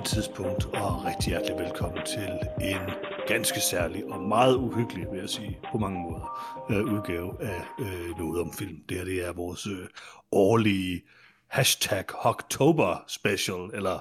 [0.00, 2.28] noget tidspunkt, og rigtig hjertelig velkommen til
[2.60, 2.80] en
[3.26, 6.26] ganske særlig og meget uhyggelig, vil jeg sige, på mange måder,
[6.70, 8.76] øh, udgave af øh, noget om film.
[8.88, 9.88] Det her det er vores øh,
[10.32, 11.02] årlige
[11.48, 13.98] hashtag October special, eller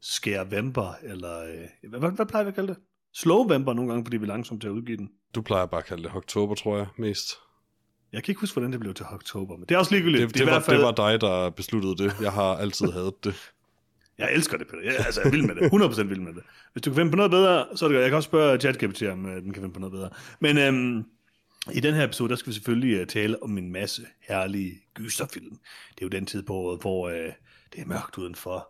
[0.00, 2.76] Skærvember, eller øh, hvad, hvad, plejer vi at kalde det?
[3.14, 5.10] Slowvember nogle gange, fordi vi er langsomt til at udgive den.
[5.34, 7.28] Du plejer bare at kalde det oktober, tror jeg, mest.
[8.12, 10.22] Jeg kan ikke huske, hvordan det blev til oktober, men det er også ligegyldigt.
[10.22, 10.76] Det, det, i var, hvert fald...
[10.76, 12.20] det var dig, der besluttede det.
[12.20, 13.34] Jeg har altid hadet det.
[14.18, 14.82] Jeg elsker det, Peter.
[14.82, 16.02] Jeg, altså, jeg er vild med det.
[16.02, 16.42] 100% vild med det.
[16.72, 18.02] Hvis du kan finde på noget bedre, så er det godt.
[18.02, 20.10] Jeg kan også spørge ChatGPT, om uh, den kan finde på noget bedre.
[20.40, 21.04] Men øhm,
[21.72, 25.58] i den her episode, der skal vi selvfølgelig uh, tale om en masse herlige gyserfilm.
[25.94, 27.32] Det er jo den tid på året, hvor uh,
[27.72, 28.68] det er mørkt udenfor.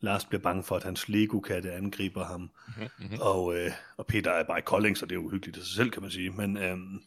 [0.00, 2.50] Lars bliver bange for, at hans Lego-katte angriber ham.
[2.66, 3.18] Mm-hmm.
[3.20, 3.54] Og, uh,
[3.96, 6.10] og Peter er bare i Kolding, så det er uhyggeligt af sig selv, kan man
[6.10, 6.30] sige.
[6.30, 7.00] Men øhm,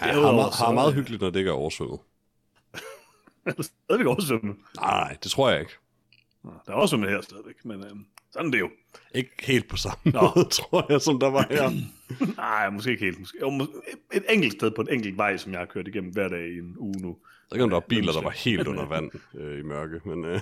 [0.00, 1.98] Ja, har, meget, har meget hyggeligt, når det ikke er oversvømmet.
[3.46, 4.56] er det stadigvæk oversvømmet?
[4.76, 5.72] Nej, det tror jeg ikke.
[6.44, 8.70] Der er oversvømmet her stadigvæk, men øhm, sådan er det jo.
[9.14, 10.20] Ikke helt på samme Nå.
[10.20, 11.70] måde, tror jeg, som der var her.
[12.36, 13.18] Nej, måske ikke helt.
[13.18, 13.38] Måske.
[13.40, 13.66] Jo,
[14.14, 16.58] et enkelt sted på en enkelt vej, som jeg har kørt igennem hver dag i
[16.58, 17.16] en uge nu.
[17.50, 20.24] Der kan der var biler, der var helt under vand øh, i mørke, men...
[20.24, 20.40] Øh.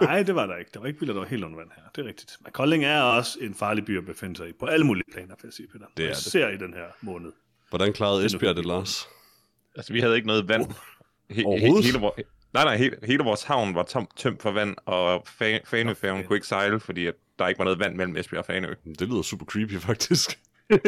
[0.00, 0.70] Nej, det var der ikke.
[0.74, 1.82] Der var ikke biler, der var helt under vand her.
[1.96, 2.36] Det er rigtigt.
[2.44, 5.34] Men Kolding er også en farlig by at befinde sig i, på alle mulige planer,
[5.42, 5.86] vil jeg sige, Peter.
[5.96, 6.24] Det er jeg det.
[6.24, 7.32] ser i den her måned.
[7.68, 9.08] Hvordan klarede Esbjerg det, Lars?
[9.76, 10.64] Altså, vi havde ikke noget vand.
[11.32, 11.84] He- Overhovedet?
[11.84, 12.18] Hele, vor-
[12.54, 16.26] nej, nej, hele, hele vores havn var tom, tømt for vand, og Fa- Fanøfærgen Okay.
[16.26, 18.74] kunne ikke sejle, fordi at der ikke var noget vand mellem Esbjerg og Fanø.
[18.98, 20.38] Det lyder super creepy, faktisk.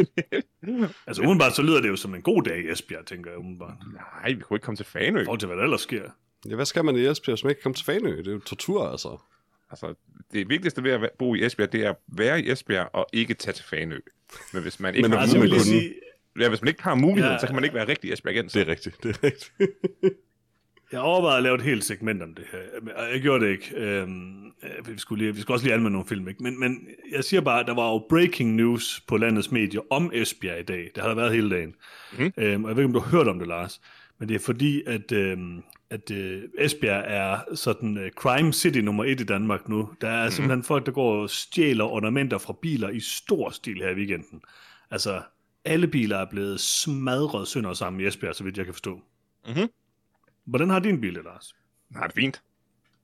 [1.07, 3.73] Altså umiddelbart, så lyder det jo som en god dag i Esbjerg, tænker jeg umiddelbart.
[3.93, 5.23] Nej, vi kunne ikke komme til Fanø.
[5.23, 6.03] Forhold til, hvad der ellers sker.
[6.49, 8.17] Ja, hvad skal man i Esbjerg, som ikke kommer til Fanø?
[8.17, 9.17] Det er jo tortur, altså.
[9.69, 9.93] Altså,
[10.33, 13.33] det vigtigste ved at bo i Esbjerg, det er at være i Esbjerg og ikke
[13.33, 13.99] tage til Fanø.
[14.53, 15.93] Men hvis man ikke, Men har, Altså, kunne- sige,
[16.39, 17.39] ja, hvis man ikke har muligheden, Ja.
[17.39, 18.59] så kan man ikke være rigtig Esbjergenser.
[18.59, 19.51] Det er rigtigt, det er rigtigt.
[20.91, 22.59] Jeg overvejede at lave et helt segment om det her.
[23.11, 23.75] Jeg gjorde det ikke.
[23.75, 26.43] Øhm, øh, vi, skulle lige, vi skulle også lige anmelde nogle film, ikke?
[26.43, 30.11] Men, men jeg siger bare, at der var jo breaking news på landets medier om
[30.13, 30.91] Esbjerg i dag.
[30.95, 31.75] Det har der været hele dagen.
[32.17, 32.33] Mhm.
[32.37, 33.81] Øhm, og jeg ved ikke, om du har hørt om det, Lars.
[34.19, 39.03] Men det er fordi, at, øhm, at øh, Esbjerg er sådan øh, crime city nummer
[39.05, 39.89] et i Danmark nu.
[40.01, 40.31] Der er Mhm.
[40.31, 44.41] simpelthen folk, der går og stjæler ornamenter fra biler i stor stil her i weekenden.
[44.91, 45.21] Altså,
[45.65, 49.01] alle biler er blevet smadret sønder sammen i Esbjerg, så vidt jeg kan forstå.
[49.47, 49.67] Mhm.
[50.51, 51.55] Hvordan har din bil det, Lars?
[51.89, 52.41] Nej, det er fint.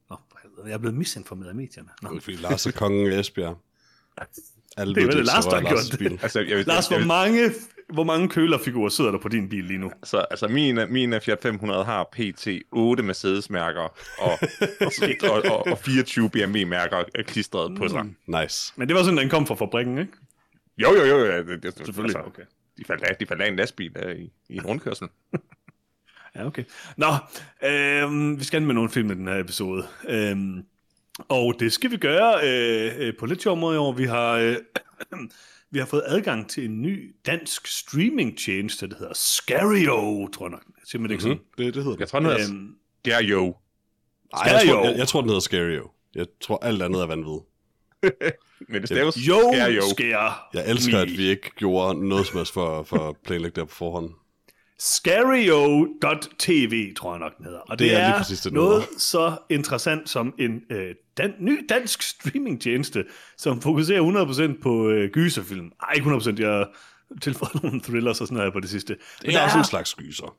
[0.10, 0.18] Nå.
[0.66, 1.90] Jeg er blevet misinformeret af medierne.
[2.02, 2.10] Nå.
[2.10, 3.58] Det er fordi Lars er kongen i Esbjerg.
[4.78, 6.20] Alle Det er ved vel Lars, så der har gjort det.
[6.24, 7.52] Altså, jeg, vil- Lars, hvor mange,
[7.94, 9.92] hvor mange kølerfigurer sidder der på din bil lige nu?
[9.92, 12.48] Altså, altså min, min Fiat 500 har pt.
[12.72, 14.40] 8 Mercedes-mærker og, og,
[15.32, 18.06] og, og, og 24 BMW-mærker klistret på sig.
[18.28, 18.74] Nice.
[18.76, 20.12] Men det var sådan, den kom fra fabrikken, ikke?
[20.78, 21.26] Jo, jo, jo.
[21.26, 22.44] Ja, det, det, Selvfølgelig, Altså, okay.
[22.78, 25.08] de, faldt af, de faldt af en lastbil uh, i, i en rundkørsel.
[26.38, 26.64] Ja, okay.
[26.98, 27.08] Nå,
[27.64, 29.88] øhm, vi skal med nogle film i den her episode.
[30.10, 30.64] Øhm,
[31.30, 33.92] og det skal vi gøre øh, øh, på lidt sjov måde i år.
[33.94, 34.56] Vi har, øh,
[35.72, 40.64] vi har fået adgang til en ny dansk streaming-tjeneste, der hedder Scario, tror jeg nok.
[40.86, 41.44] Siger man det ikke Mm-hmm.
[41.58, 42.10] Det, det hedder Jeg det.
[42.10, 42.58] tror, den hedder sådan?
[42.58, 42.76] Øhm,
[43.06, 43.56] Scario.
[44.34, 45.90] Ej, jeg, tror, jeg, jeg tror, den hedder Scario.
[46.16, 47.40] Jeg tror, alt andet er vanvid.
[48.70, 49.82] Men det staves jo, Scario.
[50.54, 53.76] Jeg elsker, at vi ikke gjorde noget som helst for, for at planlægge det på
[53.76, 54.10] forhånd.
[54.80, 57.60] Scario.tv, tror jeg nok, den hedder.
[57.60, 59.00] Og det, Det er er, lige præcis det, noget hedder.
[59.00, 63.06] så interessant som en øh, dan- ny dansk streamingtjeneste,
[63.38, 65.72] som fokuserer 100% på øh, gyserfilm.
[65.84, 66.68] Ej, ikke 100%, jeg
[67.22, 68.94] tilføjet nogle thrillers og sådan noget på det sidste.
[68.94, 70.36] Men Det der er også en slags gyser.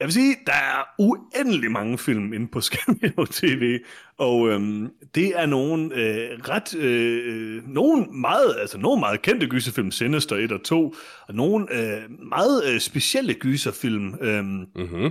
[0.00, 3.78] Jeg vil sige, der er uendelig mange film inde på Scario TV,
[4.18, 9.90] og øhm, det er nogle øh, ret, øh, nogle meget, altså nogle meget kendte gyserfilm,
[9.90, 10.94] Sinister 1 og 2,
[11.28, 14.44] og nogle øh, meget øh, specielle gyserfilm, øhm,
[14.74, 15.04] Mm-hmm.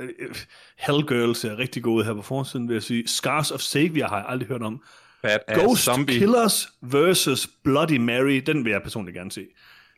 [0.00, 0.34] øh,
[0.78, 3.08] Hellgirls er rigtig god her på forsiden, vil jeg sige.
[3.08, 4.82] Scars of Savior har jeg aldrig hørt om.
[5.22, 6.18] Bad Ghost zombie.
[6.18, 7.48] Killers vs.
[7.64, 9.46] Bloody Mary, den vil jeg personligt gerne se.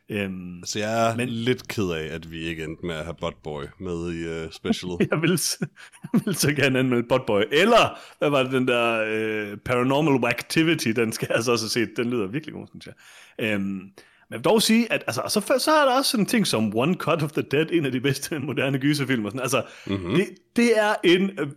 [0.09, 3.15] Øhm, Så jeg er Men- lidt ked af, at vi ikke endte med at have
[3.21, 4.97] Botboy med i uh, specialet.
[5.11, 5.29] jeg vil,
[6.13, 7.41] jeg vil så gerne anmelde Botboy.
[7.51, 11.89] Eller, hvad var det, den der øh, Paranormal Activity, den skal jeg så også set.
[11.97, 12.93] Den lyder virkelig god, synes jeg.
[13.39, 13.91] Øhm, men
[14.31, 16.75] jeg vil dog sige, at altså, så, så er der også sådan en ting som
[16.77, 19.25] One Cut of the Dead, en af de bedste moderne gyserfilm.
[19.25, 19.41] Og sådan.
[19.41, 20.13] Altså, mm-hmm.
[20.15, 21.47] det, det er en, øh,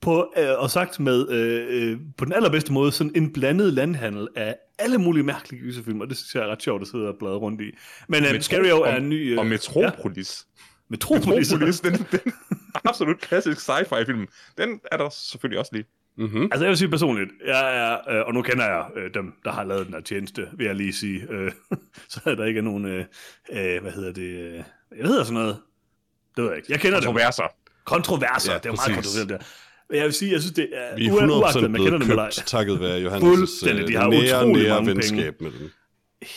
[0.00, 4.28] på, øh, og sagt med, øh, øh, på den allerbedste måde, sådan en blandet landhandel
[4.36, 7.16] af alle mulige mærkelige gyserfilm, og det synes jeg er ret sjovt at sidde og
[7.18, 7.64] bladre rundt i.
[8.08, 9.32] Men øh, Metro- Scario er en ny...
[9.32, 10.46] Øh, Og Metropolis.
[10.60, 11.50] Ja, Metropolis.
[11.52, 12.32] Metropolis, den, den
[12.84, 14.26] absolut klassisk sci-fi film.
[14.58, 15.84] Den er der selvfølgelig også lige.
[16.16, 16.42] Mm-hmm.
[16.42, 19.52] Altså jeg vil sige personligt, jeg er, øh, og nu kender jeg øh, dem, der
[19.52, 21.52] har lavet den her tjeneste, vil jeg lige sige, øh,
[22.08, 23.04] så er der ikke nogen, øh,
[23.52, 24.52] øh, hvad hedder det, øh,
[24.98, 25.56] jeg hedder sådan noget,
[26.36, 27.06] det ved jeg ikke, jeg kender dem.
[27.06, 27.42] Kontroverser.
[27.84, 29.38] Kontroverser, Ja, det er jo meget kontroversielt der.
[29.92, 32.10] Jeg vil sige, jeg synes, det er Vi er ua- 100% uagtet, man kender dem
[32.18, 32.24] ej.
[32.26, 35.70] købt, takket være Johannes' Fuldstændig, de har nære, nære mange venskab med den.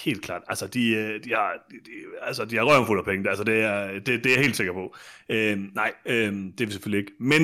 [0.03, 0.41] Helt klart.
[0.47, 1.91] Altså, de, øh, de, har, de, de,
[2.21, 3.29] altså, de har røven fuld af penge.
[3.29, 4.95] Altså, det er, det, det er jeg helt sikker på.
[5.29, 7.11] Øhm, nej, øhm, det er vi selvfølgelig ikke.
[7.19, 7.41] Men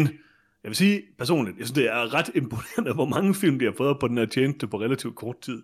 [0.63, 3.73] jeg vil sige personligt, jeg synes, det er ret imponerende, hvor mange film de har
[3.77, 5.61] fået på den her tjeneste på relativt kort tid.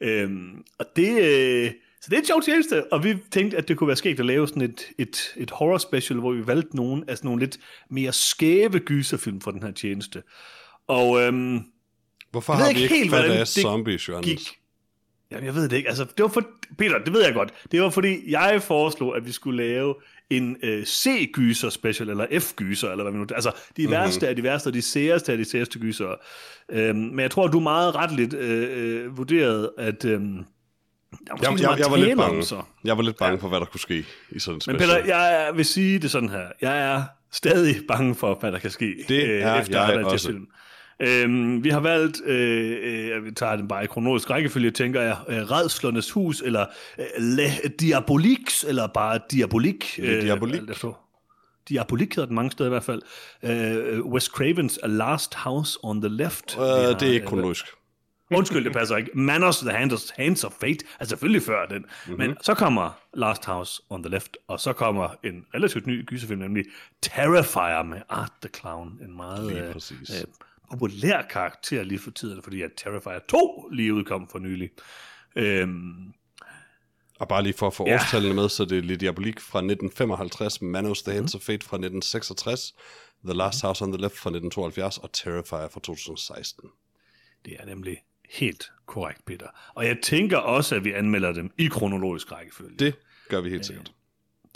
[0.00, 1.70] Øhm, og det, øh,
[2.00, 4.26] så det er et sjovt tjeneste, og vi tænkte, at det kunne være sket at
[4.26, 7.58] lave sådan et, et, et horror special, hvor vi valgte nogle af sådan nogle lidt
[7.90, 10.22] mere skæve gyserfilm fra den her tjeneste.
[10.88, 11.60] Og øhm,
[12.30, 14.28] Hvorfor har vi ikke helt, fat af det zombies, Johannes?
[14.30, 14.48] gik...
[15.30, 15.88] Jamen, jeg ved det ikke.
[15.88, 16.42] Altså, det var for...
[16.78, 17.54] Peter, det ved jeg godt.
[17.72, 19.94] Det var fordi, jeg foreslog, at vi skulle lave
[20.30, 23.26] en øh, C-gyser special, eller F-gyser, eller hvad vi nu...
[23.34, 23.90] Altså, de Mhm.
[23.90, 26.14] værste er de værste, og de særeste er de særste gyser.
[26.68, 28.68] Øhm, men jeg tror, du meget retligt øh,
[29.04, 30.04] øh, vurderede, at...
[30.04, 30.20] Øh,
[31.10, 32.42] der er måske Jeg, jeg, jeg, var lidt om, bange.
[32.42, 32.62] så.
[32.84, 35.02] Jeg var lidt bange for, hvad der kunne ske i sådan en Men special.
[35.02, 36.46] Peter, jeg vil sige det sådan her.
[36.60, 37.02] Jeg er
[37.32, 40.26] stadig bange for, hvad der kan ske Det er efter jeg også.
[40.28, 40.46] Film.
[41.02, 42.76] Øhm, vi har valgt, øh,
[43.16, 46.66] øh, vi tager den bare i kronologisk rækkefølge, tænker jeg, øh, Redslernes Hus, eller
[46.98, 47.44] øh, Le
[47.80, 49.98] Diabolix, eller bare Diabolik.
[49.98, 50.60] Le Diabolique.
[50.60, 51.04] alt efter.
[51.68, 53.02] Diabolik hedder den mange steder i hvert fald.
[53.42, 56.56] Øh, Wes Cravens A Last House on the Left.
[56.56, 57.64] Øh, Vi har, det er ikke øh, kronologisk.
[58.30, 59.10] Undskyld, det passer ikke.
[59.14, 61.78] Manners, The Hands, Hands of Fate er selvfølgelig før den.
[61.82, 61.88] Mhm.
[62.06, 62.18] Mm-hmm.
[62.28, 66.40] Men så kommer Last House on the Left, og så kommer en relativt ny gyserfilm,
[66.40, 66.64] nemlig
[67.02, 68.98] Terrifier med Art the Clown.
[69.02, 70.24] En meget øh, øh,
[70.70, 74.70] populær karakter lige for tiden, fordi at Terrifier 2 lige udkom for nylig.
[75.36, 76.12] Øhm,
[77.20, 77.94] Og bare lige for at få Ja.
[77.94, 81.76] årstallene med, så det er Le Diabolique fra 1955, Manos The Hands of Fate fra
[81.76, 82.74] 1966,
[83.24, 86.70] The Last House on the Left fra 1972 og Terrifier fra 2016.
[87.44, 87.96] det er nemlig
[88.30, 89.46] helt korrekt, Peter.
[89.74, 92.76] Og jeg tænker også, at vi anmelder dem i kronologisk rækkefølge.
[92.78, 92.94] Det
[93.28, 93.92] gør vi helt sikkert.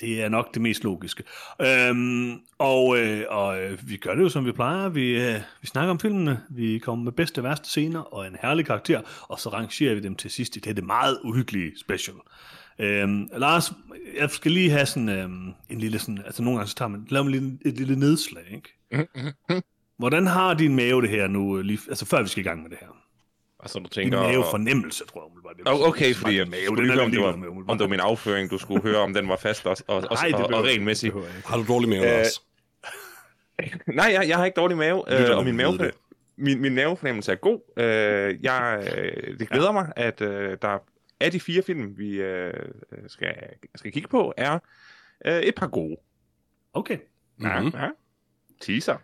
[0.00, 1.22] Det er nok det mest logiske.
[1.60, 4.88] Øhm, og øh, og øh, vi gør det jo, som vi plejer.
[4.88, 8.36] Vi, øh, vi snakker om filmene, vi kommer med bedste og værste scener og en
[8.42, 12.16] herlig karakter, og så rangerer vi dem til sidst i det, det meget uhyggelige special.
[12.78, 13.72] Øhm, Lars,
[14.18, 17.06] jeg skal lige have sådan øhm, en lille sådan, altså nogle gange så tager man,
[17.10, 18.78] laver man lige et lille nedslag, ikke?
[19.98, 22.62] Hvordan har din mave det her nu, øh, lige, altså før vi skal i gang
[22.62, 23.01] med det her?
[23.62, 24.22] Altså, du Din tænker...
[24.22, 25.56] mave fornemmelse, tror jeg, umiddelbart.
[25.56, 27.78] det Oh, okay, fordi din jeg mave, skulle høre, om det, ligeglad var, med, om
[27.78, 30.32] det var min afføring, du skulle høre, om den var fast og, og, og, Nej,
[30.34, 31.12] og, og regelmæssig.
[31.46, 32.42] Har du dårlig mave, Øh, Lars?
[33.86, 35.98] Nej, jeg, jeg har ikke dårlig mave, øh, og min, mavefornemmelse,
[36.36, 37.60] min, min mavefornemmelse er god.
[37.76, 39.72] Øh, jeg, øh, det glæder ja.
[39.72, 40.78] mig, at øh, der
[41.20, 42.52] af de fire film, vi øh,
[43.08, 43.34] skal,
[43.74, 44.58] skal kigge på, er
[45.26, 45.96] øh, et par gode.
[46.74, 46.98] Okay.
[47.42, 47.72] Ja, Mhm.
[47.74, 47.88] ja.
[48.60, 48.96] Teaser.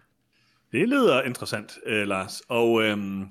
[0.73, 2.43] Det lyder interessant, øh, Lars.
[2.49, 3.23] Og øhm,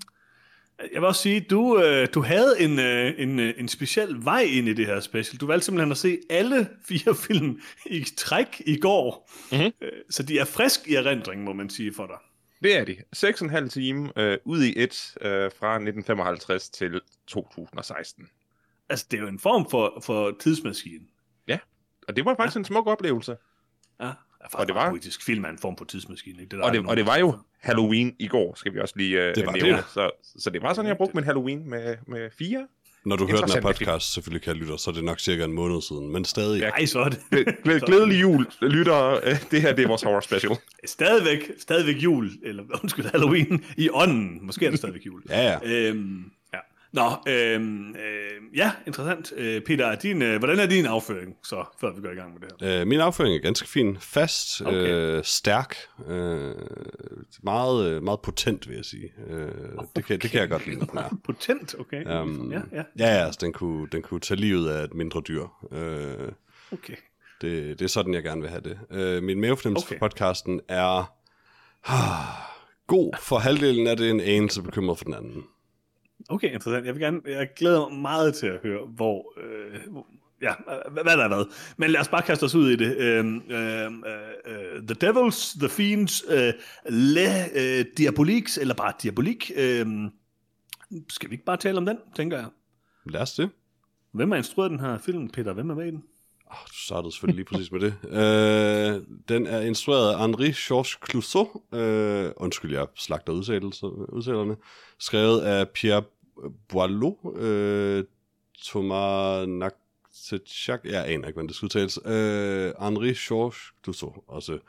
[0.80, 4.42] jeg vil også sige, du, øh, du havde en, øh, en, øh, en speciel vej
[4.42, 5.40] ind i det her special.
[5.40, 9.32] Du valgte simpelthen at se alle fire film i træk i går.
[9.52, 9.72] Mhm.
[9.82, 12.18] Øh, så de er frisk i erindring, må man sige for dig.
[12.64, 12.98] Det er de.
[13.16, 18.28] 6,5 time øh, ud i et øh, fra 1955 til 2016.
[18.90, 21.06] Altså, det er jo en form for, for tidsmaskine.
[22.08, 22.60] Og det var faktisk ja.
[22.60, 23.38] en smuk oplevelse.
[24.02, 24.12] Ja,
[24.54, 26.40] Og det var- politisk film er en form for tidsmaskine.
[26.42, 26.50] Ikke?
[26.52, 29.24] Det, der Og det, og det var jo Halloween i går, skal vi også lige
[29.24, 29.72] øh, Det var nævne.
[29.78, 29.84] det.
[29.94, 32.68] Så, så det var sådan, jeg brugte min Halloween med, med fire.
[33.06, 35.44] Når du hører den her podcast, selvfølgelig kan jeg lytte, så er det nok cirka
[35.44, 36.60] en måned siden, men stadig.
[36.62, 36.70] Ja.
[36.70, 37.18] Nej, så er det.
[37.36, 39.20] Glæ- glæ- Glædelig jul, lytter.
[39.24, 40.52] Øh, Det her det er vores horror special.
[40.86, 44.40] Stadigvæk, stadigvæk jul, eller undskyld, Halloween i ånden.
[44.42, 45.22] Måske er det stadigvæk jul.
[45.30, 45.58] Ja, ja.
[45.64, 46.32] Øhm.
[46.94, 49.34] Nå, øhm, øh, ja, interessant.
[49.38, 52.34] Øh, Peter, er din, øh, hvordan er din afføring, så, før vi går i gang
[52.34, 52.82] med det her?
[52.82, 53.98] Øh, min afføring er ganske fin.
[54.00, 54.80] Fast, Okay.
[54.80, 54.92] okay.
[55.18, 55.76] øh, stærk,
[56.08, 56.56] øh,
[57.44, 59.12] meget, øh, meget potent, vil jeg sige.
[59.30, 59.48] Øh,
[59.96, 61.18] det, kan, det kan jeg godt lide, den er.
[61.26, 62.22] Potent, okay.
[62.22, 65.44] Um, ja, ja, ja, altså, den kunne, den kunne tage livet af et mindre dyr.
[65.72, 66.32] Øh,
[66.72, 66.96] okay.
[67.42, 68.80] det, det er sådan, jeg gerne vil have det.
[68.92, 69.96] Øh, min mavefornemmelse Okay.
[69.96, 70.00] okay.
[70.00, 71.14] for podcasten er
[71.86, 72.36] ah,
[72.88, 75.44] god for halvdelen af det, en anelse bekymret for den anden.
[76.30, 76.86] Okay, interessant.
[76.86, 79.80] Jeg vil gerne, jeg glæder mig meget til at høre, hvor, øh,
[80.42, 80.54] ja,
[80.92, 81.46] hvad, der er hvad.
[81.78, 82.98] Men lad os bare kaste os ud i det.
[82.98, 83.92] Øhm, øh,
[84.48, 86.54] øh, The Devils, The Fiends, øh,
[86.90, 89.52] Le øh, Diabolix, eller bare Diabolik.
[89.56, 89.86] Øh,
[91.10, 92.48] skal vi ikke bare tale om den, tænker jeg.
[93.06, 93.50] Lad os det.
[94.12, 95.54] Hvem har instrueret den her film, Peter?
[95.54, 96.04] Hvem er med i den?
[96.52, 97.94] Oh, du startede selvfølgelig lige præcis med det.
[98.98, 101.62] Øh, den er instrueret af Henri-Georges Clouseau.
[101.74, 104.56] Øh, undskyld, jeg slagter udtalelser- udtalerne.
[105.00, 106.04] Skrevet af Pierre
[106.68, 107.38] Boileau.
[107.38, 108.04] Øh,
[108.64, 110.86] Thomas Naktetchak.
[110.86, 112.00] Jeg aner ikke, hvordan det skal udtales.
[112.06, 114.60] Øh, Henri-Georges Clouseau også.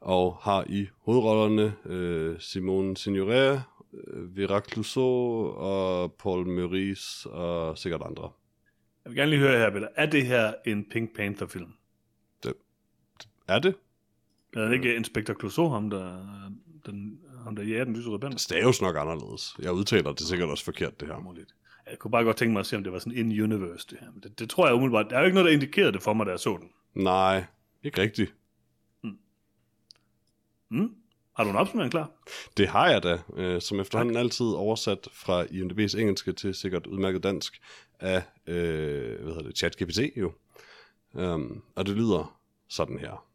[0.00, 8.02] Og har i hovedrollerne øh, Simone Signoret, øh, Vera Clouseau og Paul Meurice og sikkert
[8.02, 8.30] andre.
[9.04, 9.88] Jeg vil gerne lige høre her, Peter.
[9.96, 11.72] Er det her en Pink Panther-film?
[13.48, 13.74] Er det?
[14.56, 16.24] Er det ikke Inspector Clouseau, ham der,
[16.86, 18.32] den ham der jæger den lyserøde band.
[18.32, 19.56] Det staves nok anderledes.
[19.58, 21.18] Jeg udtaler det sikkert også forkert, det her.
[21.18, 21.54] Muligt.
[21.90, 24.10] Jeg kunne bare godt tænke mig at se, om det var sådan in-universe, det her.
[24.12, 25.06] Men det, det tror jeg umiddelbart.
[25.10, 26.70] Der er jo ikke noget, der indikerede det for mig, da jeg så den.
[27.02, 27.44] Nej,
[27.82, 28.34] ikke rigtigt.
[30.70, 30.94] Mm?
[31.36, 32.10] Har du en opsummering klar?
[32.56, 37.22] Det har jeg da, øh, som efterhånden altid oversat fra IMDb's engelske til sikkert udmærket
[37.22, 37.60] dansk
[38.00, 40.32] af, øh, hvad hedder det, ChatGPT jo.
[41.12, 43.27] Um, og det lyder sådan her.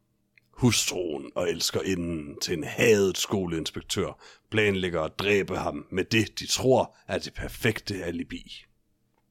[0.53, 6.48] Hustruen og elsker inden til en hadet skoleinspektør planlægger at dræbe ham med det, de
[6.48, 8.65] tror er det perfekte alibi.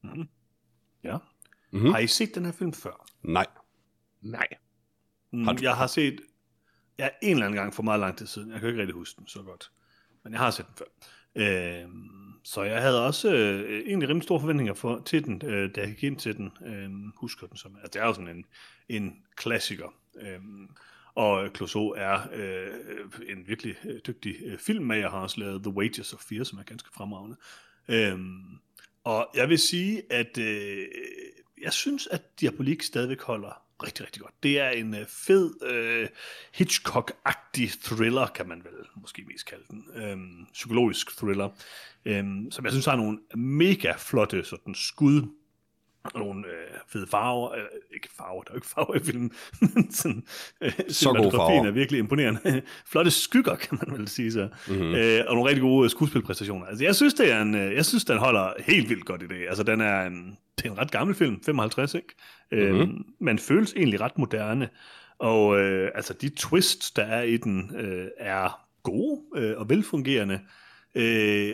[0.03, 0.09] Ja.
[0.13, 0.27] Mhm.
[1.71, 1.91] Mm-hmm.
[1.91, 3.05] Har I set den her film før?
[3.23, 3.47] Nej.
[4.21, 4.47] Nej.
[5.31, 6.19] Mm, Har du- Jeg har set
[6.99, 8.51] ja, en eller anden gang for meget lang tid siden.
[8.51, 9.71] Jeg kan ikke rigtig huske den så godt.
[10.23, 10.85] Men jeg har set den før.
[11.35, 11.89] Øh,
[12.43, 15.89] så jeg havde også øh, egentlig rimelig store forventninger for, til den, øh, da jeg
[15.89, 16.51] gik ind til den.
[16.65, 18.45] Øh, husker den som, altså det er jo sådan en,
[18.89, 19.93] en klassiker.
[20.21, 20.39] Øh,
[21.15, 22.67] og Clouseau er øh,
[23.29, 26.63] en virkelig øh, dygtig øh, filmmager, har også lavet The Wages of Fear, som er
[26.63, 27.37] ganske fremragende.
[27.87, 28.59] Øhm,
[29.03, 30.87] og jeg vil sige, at øh,
[31.61, 34.43] jeg synes, at Diabolik stadigvæk holder rigtig, rigtig godt.
[34.43, 36.07] Det er en øh, fed øh,
[36.51, 39.85] Hitchcock-agtig thriller, kan man vel måske mest kalde den.
[39.95, 41.49] Øhm, psykologisk thriller,
[42.05, 45.21] øhm, som jeg synes har nogle mega flotte sådan skud,
[46.15, 46.53] nogle øh,
[46.87, 47.61] fede farver, øh,
[47.93, 49.31] ikke farver, der er jo ikke farver i filmen,
[49.75, 50.23] men sådan,
[50.61, 51.65] øh, Så gode farver.
[51.65, 52.61] er virkelig imponerende.
[52.91, 54.49] Flotte skygger, kan man vel sige så.
[54.67, 54.77] Mhm.
[54.77, 54.95] Mm-hmm.
[54.95, 56.65] Øh, og nogle rigtig gode skuespilpræstationer.
[56.65, 59.27] Altså, jeg synes, det er en, øh, jeg synes, den holder helt vildt godt i
[59.27, 59.45] det.
[59.47, 62.07] Altså, den er en, det er en ret gammel film, 55, ikke?
[62.51, 62.67] Mm-hmm.
[62.81, 64.69] Øhm, men føles egentlig ret moderne.
[65.19, 70.33] Og øh, altså, de twists, der er i den, øh, er gode øh, og velfungerende.
[70.33, 70.39] Øh,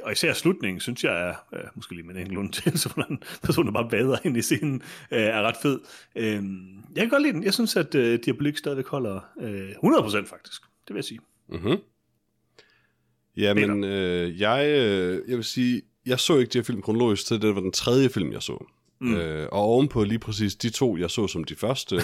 [0.03, 3.23] og især slutningen, synes jeg er, øh, måske lige med en enkelt undtagelse, hvor en
[3.43, 4.81] person, der bare vader ind i scenen,
[5.11, 5.79] øh, er ret fed.
[6.15, 6.43] Øh,
[6.95, 7.43] jeg kan godt lide den.
[7.43, 10.61] Jeg synes, at øh, Diabolik stadigvæk holder øh, 100% faktisk.
[10.61, 11.19] Det vil jeg sige.
[11.49, 11.77] Mm-hmm.
[13.37, 17.41] Jamen, øh, jeg, øh, jeg vil sige, jeg så ikke de her film kronologisk til,
[17.41, 18.65] det var den tredje film, jeg så.
[19.01, 19.15] Mm.
[19.15, 21.95] Øh, og ovenpå lige præcis de to, jeg så som de første,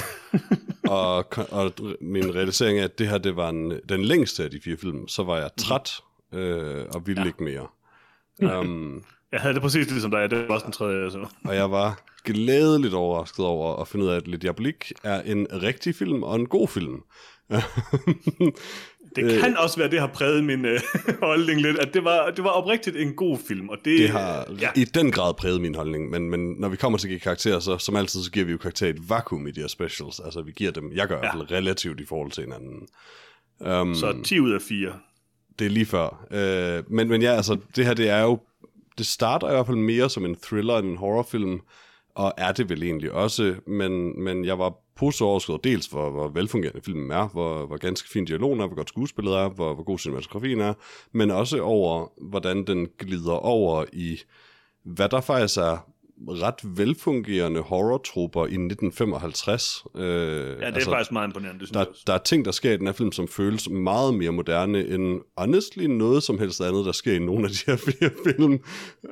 [0.84, 4.60] og, og min realisering af, at det her det var en, den længste af de
[4.62, 5.92] fire film, så var jeg træt
[6.34, 7.28] øh, og ville ja.
[7.28, 7.68] ikke mere.
[8.60, 10.30] Um, Jeg havde det præcis ligesom dig.
[10.32, 11.28] Det var også den tredje, jeg så.
[11.46, 15.48] og jeg var glædeligt overrasket over at finde ud af, at Le Diabolik er en
[15.52, 17.02] rigtig film og en god film.
[19.16, 20.80] Det kan også være, det har præget min øh,
[21.22, 23.70] holdning lidt, at det var, det var oprigtigt en god film.
[23.70, 26.76] Og det, Det har ja, i den grad præget min holdning, men, men når vi
[26.76, 29.10] kommer til at give karakterer, så som altid, så giver vi jo karakterer i et
[29.10, 30.20] vakuum i de her specials.
[30.20, 32.88] Altså, vi giver dem, jeg gør i hvert fald relativt i forhold til hinanden.
[33.60, 34.94] Um, så 10 ud af 4
[35.60, 36.26] det er lige før.
[36.32, 38.40] Øh, men, men ja, altså, det her, det er jo,
[38.98, 41.62] det starter i hvert fald mere som en thriller end en horrorfilm,
[42.16, 46.28] og er det vel egentlig også, men, men jeg var positivt overrasket dels, hvor, hvor
[46.28, 49.84] velfungerende filmen er, hvor, hvor ganske fin dialogen er, hvor godt skuespillet er, hvor, hvor
[49.84, 50.74] god cinematografien er,
[51.12, 54.20] men også over, hvordan den glider over i,
[54.84, 55.88] hvad der faktisk er
[56.28, 59.84] ret velfungerende horror-trupper i 1955.
[59.96, 62.72] Øh, Ja, det er altså, faktisk meget imponerende, det der, der er ting, der sker
[62.72, 66.86] i den her film, som føles meget mere moderne end honestly noget som helst andet,
[66.86, 68.60] der sker i nogle af de her fire film.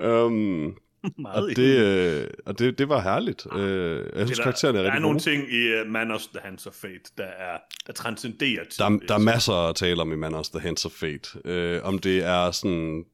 [0.10, 0.76] Um,
[1.18, 3.46] Meget og det, øh, og det, det var herligt.
[3.46, 5.24] Uh, jeg synes, der, karaktererne er der er rigtig nogle gode.
[5.24, 7.58] ting i uh, Man of the Hands of Fate, der, er,
[7.88, 8.84] der transcenderer tid.
[8.84, 11.80] Der, der er masser at tale om i Man of the Hands of Fate.
[11.80, 13.06] Uh, om det er sådan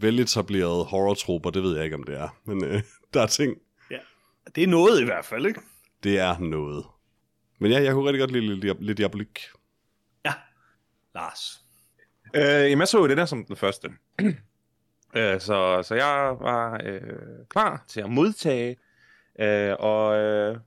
[0.00, 2.28] veletableret horror det ved jeg ikke, om det er.
[2.44, 2.80] Men uh,
[3.14, 3.56] der er ting,
[3.90, 3.98] Ja.
[4.54, 5.60] Det er noget i hvert fald, ikke?
[6.02, 6.84] det er noget.
[7.60, 9.40] Men ja, jeg kunne rigtig godt lide lidt, lidt diabolik.
[10.24, 10.32] Ja.
[11.14, 11.60] Lars.
[12.34, 13.88] Øh, jamen, jeg så jo det der som den første.
[15.16, 17.00] øh, så, så jeg var øh,
[17.50, 18.76] klar til at modtage,
[19.40, 20.58] øh, og øh,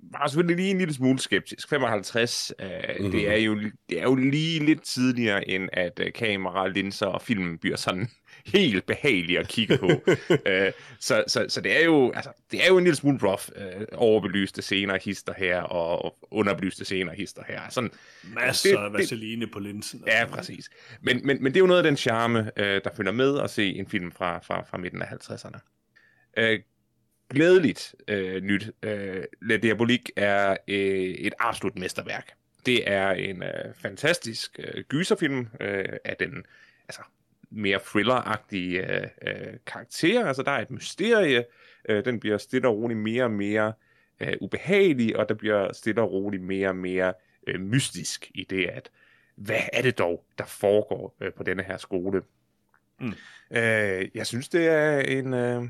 [0.00, 1.68] var selvfølgelig lige en lille smule skeptisk.
[1.68, 3.10] 55, øh, mm-hmm.
[3.10, 7.22] det, er jo, det er jo lige lidt tidligere, end at øh, kamera, linser og
[7.22, 8.10] film bliver sådan
[8.46, 9.90] helt behagelige at kigge på.
[10.46, 13.42] øh, så, så, så det er jo altså, det er jo en lille smule rough.
[13.56, 17.60] Øh, overbelyste scener hister her, og underbelyste scener hister her.
[17.70, 17.90] Sådan,
[18.22, 20.04] Masser det- af det- vaseline på linsen.
[20.06, 20.70] Ja, præcis.
[21.00, 23.50] Men, men, men det er jo noget af den charme, øh, der følger med at
[23.50, 25.58] se en film fra, fra, fra midten af 50'erne.
[26.36, 26.60] Øh,
[27.30, 28.70] glædeligt øh, nyt.
[28.82, 32.32] Øh, Le Diabolik er øh, et absolut mesterværk.
[32.66, 36.44] Det er en øh, fantastisk øh, gyserfilm øh, af den
[36.88, 37.02] altså,
[37.50, 40.26] mere thriller-agtige øh, øh, karakter.
[40.26, 41.44] Altså, der er et mysterie.
[41.88, 43.72] Øh, den bliver stille og roligt mere og mere
[44.20, 47.14] øh, ubehagelig, og der bliver stille og roligt mere og mere
[47.46, 48.90] øh, mystisk i det, at
[49.36, 52.22] hvad er det dog, der foregår øh, på denne her skole?
[53.00, 53.12] Mm.
[53.50, 55.62] Øh, jeg synes, det er en, øh,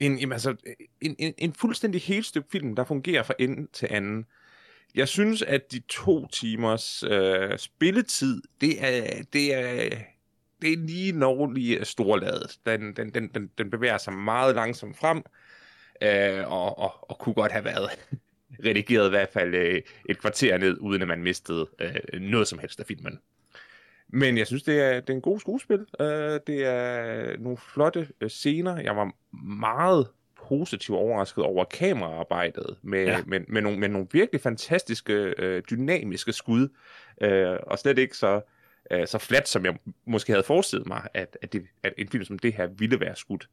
[0.00, 0.56] en, jamen, altså,
[1.00, 4.26] en, en, en fuldstændig helstøbt film, der fungerer fra ende til anden.
[4.94, 9.96] Jeg synes, at de to timers øh, spilletid, det er, det er
[10.62, 12.58] det er lige lovlig storladet.
[12.66, 15.22] Den, den, den, den, den bevæger sig meget langsomt frem,
[16.02, 17.90] øh, og, og, og kunne godt have været
[18.66, 22.58] redigeret i hvert fald øh, et kvarter ned, uden at man mistede øh, noget som
[22.58, 23.18] helst af filmen.
[24.08, 25.86] Men jeg synes, det er, det er en god skuespil.
[26.00, 28.80] Øh, det er nogle flotte øh, scener.
[28.80, 29.12] Jeg var
[29.58, 30.06] meget
[30.48, 33.22] positivt overrasket over kameraarbejdet med, ja.
[33.26, 36.68] med, med, nogle, med nogle virkelig fantastiske, øh, dynamiske skud,
[37.22, 38.40] øh, og slet ikke så,
[38.90, 42.24] øh, så flat, som jeg måske havde forestillet mig, at, at, det, at en film
[42.24, 43.48] som det her ville være skudt.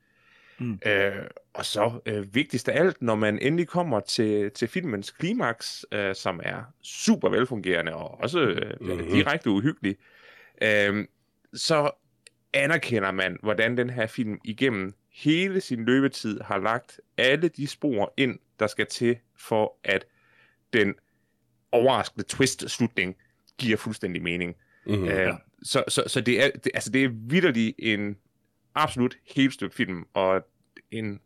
[0.59, 0.79] Mm.
[0.85, 1.13] Øh,
[1.53, 6.15] og så øh, vigtigst af alt, når man endelig kommer til, til filmens klimaks, øh,
[6.15, 9.07] som er super velfungerende og også øh, mm-hmm.
[9.07, 9.95] direkte uhyggelig,
[10.61, 11.05] øh,
[11.53, 11.91] så
[12.53, 18.13] anerkender man, hvordan den her film igennem hele sin løbetid har lagt alle de spor
[18.17, 20.05] ind, der skal til for, at
[20.73, 20.95] den
[21.71, 23.15] overraskende twist-slutning
[23.57, 24.55] giver fuldstændig mening.
[24.87, 25.37] Mm-hmm, uh, ja.
[25.63, 28.15] Så, så, så det er, det, altså det er vidderlig en
[28.75, 30.41] absolut helt stykke film, og
[30.91, 31.19] en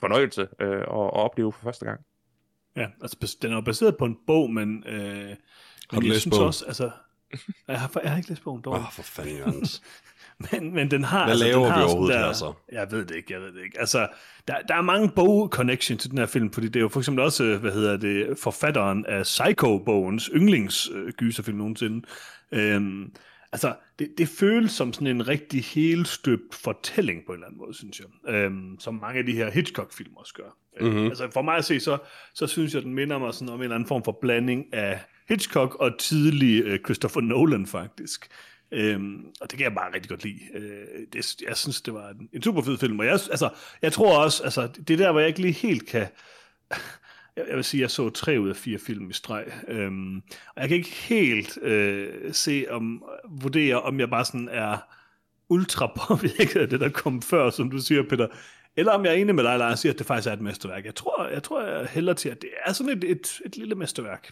[0.00, 2.00] fornøjelse uh, at, at opleve for første gang.
[2.76, 5.36] Ja, altså den er baseret på en bog, men, øh, men
[5.90, 6.46] har du jeg synes bogen?
[6.46, 6.90] også, altså,
[7.68, 8.74] jeg har, jeg har ikke læst bogen dog.
[8.74, 9.64] Åh, oh, for fanden.
[10.52, 11.24] men, men den har...
[11.24, 12.52] Hvad altså, laver den har vi overhovedet der, her så?
[12.72, 13.80] Jeg ved det ikke, jeg ved det ikke.
[13.80, 14.08] Altså,
[14.48, 17.24] der, der er mange bog-connection til den her film, fordi det er jo for eksempel
[17.24, 22.06] også, hvad hedder det, forfatteren af Psycho-bogens yndlingsgyserfilm nogensinde.
[22.52, 23.12] Øhm,
[23.52, 27.74] altså, det, det føles som sådan en rigtig helstøbt fortælling på en eller anden måde,
[27.74, 28.34] synes jeg.
[28.34, 30.56] Øhm, som mange af de her Hitchcock-film også gør.
[30.80, 31.06] Mm-hmm.
[31.06, 31.98] Altså, for mig at se, så,
[32.34, 35.00] så synes jeg, den minder mig sådan om en eller anden form for blanding af
[35.28, 38.28] Hitchcock og tidlig uh, Christopher Nolan, faktisk.
[38.72, 40.40] Øhm, og det kan jeg bare rigtig godt lide.
[40.54, 42.98] Øh, det, jeg synes, det var en, en super fed film.
[42.98, 43.48] Og jeg, altså,
[43.82, 46.06] jeg tror også, altså, det er der, hvor jeg ikke lige helt kan...
[47.36, 49.44] Jeg, jeg vil sige, jeg så tre ud af fire film i streg.
[49.68, 50.16] Øhm,
[50.56, 54.78] og jeg kan ikke helt øh, se om, vurdere, om jeg bare sådan er
[55.48, 58.26] ultra påvirket af det, der kom før, som du siger, Peter.
[58.76, 60.84] Eller om jeg er enig med dig, Lars, siger, at det faktisk er et mesterværk.
[60.84, 63.74] Jeg tror, jeg tror jeg hælder til, at det er sådan et, et, et lille
[63.74, 64.30] mesterværk.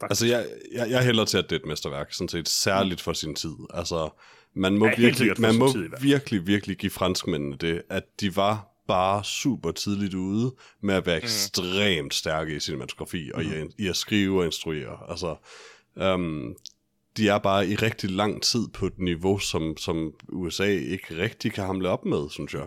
[0.00, 0.22] Faktisk.
[0.22, 3.12] Altså, jeg, jeg, jeg hælder til, at det er et mesterværk, sådan set særligt for
[3.12, 3.54] sin tid.
[3.74, 4.10] Altså,
[4.54, 8.68] man må, ja, virkelig, man må tid, virkelig, virkelig give franskmændene det, at de var
[8.88, 11.24] bare super tidligt ude med at være mm.
[11.24, 13.70] ekstremt stærke i cinematografi og mm.
[13.78, 15.10] i, i at skrive og instruere.
[15.10, 15.36] Altså,
[16.14, 16.56] um,
[17.16, 21.52] de er bare i rigtig lang tid på et niveau, som, som USA ikke rigtig
[21.52, 22.66] kan hamle op med, synes jeg,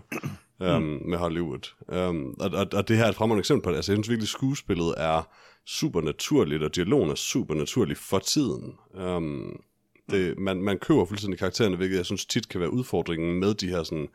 [0.60, 1.10] um, mm.
[1.10, 1.74] med Hollywood.
[1.88, 3.76] Um, og, og, og det her er et fremragende eksempel på det.
[3.76, 5.30] Altså, jeg synes virkelig, skuespillet er
[5.66, 8.76] super naturligt, og dialogen er super naturlig for tiden.
[8.94, 9.64] Um,
[10.10, 13.68] det, man, man køber fuldstændig karaktererne, hvilket jeg synes tit kan være udfordringen med de
[13.68, 14.08] her sådan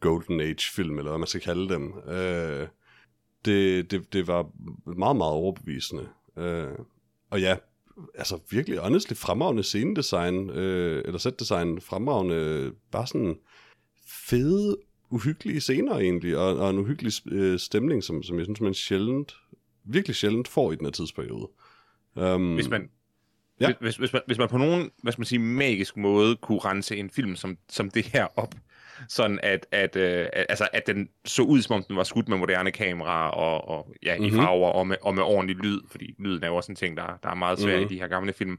[0.00, 1.92] Golden Age-film, eller hvad man skal kalde dem.
[1.92, 2.68] Uh,
[3.44, 4.50] det, det, det var
[4.96, 6.08] meget, meget overbevisende.
[6.36, 6.84] Uh,
[7.30, 7.56] og ja,
[8.14, 10.56] altså virkelig honestly fremragende scenedesign, uh,
[11.04, 13.38] eller setdesign, fremragende, bare sådan
[14.08, 14.76] fede,
[15.10, 17.12] uhyggelige scener egentlig, og, og en uhyggelig
[17.60, 19.36] stemning, som, som jeg synes, man sjældent
[19.84, 21.48] virkelig sjældent får i den her tidsperiode.
[22.14, 22.90] Um, hvis, man,
[23.60, 23.72] ja.
[23.80, 26.96] hvis, hvis, man, hvis man på nogen hvad skal man sige, magisk måde kunne rense
[26.96, 28.54] en film som, som det her op,
[29.08, 32.38] sådan at, at, øh, altså, at den så ud, som om den var skudt med
[32.38, 34.26] moderne kameraer og, og ja, mm-hmm.
[34.26, 34.40] i mhm.
[34.40, 37.18] farver og med, og med ordentlig lyd, fordi lyden er jo også en ting, der,
[37.22, 37.92] der er meget svært mm-hmm.
[37.92, 38.58] i de her gamle film,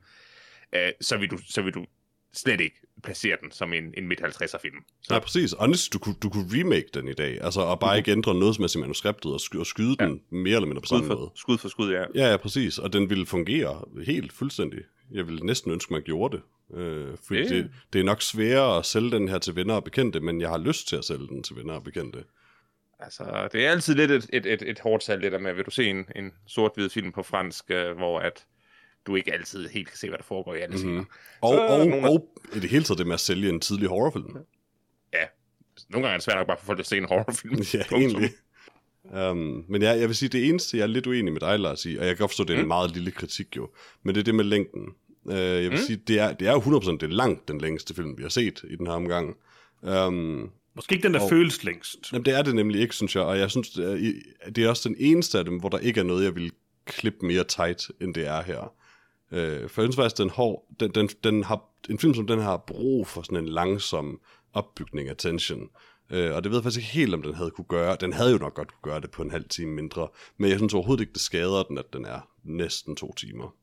[0.75, 1.85] øh, så, vil du, så vil du
[2.33, 4.75] slet ikke placere den som en, en midt-50'er film.
[5.03, 5.13] Så.
[5.13, 5.55] Ja, præcis.
[5.59, 8.55] Honest, du kunne, du kunne remake den i dag, altså, og bare ikke ændre noget
[8.55, 10.05] som er manuskriptet, og, sky, og skyde ja.
[10.05, 11.31] den mere eller mindre på samme måde.
[11.35, 12.03] Skud for skud, ja.
[12.15, 12.77] Ja, ja, præcis.
[12.77, 14.79] Og den ville fungere helt fuldstændig.
[15.11, 16.43] Jeg ville næsten ønske, man gjorde det.
[16.77, 17.49] Øh, fordi yeah.
[17.49, 20.49] det, det er nok sværere at sælge den her til venner og bekendte, men jeg
[20.49, 22.23] har lyst til at sælge den til venner og bekendte.
[22.99, 25.65] Altså, det er altid lidt et, et, et, et hårdt salg, det der med, vil
[25.65, 28.45] du se en, en sort-hvid film på fransk, øh, hvor at
[29.07, 31.05] du ikke altid helt kan se, hvad der foregår i alle mm-hmm.
[31.41, 32.09] Og, så, og, nogle...
[32.09, 34.37] og i det hele taget det med at sælge en tidlig horrorfilm.
[35.13, 35.25] Ja,
[35.89, 37.55] nogle gange er det svært nok bare for folk at se en horrorfilm.
[37.73, 38.29] ja, egentlig.
[39.03, 41.85] Um, men ja, jeg vil sige, det eneste, jeg er lidt uenig med dig, Lars,
[41.85, 42.67] i, og jeg kan godt forstå, at det er en mm.
[42.67, 43.69] meget lille kritik jo,
[44.03, 44.89] men det er det med længden.
[45.23, 45.77] Uh, jeg vil mm.
[45.77, 48.29] sige, det er, det er jo 100% det er langt den længste film, vi har
[48.29, 49.35] set i den her omgang.
[49.81, 52.13] Um, Måske ikke den, der og, føles længst.
[52.13, 54.97] Jamen, det er det nemlig ikke, synes jeg, og jeg synes, det er også den
[54.99, 56.51] eneste af dem, hvor der ikke er noget, jeg vil
[56.85, 58.73] klippe mere tight, end det er her.
[59.31, 62.39] Øh, for jeg synes faktisk, den, hår, den, den, den har, en film som den
[62.39, 64.19] har brug for sådan en langsom
[64.53, 65.69] opbygning af tension.
[66.09, 67.97] Øh, og det ved jeg faktisk ikke helt, om den havde kunne gøre.
[67.99, 70.07] Den havde jo nok godt kunne gøre det på en halv time mindre.
[70.37, 73.55] Men jeg synes overhovedet ikke, det skader den, at den er næsten to timer.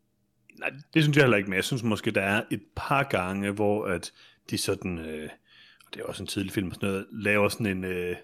[0.59, 3.51] Nej, det synes jeg heller ikke, men jeg synes måske, der er et par gange,
[3.51, 4.13] hvor at
[4.51, 5.29] de sådan, øh,
[5.87, 8.17] og det er også en tidlig film, sådan noget, laver sådan en øh,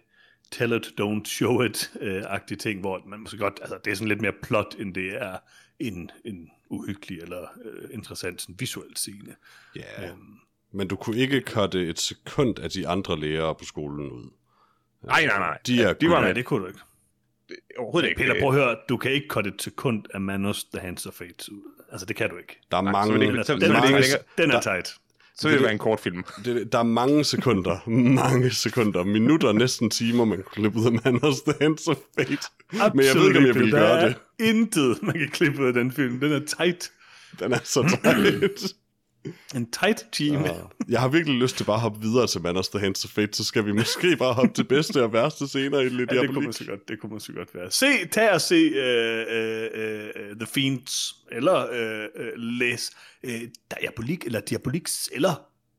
[0.50, 4.08] tell it, don't show it-agtig øh, ting, hvor man måske godt, altså det er sådan
[4.08, 5.38] lidt mere plot, end det er
[5.78, 9.36] en, en uhyggelig eller øh, interessant sådan visuel scene.
[9.76, 10.08] Ja.
[10.10, 10.18] Øhm,
[10.72, 14.30] Men du kunne ikke cutte et sekund af de andre lærere på skolen ud.
[15.02, 15.58] Nej, nej, nej.
[15.66, 16.34] De er de var med.
[16.34, 16.80] det kunne du ikke.
[17.78, 18.20] Overhovedet ikke.
[18.20, 21.14] Peter, prøv at høre, du kan ikke cutte et sekund af Manos The Hands of
[21.14, 21.62] Fate ud.
[21.92, 22.60] Altså, det kan du ikke.
[22.70, 24.94] Der er mange, det Den er, den det den er, den er tight.
[25.40, 26.24] Så vil det være en kortfilm.
[26.44, 27.88] det, der er mange sekunder,
[28.24, 32.38] mange sekunder, minutter, næsten timer, man kunne klippe ud af Manners The Hands of Fate.
[32.94, 34.16] Men jeg ved ikke, om jeg Der gøre er det.
[34.40, 36.20] intet, man kan klippe ud af den film.
[36.20, 36.90] Den er tight.
[37.40, 38.74] Den er så tight.
[39.54, 40.46] En tight time.
[40.46, 40.52] Ja.
[40.88, 43.32] Jeg har virkelig lyst til bare at hoppe videre til Manners The Hands of Fate,
[43.36, 46.30] så skal vi måske bare hoppe til bedste og værste scener i lidt Ja, det
[46.30, 47.70] kunne man så godt, det kunne man så godt være.
[47.70, 52.90] Se, tag og se uh, uh, uh, The Fiends, eller uh, uh, læs
[53.24, 53.30] uh,
[53.80, 55.34] Diabolik, eller Diabolix, eller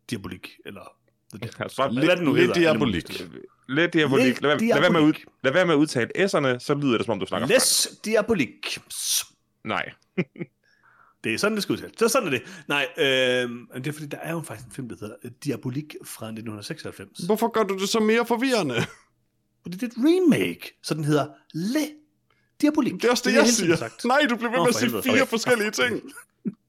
[0.09, 0.95] Diabolik, eller
[1.33, 3.21] det nu lidt diabolik.
[3.69, 4.25] Lidt diabolik.
[4.25, 6.77] Lidt Lad, være- lad, være med at ud, lad være med at udtale s'erne, så
[6.81, 7.47] lyder det, som om du snakker.
[7.47, 8.77] Les Diabolik.
[9.63, 9.91] Nej.
[11.23, 11.93] Det er sådan, det skal udtales.
[11.99, 12.41] Så sådan er det.
[12.67, 13.03] Nej, øh,
[13.75, 17.19] det er fordi, der er jo faktisk en film, der hedder Diabolik fra 1996.
[17.19, 18.75] Hvorfor gør du det så mere forvirrende?
[19.61, 21.79] Fordi det er et remake, så den hedder Le
[22.61, 22.93] Diabolik.
[22.93, 23.75] Det er også det, har jeg tiden siger.
[23.75, 24.05] sagt.
[24.05, 25.25] Nej, du bliver ved med at sige fire Okay.
[25.25, 26.01] forskellige ting.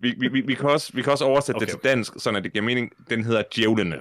[0.00, 1.66] Vi, vi, vi, vi, kan også, vi kan også oversætte okay.
[1.66, 2.90] Det til dansk, sådan at det giver mening.
[3.10, 4.00] Den hedder Djævlene.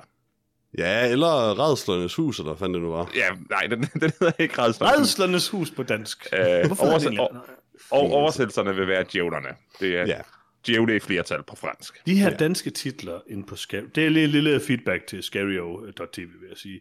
[0.78, 3.12] Ja, eller Redslernes Hus, eller hvad fanden det nu var.
[3.16, 4.88] Ja, nej, den, den hedder ikke Redsler.
[4.98, 6.28] Redslernes hus på dansk.
[6.34, 7.36] Øh, Hvorfor oversæt- og-
[7.92, 9.48] Og oversættelserne vil være Djævlerne.
[9.80, 10.22] Det er Ja.
[10.67, 12.06] Djævle i flertal på fransk.
[12.06, 12.36] De her Ja.
[12.36, 13.82] danske titler inde på Scary...
[13.95, 16.80] Det er lige en lille feedback til Scario.tv, vil jeg sige.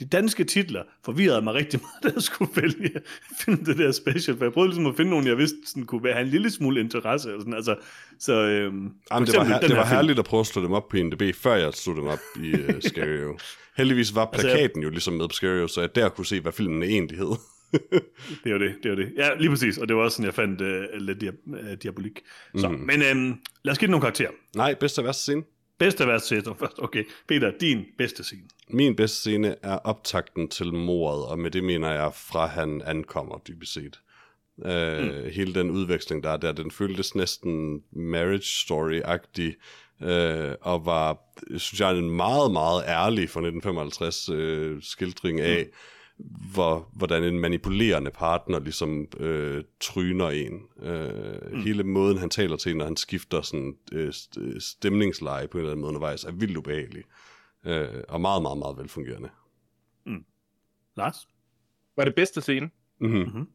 [0.00, 3.02] De danske titler forvirrede mig rigtig meget, da jeg skulle vælge at
[3.38, 6.04] finde det der special, for jeg prøvede ligesom at finde nogen, jeg vidste sådan, kunne
[6.04, 7.28] være, have en lille smule interesse.
[7.28, 7.54] Eller sådan.
[7.54, 7.76] Altså,
[8.18, 9.94] så, øhm, Jamen, det var, her, det her var film.
[9.96, 12.52] herligt at prøve at slå dem op på IMDb, før jeg slog dem op i
[12.54, 13.38] uh, Scario.
[13.76, 16.40] Heldigvis var Altså, jeg- plakaten jo ligesom med på Scario, så jeg der kunne se,
[16.40, 17.36] hvad filmen egentlig hed.
[18.44, 19.12] Det var det, det var det.
[19.16, 22.20] Ja, lige præcis, og det var også sådan, jeg fandt uh, lidt dia- uh, diabolik.
[22.56, 22.74] Så, mm.
[22.74, 24.30] men øhm, lad os give den nogle karakterer.
[24.56, 25.42] Nej, bedste og værste scene.
[25.78, 26.78] Bedste værste scene først.
[26.78, 28.42] Okay, Peter, din bedste scene.
[28.70, 33.38] Min bedste scene er optakten til mordet, og med det mener jeg fra han ankommer,
[33.48, 34.00] dybest set.
[34.56, 35.30] Uh, mm.
[35.32, 39.54] Hele den udveksling, der er der, den føltes næsten marriage story-agtig,
[40.00, 41.18] uh, og var,
[41.56, 45.66] synes jeg, en meget, meget ærlig fra 1955 uh, skildring af,
[46.54, 50.62] hvor, hvordan en manipulerende partner ligesom øh, tryner en.
[50.82, 51.60] Øh, mm.
[51.60, 55.60] Hele måden, han taler til en, når han skifter sådan, øh, st- stemningsleje på en
[55.60, 57.04] eller anden måde undervejs, er vildt ubehagelig.
[57.66, 59.28] Øh, og meget, meget, meget velfungerende.
[60.96, 61.28] Lars?
[61.96, 62.70] Var det bedste scene?
[63.00, 63.46] Mm-hmm.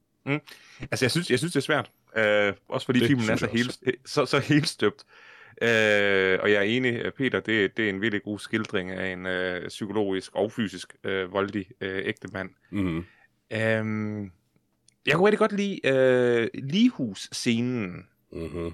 [0.92, 1.92] Altså, jeg synes, jeg synes det er svært.
[2.18, 5.04] Øh, også fordi Det filmen er så, helt, så, så helt støbt.
[5.62, 9.26] Øh, og jeg er enig, Peter, det, det er en virkelig god skildring af en
[9.26, 12.50] øh, psykologisk og fysisk øh, voldig øh, ægte mand.
[12.72, 13.06] Mm-hmm.
[13.52, 14.32] Øhm,
[15.06, 18.08] jeg kunne rigtig godt lide øh, Ligehus-scenen.
[18.32, 18.74] Mm-hmm.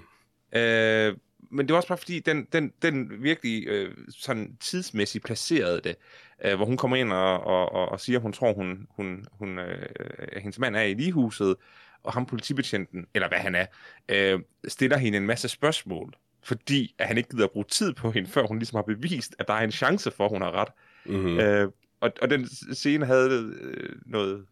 [0.60, 1.16] Øh,
[1.50, 5.96] men det var også bare fordi, den, den, den virkelig øh, sådan tidsmæssigt placerede det,
[6.44, 9.26] øh, hvor hun kommer ind og, og, og, og siger, at hun tror, hun, hun,
[9.32, 9.88] hun, øh,
[10.36, 11.56] hendes mand er i ligehuset,
[12.02, 13.66] og ham politibetjenten, eller hvad han er,
[14.08, 18.10] øh, stiller hende en masse spørgsmål, fordi at han ikke gider at bruge tid på
[18.10, 20.50] hende, før hun ligesom har bevist, at der er en chance for, at hun har
[20.50, 20.68] ret.
[21.06, 21.38] Mm-hmm.
[21.38, 21.68] Øh,
[22.00, 24.46] og, og den scene havde øh, noget,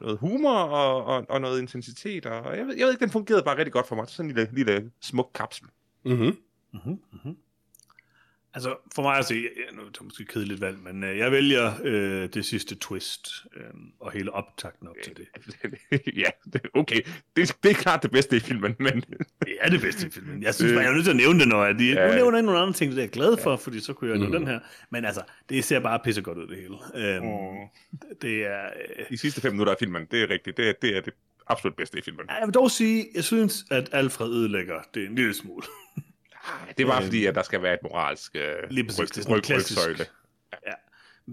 [0.00, 3.42] noget humor og, og, og noget intensitet, og jeg ved, jeg ved ikke, den fungerede
[3.42, 4.08] bare rigtig godt for mig.
[4.08, 5.66] Sådan en lille, lille smuk kapsel.
[6.04, 6.36] Mm-hmm.
[6.72, 7.36] Mm-hmm, mm-hmm.
[8.54, 11.32] Altså, for mig at se, ja, nu er det måske kedeligt valg, men øh, jeg
[11.32, 13.62] vælger øh, det sidste twist, øh,
[14.00, 15.26] og hele optakten op til det.
[16.22, 17.00] ja, det, okay.
[17.36, 19.04] Det, det er klart det bedste i filmen, men
[19.46, 20.42] Det er det bedste i filmen.
[20.42, 22.08] Jeg synes bare, jeg er nødt til at nævne det, når jeg, de, Ja.
[22.08, 24.18] nu nævner jeg nogle andre ting, det er jeg glad for, fordi så kunne jeg
[24.18, 24.32] nå Mhm.
[24.32, 24.60] den her.
[24.90, 26.74] Men altså, det ser bare pissegodt ud, det hele.
[27.14, 27.68] Øhm, Mm.
[28.22, 28.64] Det er...
[28.98, 30.56] Øh, de sidste fem minutter af filmen, det er rigtigt.
[30.56, 31.12] Det, er- det er det
[31.46, 32.26] absolut bedste i filmen.
[32.28, 35.62] jeg vil dog sige, jeg synes, at Alfred ødelægger det en lille smule.
[36.78, 39.08] Det er bare Øhm, fordi, at der skal være et moralsk øh, Lige præcis, ryg,
[39.08, 39.78] det er sådan ryg, klassisk.
[39.78, 40.04] rygsøjle.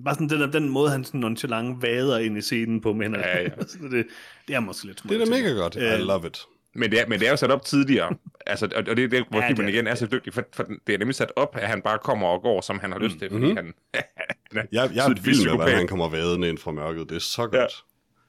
[0.06, 3.41] Bare sådan den, den måde, han sådan nonchalant vader ind i scenen på, men Ja,
[3.41, 3.50] ja.
[3.91, 4.08] det,
[4.47, 5.76] det er måske lidt Det er da mega godt.
[5.76, 6.41] I Øh, love it.
[6.76, 8.15] Men det, er, men det er jo sat op tidligere.
[8.47, 10.34] altså, og, og det er det, hvor Ja, ja, det filmen igen er så dygtig,
[10.34, 12.91] for, for det er nemlig sat op, at han bare kommer og går, som han
[12.91, 13.56] har lyst til, fordi Mhm.
[13.56, 13.74] han...
[14.52, 17.10] han er Jeg, jeg er vild med, hvordan han kommer vadende ind fra mørket.
[17.10, 17.54] Det er så godt.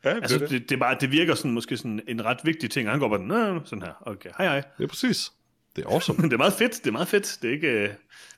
[0.04, 0.50] Ja, det Altså, det.
[0.50, 3.00] det, det, er bare, det virker sådan, måske sådan en ret vigtig ting, og han
[3.00, 4.62] går bare, sådan her, okay, hej hej.
[4.78, 5.32] Det er præcis.
[5.76, 6.16] Det er awesome.
[6.20, 7.68] Men det er meget fedt, det er meget fedt, det er ikke...
[7.68, 7.88] øh,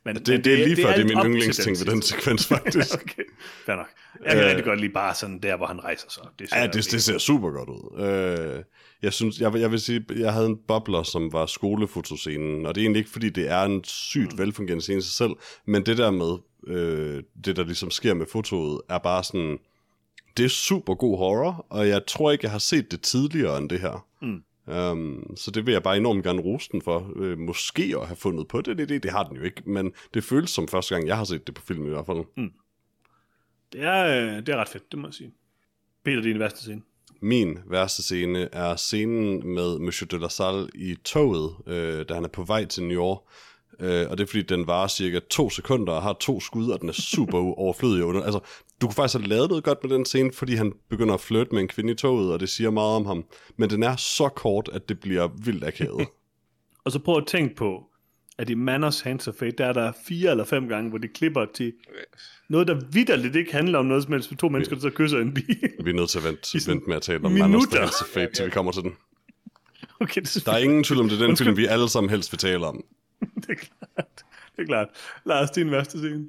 [0.05, 1.87] Men, Det, det, det er lige før, det er lidt min op til yndlingsting ved
[1.93, 2.95] den sekvens, faktisk.
[2.95, 3.23] okay,
[3.67, 3.89] fair nok.
[4.25, 6.23] Jeg kan Øh, rigtig godt lide bare sådan der, hvor han rejser sig.
[6.39, 8.05] Det Ja, det, det ser super godt ud.
[8.07, 8.63] Øh,
[9.03, 12.75] jeg synes, jeg, vil- jeg vil sige, jeg havde en bobler, som var skolefotoscenen, og
[12.75, 14.39] det er egentlig ikke, fordi det er en sygt Mm.
[14.39, 15.31] velfungerende scene i sig selv,
[15.67, 16.33] men det der med,
[16.77, 19.59] øh, det der ligesom sker med fotoet, er bare sådan,
[20.37, 23.71] det er super god horror, og jeg tror ikke, jeg har set det tidligere end
[23.71, 24.07] det her.
[24.67, 27.11] Um, så det vil jeg bare enormt gerne rose den for.
[27.17, 29.93] Uh, måske at have fundet på det, det, det, det har den jo ikke, men
[30.15, 32.25] det føles som første gang, jeg har set det på film i hvert fald.
[32.37, 32.53] Mm.
[33.73, 35.33] Det er, øh, det er ret fedt, det må jeg sige.
[36.05, 36.83] Peter, din værste scene.
[37.21, 42.25] Min værste scene er scenen med Monsieur de la Salle i toget, øh, da han
[42.25, 43.19] er på vej til New York.
[43.81, 46.81] Øh, og det er fordi, den varer cirka to sekunder og har to skud, og
[46.81, 48.05] den er super overflødig.
[48.05, 48.23] Under.
[48.23, 48.41] Altså,
[48.81, 51.55] du kunne faktisk have lavet noget godt med den scene, fordi han begynder at flytte
[51.55, 53.25] med en kvinde i toget, og det siger meget om ham.
[53.57, 56.07] Men den er så kort, at det bliver vildt akavet.
[56.85, 57.85] Og så prøv at tænke på,
[58.39, 61.09] at i Manners Hands of Fate, der er der fire eller fem gange, hvor de
[61.09, 61.73] klipper til
[62.49, 65.35] noget, der vidderligt ikke handler om noget som helst, to mennesker, der så kysser en
[65.35, 65.71] bil.
[65.85, 67.33] Vi er nødt til at vente, vente med at tale om.
[67.33, 68.93] Manners Dance of Fate, til vi kommer til den.
[70.01, 72.11] okay, det er, Der er ingen tvivl om, det er den film, vi alle sammen
[72.11, 72.85] helst vil tale om.
[73.21, 74.25] det er klart.
[74.57, 74.89] Det er klart.
[75.27, 76.29] Lars, din værste scene.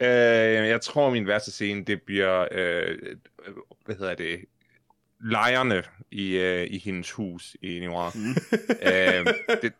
[0.00, 2.98] Øh, jeg tror, min værste scene, det bliver, øh,
[3.84, 4.44] hvad hedder det,
[5.24, 8.14] lejerne i, øh, i hendes hus i New York.
[8.14, 8.30] Mm.
[8.82, 9.72] øh, det,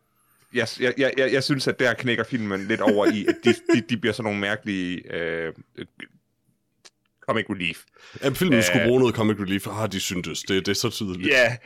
[0.54, 3.80] jeg, jeg, jeg, jeg synes, at der knækker filmen lidt over i, at de, de,
[3.80, 5.52] de bliver sådan nogle mærkelige øh,
[7.20, 7.84] comic relief.
[8.22, 8.88] Ja, filmen skulle Øh.
[8.88, 9.66] bruge noget comic relief.
[9.66, 11.28] Ah, de syntes, det, det er så tydeligt.
[11.28, 11.56] Ja,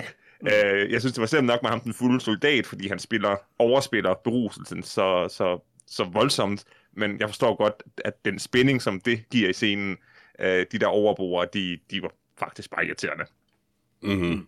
[0.46, 3.36] øh, jeg synes, det var slemt nok med ham, den fulde soldat, fordi han spiller,
[3.58, 6.64] overspiller beruselsen så, så, så voldsomt.
[6.96, 9.96] Men jeg forstår godt, at den spænding, som det giver i scenen,
[10.40, 13.24] øh, de der overboere, de, de var faktisk bare irriterende.
[14.02, 14.46] Mm-hmm.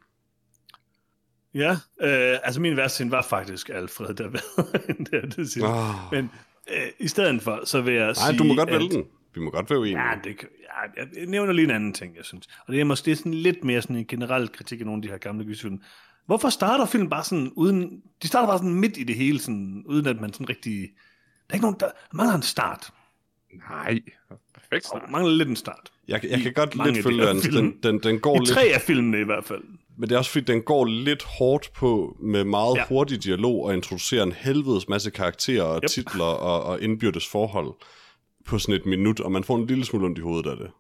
[1.55, 4.63] Ja, øh, altså min værste var faktisk Alfred, der var
[5.11, 5.67] det, det sidste.
[5.67, 5.95] Oh.
[6.13, 6.31] Men
[6.71, 8.39] øh, i stedet for, så vil jeg Nej, sige...
[8.39, 9.05] du må godt at- vælge den.
[9.35, 10.01] Vi må godt være uenige.
[10.01, 12.47] Ja, det, ja, jeg nævner lige en anden ting, jeg synes.
[12.67, 15.09] Og det er måske sådan lidt mere sådan en generel kritik af nogle af de
[15.09, 15.83] her gamle gyserfilm.
[16.27, 18.03] Hvorfor starter filmen bare sådan uden...
[18.23, 20.81] De starter bare sådan midt i det hele, sådan, uden at man sådan rigtig...
[20.83, 20.89] Der
[21.53, 21.77] er ikke nogen...
[21.81, 22.93] Der, mangler en start.
[23.71, 24.01] Nej,
[24.55, 25.11] perfekt Der snart.
[25.11, 25.93] mangler lidt en start.
[26.09, 27.57] Jeg, jeg kan godt lidt følge, film.
[27.57, 29.63] Den, den, den går I lidt, tre af filmene i hvert fald.
[29.97, 32.85] men det er også fordi, den går lidt hårdt på med meget Ja.
[32.89, 35.91] hurtig dialog og introducerer en helvedes masse karakterer og yep.
[35.91, 37.75] titler og, og indbyrdes forhold
[38.47, 40.71] på sådan et minut, og man får en lille smule ondt i hovedet af det.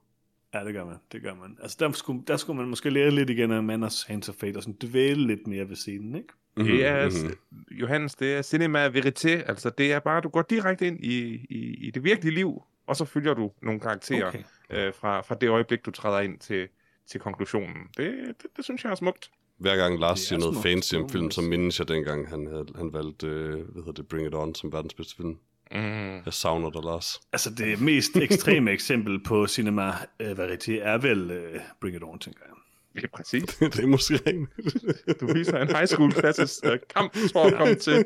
[0.54, 0.96] Ja, det gør man.
[1.12, 1.56] Det gør man.
[1.62, 4.56] Altså, der skulle, der skulle man måske lære lidt igen af Manners Hands of Fate,
[4.56, 6.28] og sådan dvæle lidt mere ved scenen, ikke?
[6.56, 7.16] Det er, Mhm.
[7.18, 7.36] mm-hmm.
[7.70, 9.28] Johannes, det er cinema verité.
[9.28, 12.96] Altså, det er bare, du går direkte ind i, i, i det virkelige liv, og
[12.96, 14.42] så følger du nogle karakterer Okay.
[14.70, 16.68] øh, fra, fra det øjeblik, du træder ind til,
[17.10, 17.76] til konklusionen.
[17.96, 18.12] Det,
[18.42, 19.30] det, det synes jeg er smukt.
[19.58, 22.46] Hver gang Lars er siger noget smukt, fancy om film, så mindes jeg dengang, han,
[22.46, 25.36] havde, han valgte øh, hvad hedder det, Bring It On som verdens bedste film.
[25.72, 26.14] Mm.
[26.24, 27.20] Jeg savner dig, Lars.
[27.32, 32.18] Altså, det mest ekstreme eksempel på cinema uh, verité er vel uh, Bring It On,
[32.18, 32.54] tænker jeg.
[32.94, 33.42] Det er præcis.
[33.74, 35.20] det er måske rigtigt.
[35.20, 38.04] Du viser en high school klasses uh, kamp for at komme til,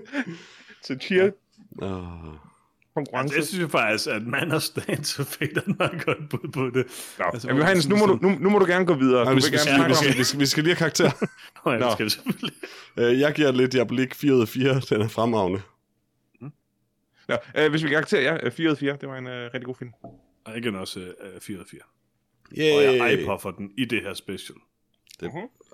[0.84, 1.30] til cheer
[1.82, 2.02] oh.
[2.94, 3.36] konkurrence.
[3.36, 6.66] Jeg synes jo faktisk, at Manners Dance of Fate er et meget godt bud på
[6.66, 6.74] det.
[6.74, 6.80] Nå,
[7.24, 9.24] Altså, altså, Johannes, nu må, du, nu, nu må du gerne gå videre.
[9.24, 10.78] Nej, du vi, skal, vi, gerne skal, vi, skal, vi, skal, vi skal lige have
[10.78, 11.10] karakter.
[11.64, 11.84] Nå, ja, Nå.
[11.84, 12.52] det skal vi selvfølgelig.
[12.96, 14.80] Øh, jeg giver lidt Diabolik 4 ud af 4.
[14.90, 15.62] Den er fremragende.
[16.42, 16.52] om-
[17.28, 18.96] Nå, øh, hvis vi kan karakter, ja, øh, 4 ud af 4.
[19.00, 19.90] Det var en uh, rigtig god film.
[20.44, 21.80] Og jeg kan også uh, 4 af 4.
[22.58, 22.76] Yay.
[22.76, 23.26] Og jeg eye
[23.58, 24.58] den i det her special.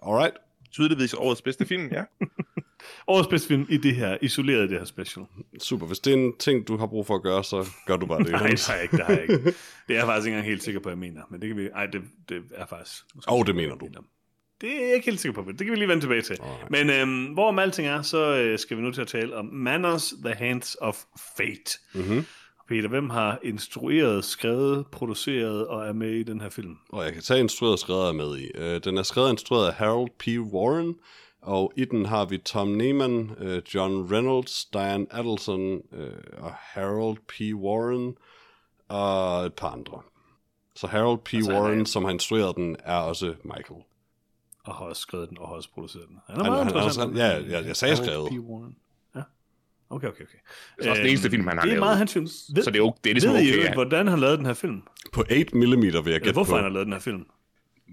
[0.03, 0.35] Alright.
[0.73, 2.05] Tydeligvis årets bedste film, ja.
[3.07, 5.27] Årets bedste film i det her, isoleret det her special.
[5.59, 5.87] Super.
[5.87, 8.19] Hvis det er en ting, du har brug for at gøre, så gør du bare
[8.19, 8.31] det.
[8.41, 9.45] Nej, det har jeg ikke, det har jeg ikke.
[9.45, 9.55] Det
[9.89, 11.23] er jeg faktisk ikke engang helt sikker på, at jeg mener.
[11.31, 11.69] Men det kan vi...
[11.75, 13.05] Ej, det, det er faktisk...
[13.29, 13.89] Åh, det mener du.
[14.61, 16.39] Det er jeg ikke helt sikker på, men det kan vi lige vende tilbage til.
[16.43, 16.71] Alright.
[16.71, 20.15] Men øhm, hvorom alting er, så øh, skal vi nu til at tale om Manners
[20.25, 20.99] The Hands of
[21.37, 21.79] Fate.
[21.95, 22.27] Mm-hmm.
[22.69, 26.77] Peter, hvem har instrueret, skrevet, produceret og er med i den her film?
[26.89, 28.51] Og jeg kan tage instrueret og skrevet er med i.
[28.55, 30.53] Øh, den er skrevet og instrueret af Harold P.
[30.55, 30.95] Warren,
[31.43, 37.17] og i den har vi Tom Neiman, øh, John Reynolds, Diane Adelson øh, og Harold
[37.29, 37.55] P.
[37.63, 38.15] Warren
[38.89, 40.01] og et par andre.
[40.77, 41.35] Så Harold P.
[41.35, 43.81] Altså, han er- Warren, som har instrueret den, er også Michael.
[44.65, 46.17] Og har også skrevet den, og har også produceret den.
[46.27, 47.19] Han Han- meget han- interessant.
[47.19, 48.31] han- ja, ja, jeg sagde Harold skrevet.
[48.31, 48.49] P.
[48.51, 48.77] Warren.
[49.93, 49.97] Ja.
[49.97, 50.39] Okay, okay, okay.
[50.79, 51.81] Det er også den eneste film, han har Det er lavet.
[51.81, 52.25] meget hans film.
[52.55, 53.53] Ved, Så det er, det er ligesom ved okay.
[53.59, 53.75] okay, ja.
[53.75, 54.83] hvordan han lavede den her film?
[55.13, 56.57] På 8 mm vil jeg gætte hvorfor på.
[56.57, 57.25] han har lavet den her film?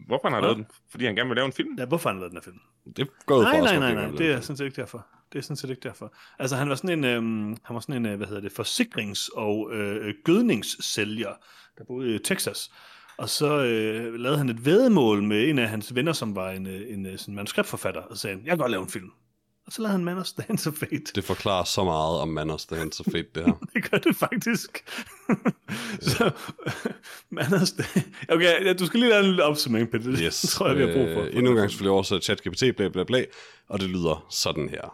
[0.08, 0.66] Hvorfor han har lavet den?
[0.92, 1.70] Fordi han gerne vil lave en film?
[1.78, 2.60] Ja, hvorfor han har lavet den her film?
[2.98, 4.66] Det går ud fra Nej, også, nej, nej, det nej, er det er sådan set
[4.66, 5.08] ikke derfor.
[5.34, 6.14] Det er sådan set ikke derfor.
[6.40, 9.30] Altså, han var sådan en, øhm, han var sådan en, øh, hvad hedder det, forsikrings-
[9.36, 11.34] og øh, gødningssælger,
[11.78, 12.72] der boede i Texas.
[13.18, 16.68] Og så øh, lavede han et vedmål med en af hans venner, som var en,
[16.68, 19.10] øh, en, øh, sådan manuskriptforfatter, og sagde, han, jeg kan godt lave en film.
[19.70, 21.12] Og så lavede han Manners Dance of Fate.
[21.16, 23.54] Det forklarer så meget om Manners, det er så fedt, det her.
[23.74, 24.84] Det gør det faktisk.
[26.12, 26.32] så,
[27.30, 27.76] Manners
[28.30, 30.12] Okay, ja, du skal lige lave en lille opsummering, Peter.
[30.12, 30.42] Det Yes.
[30.42, 31.22] tror jeg, vi har brug for.
[31.22, 33.26] Øh, endnu en gang selvfølgelig oversat ChatGPT, bla bla bla,
[33.70, 34.94] og det lyder sådan her.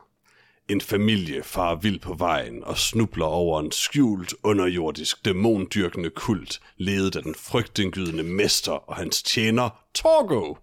[0.70, 7.16] En familie farer vild på vejen og snubler over en skjult underjordisk dæmondyrkende kult, ledet
[7.16, 10.56] af den frygtindgydende mester og hans tjener Torgo.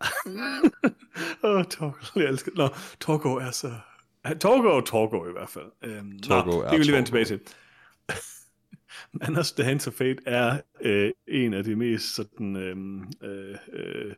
[1.44, 2.68] Åh, oh, Torgo, jeg elsker Nå,
[3.00, 3.72] Torgo er så...
[4.40, 5.72] Torgo og Torgo i hvert fald.
[5.82, 7.40] Øhm, Torgo nå, er det kan vi lige vende tilbage til.
[9.26, 12.56] Anders The Hands of Fate er øh, en af de mest sådan...
[12.56, 12.76] Øh,
[13.30, 14.14] øh, øh,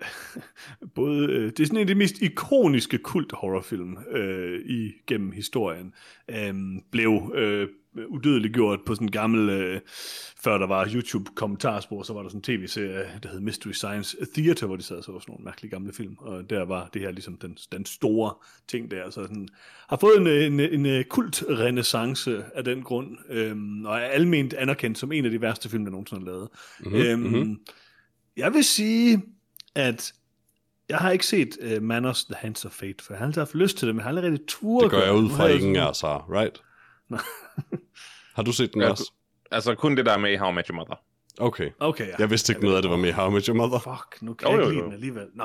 [0.94, 5.32] både, øh, det er sådan en af de mest ikoniske kult horrorfilm øh, i gennem
[5.32, 5.94] historien.
[6.28, 6.54] Øh,
[6.90, 7.68] blev øh,
[8.08, 9.80] udødeligt gjort på sådan en gammel, øh,
[10.44, 14.16] før der var YouTube kommentarspor, så var der sådan en tv-serie, der hed Mystery Science
[14.34, 17.02] Theater, hvor de sad og så sådan nogle mærkelige gamle film, og der var det
[17.02, 18.34] her ligesom den, den store
[18.68, 19.48] ting der, så sådan,
[19.88, 24.54] har fået en, en, en, en kult renaissance af den grund, øhm, og er alment
[24.54, 26.48] anerkendt som en af de værste film, der nogensinde er lavet.
[26.80, 27.58] Mhm, øhm, mhm.
[28.36, 29.22] Jeg vil sige,
[29.74, 30.12] at
[30.88, 33.54] jeg har ikke set uh, Manners The Hands of Fate, for jeg har altid haft
[33.54, 35.76] lyst til det, men jeg har aldrig rigtig tur Det går jeg ud fra, ingen
[35.76, 36.62] af har, right?
[38.34, 39.12] Har du set den Ja, også?
[39.50, 40.94] Altså kun det der med i How I Met Your Mother.
[41.38, 41.70] Okay.
[41.78, 42.12] Okay, ja.
[42.18, 43.78] Jeg vidste ikke noget af det var med i How I Met Your Mother.
[43.78, 44.84] Fuck, nu kan Jo, jeg jo, ikke lide jo.
[44.84, 45.26] den alligevel.
[45.34, 45.44] Nå.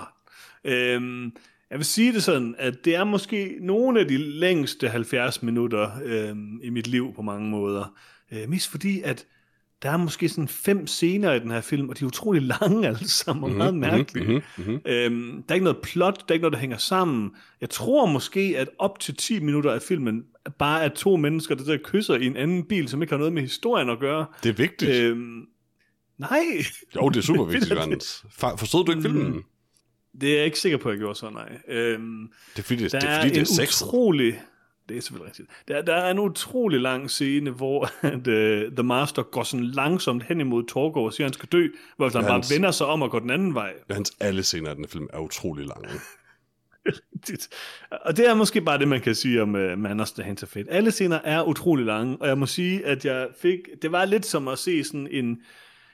[0.63, 1.25] Øhm,
[1.69, 5.89] jeg vil sige det sådan, at det er måske nogle af de længste 70 minutter
[6.03, 7.93] øhm, i mit liv på mange måder.
[8.31, 9.25] Øh, mest fordi, at
[9.83, 12.87] der er måske sådan fem scener i den her film, og de er utrolig lange
[12.87, 14.43] alle sammen, og meget mærkelige.
[14.57, 14.81] Mhm, mhm.
[14.85, 17.31] Øhm, der er ikke noget plot, der er ikke noget, der hænger sammen.
[17.61, 20.23] Jeg tror måske, at op til 10 minutter af filmen
[20.59, 23.33] bare er to mennesker, der, der kysser i en anden bil, som ikke har noget
[23.33, 24.25] med historien at gøre.
[24.43, 24.91] Det er vigtigt.
[24.91, 25.45] Øhm,
[26.17, 26.39] nej,
[26.95, 27.71] Jo, det er super vigtigt.
[27.71, 28.25] Johannes.
[28.57, 29.31] Forstod du ikke filmen?
[29.31, 29.43] Mm.
[30.21, 31.57] det er jeg ikke sikker på, at jeg gjorde så, nej.
[31.67, 33.85] Øhm, Det er fordi, det, det er, er, fordi, det er sexet.
[33.87, 34.41] utrolig...
[34.89, 35.47] Det er selvfølgelig rigtigt.
[35.67, 40.23] Der, der er en utrolig lang scene, hvor at, uh, The Master går sådan langsomt
[40.23, 42.87] hen imod Torgo og siger, at han skal dø, hvor han bare Hans- vender sig
[42.87, 43.73] om og går den anden vej.
[43.89, 45.89] Hans alle scener af den film er utrolig lange.
[46.91, 47.49] rigtigt.
[47.91, 50.49] Og det er måske bare det, man kan sige om uh, Manners The Hands of
[50.49, 50.71] Fate.
[50.71, 53.59] Alle scener er utrolig lange, og jeg må sige, at jeg fik...
[53.81, 55.41] Det var lidt som at se sådan en,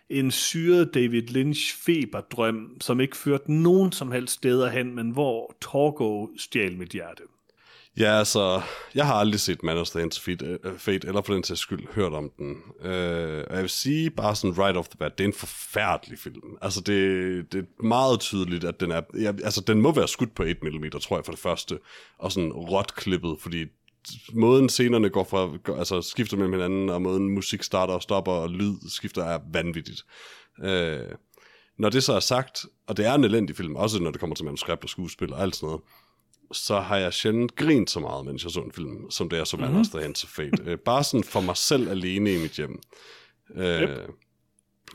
[0.09, 5.55] en syret David Lynch feberdrøm, som ikke førte nogen som helst steder hen, men hvor
[5.61, 7.23] Torgo stjal mit hjerte.
[7.99, 8.61] Ja, altså,
[8.95, 11.87] jeg har aldrig set Man of the Fate, øh, Fate, eller for den sags skyld
[11.93, 12.55] hørt om den.
[12.79, 12.89] Uh,
[13.49, 16.57] og jeg vil sige, bare sådan right off the bat, det er en forfærdelig film.
[16.61, 19.01] Altså, det, det er meget tydeligt, at den er...
[19.19, 21.79] Ja, altså, den må være skudt på 8 mm, tror jeg, for det første.
[22.19, 23.65] Og sådan råt klippet, fordi
[24.33, 28.31] måden scenerne går fra, går, altså skifter mellem hinanden, og måden musik starter og stopper,
[28.31, 30.05] og lyd skifter, er vanvittigt.
[30.63, 30.99] Øh,
[31.77, 34.35] når det så er sagt, og det er en elendig film, også når det kommer
[34.35, 35.81] til manuskript og skuespil og alt sådan noget,
[36.55, 39.43] så har jeg sjældent grint så meget, mens jeg så en film, som det er
[39.43, 39.77] som mm-hmm.
[39.77, 40.63] Anders of Fate.
[40.65, 42.79] Øh, bare sådan for mig selv alene i mit hjem.
[43.55, 44.09] Øh, Yep.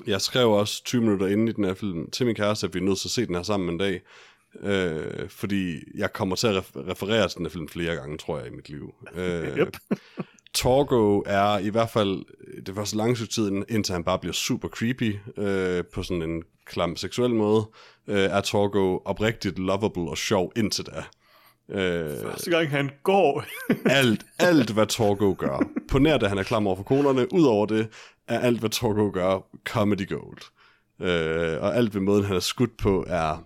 [0.07, 2.79] Jeg skrev også 20 minutter inden i den her film til min kæreste, at vi
[2.79, 4.01] er nødt til at se den her sammen en dag.
[4.63, 8.39] Øh, fordi jeg kommer til at ref- referere til den her film flere gange, tror
[8.39, 8.95] jeg, i mit liv.
[9.15, 9.77] Øh, Yep.
[10.55, 12.25] Torgo er i hvert fald
[12.67, 16.43] det første lange stykke tid, indtil han bare bliver super creepy øh, på sådan en
[16.67, 17.69] klam seksuel måde,
[18.07, 21.05] øh, er Torgo oprigtigt lovable og sjov indtil da.
[21.71, 23.45] Øh, Første gang han går...
[23.99, 27.67] alt, alt hvad Torgo gør, på nær da han er klam over for konerne, udover
[27.67, 27.89] det,
[28.29, 30.39] er alt hvad Torgo gør comedy gold.
[31.01, 33.45] Øh, og alt ved måden, han er skudt på, er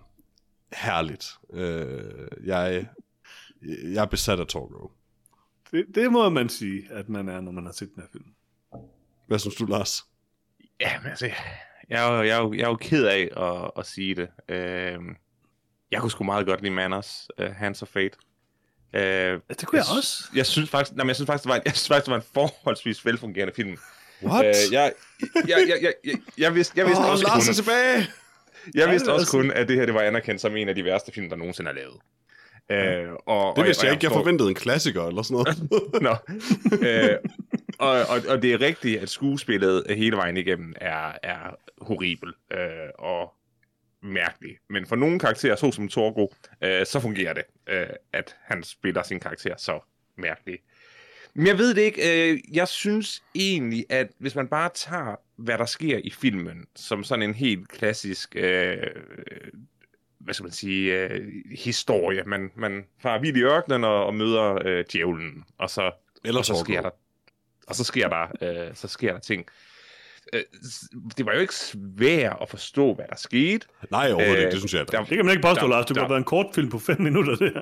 [0.73, 1.29] herligt.
[1.53, 2.87] Øh, jeg,
[3.83, 4.87] jeg er besat af Torgo.
[5.71, 8.25] det, det må man sige, at man er, når man har set den her film.
[9.27, 10.05] Hvad synes du, Lars?
[10.79, 11.29] Ja, men altså,
[11.89, 14.27] jeg er jo, jeg er jo, jeg er jo ked af at, at sige det.
[14.49, 14.99] Øh,
[15.91, 18.17] jeg kunne sgu meget godt lide Manners, uh, Hands of Fate.
[18.93, 20.23] Ja, det kunne jeg også.
[20.35, 22.11] Jeg synes faktisk, nej, men jeg synes faktisk, det var, en- jeg synes faktisk, det
[22.11, 23.77] var en forholdsvis velfungerende film.
[24.23, 24.45] What?
[24.45, 24.93] Øh, jeg,
[25.35, 28.07] jeg, jeg, jeg, jeg, jeg vidste, jeg vidste Åh, også Lars er tilbage!
[28.75, 31.11] jeg vidste også kun, at det her det var anerkendt som en af de værste
[31.11, 31.99] film, der nogensinde er lavet.
[32.71, 34.05] Øh, og, Det og vidste jeg ikke.
[34.05, 35.71] Jeg forventede en klassiker eller sådan noget.
[36.07, 36.15] Nå.
[36.87, 37.17] øh,
[37.79, 42.59] og, og, og det er rigtigt, at skuespillet hele vejen igennem er, er horribel øh,
[42.99, 43.33] og
[44.05, 44.57] mærkelig.
[44.69, 46.27] Men for nogle karakterer, så som Torgo,
[46.61, 49.79] øh, så fungerer det, øh, at han spiller sin karakter så
[50.15, 50.59] mærkelig.
[51.33, 52.31] Men jeg ved det ikke.
[52.31, 57.03] Øh, jeg synes egentlig, at hvis man bare tager, hvad der sker i filmen, som
[57.03, 58.35] sådan en helt klassisk...
[58.35, 58.77] Øh,
[60.19, 62.23] hvad skal man sige, øh, historie.
[62.23, 65.91] Man, man farer vild i ørkenen og, og møder øh, djævlen, og så,
[66.25, 66.89] Eller og så sker der,
[67.67, 69.41] og så sker der, øh, så sker der ting.
[69.41, 69.74] Øh,
[70.65, 74.51] s- det var jo ikke svært at forstå, hvad der skete, Nej, overhovedet Øh, ikke.
[74.51, 75.09] Det synes jeg der- ikke.
[75.09, 75.85] Det kan man ikke påstå, Der- Lars.
[75.85, 77.61] Det kunne have været en kortfilm på fem minutter, det her.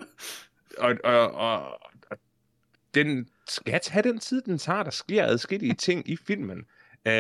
[0.77, 1.59] og, og, og,
[2.11, 2.17] og
[2.95, 4.83] den skal tage den tid, den tager.
[4.83, 6.57] Der sker adskillige ting i filmen.
[7.07, 7.13] Øh,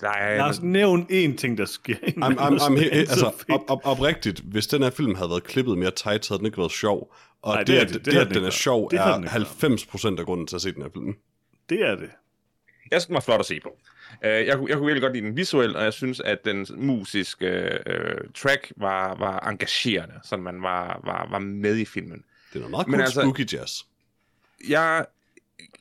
[0.00, 1.94] der er, Lars, nævn én ting, der sker.
[1.94, 5.44] I'm, I'm, I'm, he- Hands altså, op, op, oprigtigt, hvis den her film havde været
[5.44, 7.14] klippet mere tight, så havde den ikke været sjov.
[7.42, 8.90] Og Nej, det, det er det- det det, at den den er sjov.
[8.90, 9.46] Det er ikke været.
[10.16, 11.14] 90% af grunden til at se den her film.
[11.68, 12.10] Det er det.
[12.90, 13.78] Jeg synes, den var flot at se på.
[14.24, 16.66] Uh, jeg, kunne- jeg kunne virkelig godt lide den visuelt, og jeg synes, at den
[16.76, 22.24] musiske uh, track var, var engagerende, så man var, var, var med i filmen.
[22.52, 23.72] Det er noget meget cool altså- spooky jazz.
[24.68, 25.06] Jeg,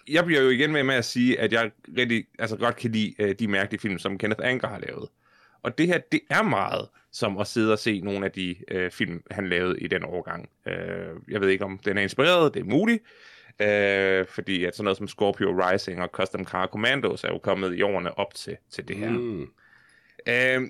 [0.07, 3.13] jeg bliver jo igen med med at sige, at jeg rigtig altså, godt kan lide
[3.23, 5.09] uh, de mærkelige film, som Kenneth Anger har lavet.
[5.63, 8.91] Og det her, det er meget som at sidde og se nogle af de uh,
[8.91, 10.49] film, han lavede i den årgang.
[10.65, 10.73] Uh,
[11.31, 13.03] jeg ved ikke, om den er inspireret, det er muligt.
[13.63, 17.77] Uh, fordi at sådan noget som Scorpio Rising og Custom Car Commandos er jo kommet
[17.77, 19.09] i årene op til, til det her.
[19.09, 19.47] Mm.
[20.27, 20.61] Øh,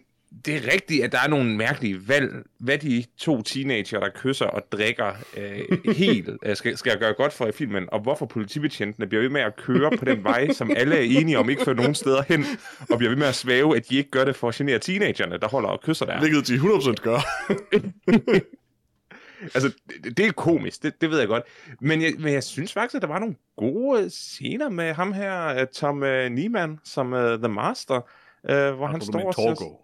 [0.46, 2.34] det er rigtigt, at der er nogle mærkelige valg.
[2.60, 7.34] Hvad de to teenager, der kysser og drikker øh, helt, øh, skal, skal gøre godt
[7.34, 10.72] for i filmen, og hvorfor politibetjentene bliver ved med at køre på den vej, som
[10.76, 12.46] alle er enige om ikke fører nogen steder hen,
[12.90, 15.38] og bliver ved med at svæve, at de ikke gør det for at genere teenagerne,
[15.38, 16.20] der holder og kysser der.
[16.20, 17.20] Hvilket de 100% gør.
[19.42, 19.72] Altså,
[20.04, 21.44] det, det er komisk, det, det ved jeg godt.
[21.82, 25.14] Men jeg, men jeg synes faktisk, at der var nogle gode øh, scener med ham
[25.14, 28.02] her, øh, Tom øh, Niemann, som uh, The Master,
[28.50, 29.76] øh, hvor han står og Torgo.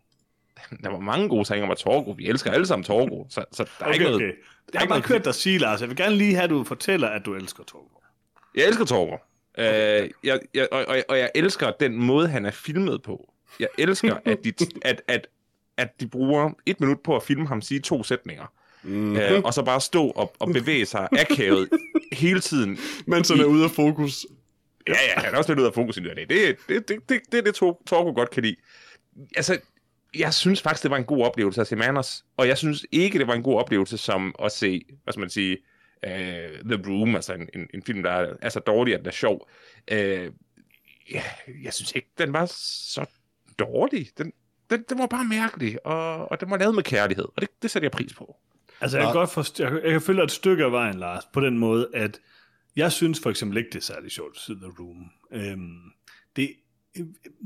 [0.84, 2.12] Der var mange gode ting om Torgo.
[2.12, 4.16] Vi elsker alle sammen Torgo, så, så der er Okay, ikke noget...
[4.16, 4.34] okay.
[4.74, 5.82] Jeg har bare noget- kørt dig sige, Lars.
[5.82, 8.00] Jeg vil gerne lige have, at du fortæller, at du elsker Torgo.
[8.56, 9.18] Jeg elsker Torgo.
[9.58, 9.66] Øh,
[10.24, 13.34] jeg, jeg, og, og, og jeg elsker den måde, han er filmet på.
[13.60, 15.28] Jeg elsker, at de, at, at,
[15.78, 18.46] at de bruger et minut på at filme ham sige to sætninger.
[18.86, 19.16] Mm.
[19.16, 21.70] Øh, og så bare stå og, og bevæge sig akavet
[22.12, 22.78] hele tiden.
[23.08, 24.26] Mens han er ude af fokus.
[24.88, 26.16] Ja, ja, han er også lidt ud af fokus i det.
[26.18, 28.56] Det, det, det, det, det, det, det Tor- Torgo godt kan lide.
[29.36, 29.60] Altså,
[30.16, 32.26] jeg synes faktisk, det var en god oplevelse at se Manners.
[32.38, 35.30] Og jeg synes ikke, det var en god oplevelse som at se, hvad skal man
[35.30, 35.58] sige,
[36.08, 36.12] uh,
[36.72, 39.12] The Room, altså en, en, en film, der er, er så dårlig, at den er
[39.12, 39.50] sjov.
[39.92, 39.98] Uh,
[41.12, 41.24] ja,
[41.64, 43.06] jeg synes ikke, den var så
[43.60, 44.10] dårlig.
[44.18, 44.34] Den,
[44.70, 47.72] den, den var bare mærkelig, og, og den var lavet med kærlighed, og det, det
[47.72, 48.38] sætter jeg pris på.
[48.82, 51.58] Altså, jeg kan godt forstå, jeg, jeg dig et stykke af vejen, Lars, på den
[51.58, 52.22] måde, at
[52.76, 55.12] jeg synes for eksempel ikke, det er særlig sjovt at se The Room.
[55.32, 55.92] Øhm,
[56.36, 56.50] det,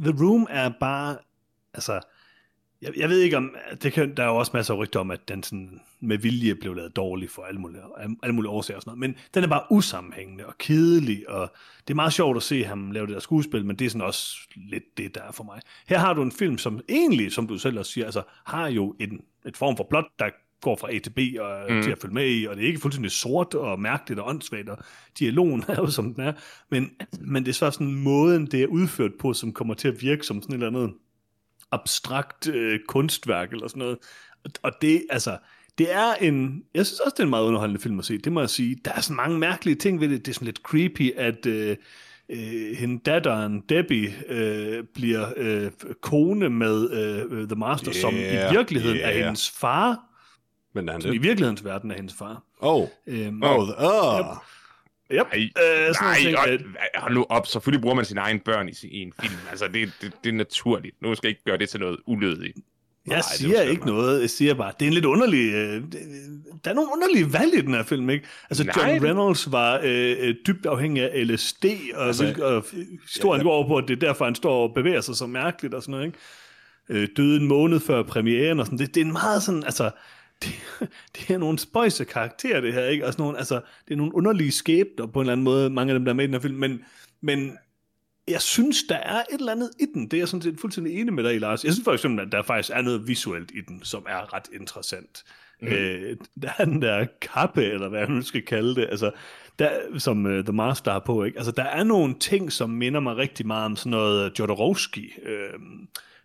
[0.04, 1.18] The Room er bare,
[1.74, 2.02] altså,
[2.82, 5.12] jeg, jeg ved ikke om, det kan, der er jo også masser af rygter om,
[5.12, 7.82] at den sådan med vilje blev lavet dårlig for alle mulige,
[8.24, 11.54] alle mulige årsager og sådan noget, men den er bare usammenhængende og kedelig, og
[11.88, 14.08] det er meget sjovt at se ham lave det der skuespil, men det er sådan
[14.08, 15.62] også lidt det, der er for mig.
[15.88, 18.96] Her har du en film, som egentlig, som du selv også siger, altså, har jo
[19.00, 20.30] en, et form for plot, der
[20.62, 21.84] går fra A til B og mm.
[21.84, 24.70] til at følge med i, og det er ikke fuldstændig sort og mærkeligt og åndssvagt,
[24.70, 24.78] og
[25.20, 26.34] dialogen er jo som den er,
[26.72, 26.92] men,
[27.22, 30.26] men det er så sådan måden, det er udført på, som kommer til at virke
[30.26, 30.98] som sådan et eller andet
[31.72, 33.98] abstrakt øh, kunstværk eller sådan noget.
[34.44, 35.38] Og, og det, altså,
[35.78, 38.32] det er en, jeg synes også, det er en meget underholdende film at se, det
[38.32, 38.78] må jeg sige.
[38.86, 41.78] Der er så mange mærkelige ting ved det, det er sådan lidt creepy, at øh,
[42.30, 48.52] øh, hende datteren, Debbie, øh, bliver øh, kone med øh, The Master, som i Yeah,
[48.52, 49.24] virkeligheden er yeah.
[49.24, 50.09] hendes far,
[50.74, 51.24] Men er han som i det?
[51.24, 52.44] virkelighedens verden er hendes far.
[52.60, 52.88] Oh.
[53.08, 54.36] Øhm, Oh, oh.
[55.12, 55.28] Yep.
[55.34, 56.62] Nej, Øh, sådan nej, ting, og, at-
[56.96, 57.48] hold nu op.
[57.48, 59.34] Selvfølgelig bruger man sine egne børn i, sin- i en film.
[59.50, 61.02] Altså, det, det, det er naturligt.
[61.02, 62.58] Nu skal jeg ikke gøre det til noget ulødigt.
[63.08, 63.94] Jeg det siger ikke jeg.
[63.94, 65.92] noget, jeg siger bare, det er en lidt underlig, øh, det-
[66.66, 68.26] der er nogle underlige valg i den her film, ikke?
[68.50, 71.66] Altså Nej, John Reynolds var øh, øh, dybt afhængig af LSD,
[71.96, 72.66] og, Altså, altså, og
[73.12, 73.50] historien ja, ja.
[73.50, 75.82] går over på, at det er derfor, han står og bevæger sig så mærkeligt og
[75.82, 76.18] sådan noget, ikke?
[76.90, 79.92] Øh, døde en måned før premieren og sådan, det, det er en meget sådan, altså,
[80.44, 80.54] det,
[81.16, 83.06] det er nogle spøjse karakterer, det her, ikke?
[83.06, 85.94] Og sådan nogle, altså, det er nogle underlige skæbner på en eller anden måde, mange
[85.94, 86.84] af dem, der er med i den her film, men,
[87.22, 87.58] men
[88.28, 90.04] jeg synes, der er et eller andet i den.
[90.04, 91.64] Det er jeg sådan set fuldstændig enig med dig Lars.
[91.64, 94.48] Jeg synes for eksempel, at der faktisk er noget visuelt i den, som er ret
[94.54, 95.24] interessant.
[95.62, 95.68] Mm.
[95.68, 99.12] Øh, der er den der kappe, eller hvad nu skal kalde det, altså,
[99.60, 101.24] der, som uh, The Master har på.
[101.24, 101.38] Ikke?
[101.38, 105.60] Altså, der er nogle ting, som minder mig rigtig meget om sådan noget Jodorowsky, øh,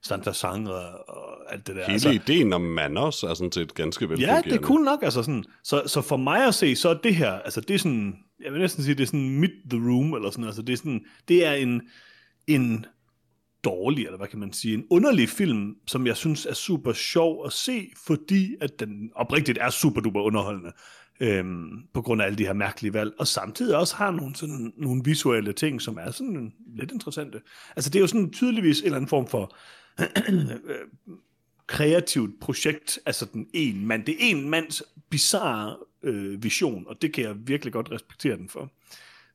[0.05, 0.74] Santa Sangre
[1.09, 1.82] og alt det der.
[1.82, 4.50] Hele altså, ideen om Manners er sådan set ganske Ja, velfungerende.
[4.50, 5.44] det er cool nok, altså sådan.
[5.62, 8.52] Så, så for mig at se, så er det her, altså det er sådan, jeg
[8.52, 11.05] vil næsten sige, det er sådan mid the room, eller sådan, altså det er sådan,
[11.28, 11.82] det er en,
[12.46, 12.86] en
[13.64, 17.46] dårlig, eller hvad kan man sige, en underlig film, som jeg synes er super sjov
[17.46, 20.72] at se, fordi at den oprigtigt er super duper underholdende,
[21.20, 24.72] øhm, på grund af alle de her mærkelige valg, og samtidig også har nogle, sådan,
[24.76, 27.40] nogle visuelle ting, som er sådan lidt interessante.
[27.76, 29.57] Altså det er jo sådan tydeligvis en eller anden form for
[31.66, 34.05] kreativt projekt, altså den en mand.
[34.05, 38.49] Det er en mands bizarre øh, vision, og det kan jeg virkelig godt respektere den
[38.49, 38.70] for.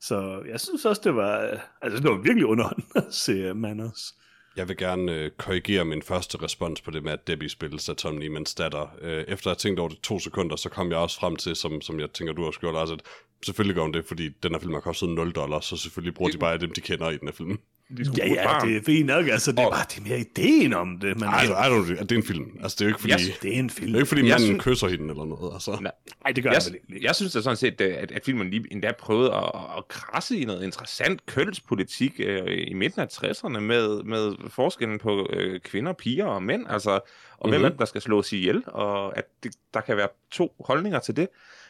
[0.01, 3.57] Så jeg synes også, det var, øh, altså det var virkelig underholdende at se uh,
[3.57, 4.15] Manners.
[4.57, 7.95] Jeg vil gerne øh, korrigere min første respons på det med, at Debbie spilles af
[7.95, 8.87] Tom Niemans datter.
[9.01, 11.55] Øh, efter at have tænkt over det to sekunder, så kom jeg også frem til,
[11.55, 13.01] som, som jeg tænker, du har gjort, Lars, at
[13.45, 16.31] selvfølgelig gør hun det, fordi den her film har kostet 0 dollars, så selvfølgelig bruger
[16.31, 17.59] de bare dem, de kender i den her film.
[17.97, 18.67] De skulle Ja, ja, barn.
[18.67, 19.27] det er fint nok.
[19.27, 21.19] Altså, det er Og- bare det er mere ideen om det.
[21.19, 22.45] Men Ej, altså, ej, det er det er en film.
[22.63, 23.13] Altså, det er jo ikke fordi...
[23.13, 23.91] Yes, det det er en er film.
[23.91, 25.71] jo ikke fordi Jeg manden synes- kysser hende eller noget, altså.
[25.81, 25.91] Nej.
[26.25, 27.05] Nej, det gør Jeg, jeg ikke.
[27.05, 30.45] jeg synes da sådan set, at, at filmen lige endda prøvede at, at krasse i
[30.45, 36.25] noget interessant kønspolitik øh, i midten af 60'erne med, med forskellen på øh, kvinder, piger
[36.25, 36.65] og mænd.
[36.69, 37.49] Altså, og mm-hmm.
[37.51, 37.65] hvem Mhm.
[37.65, 41.15] er det, der skal slås ihjel, og at det, der kan være to holdninger til
[41.15, 41.27] det.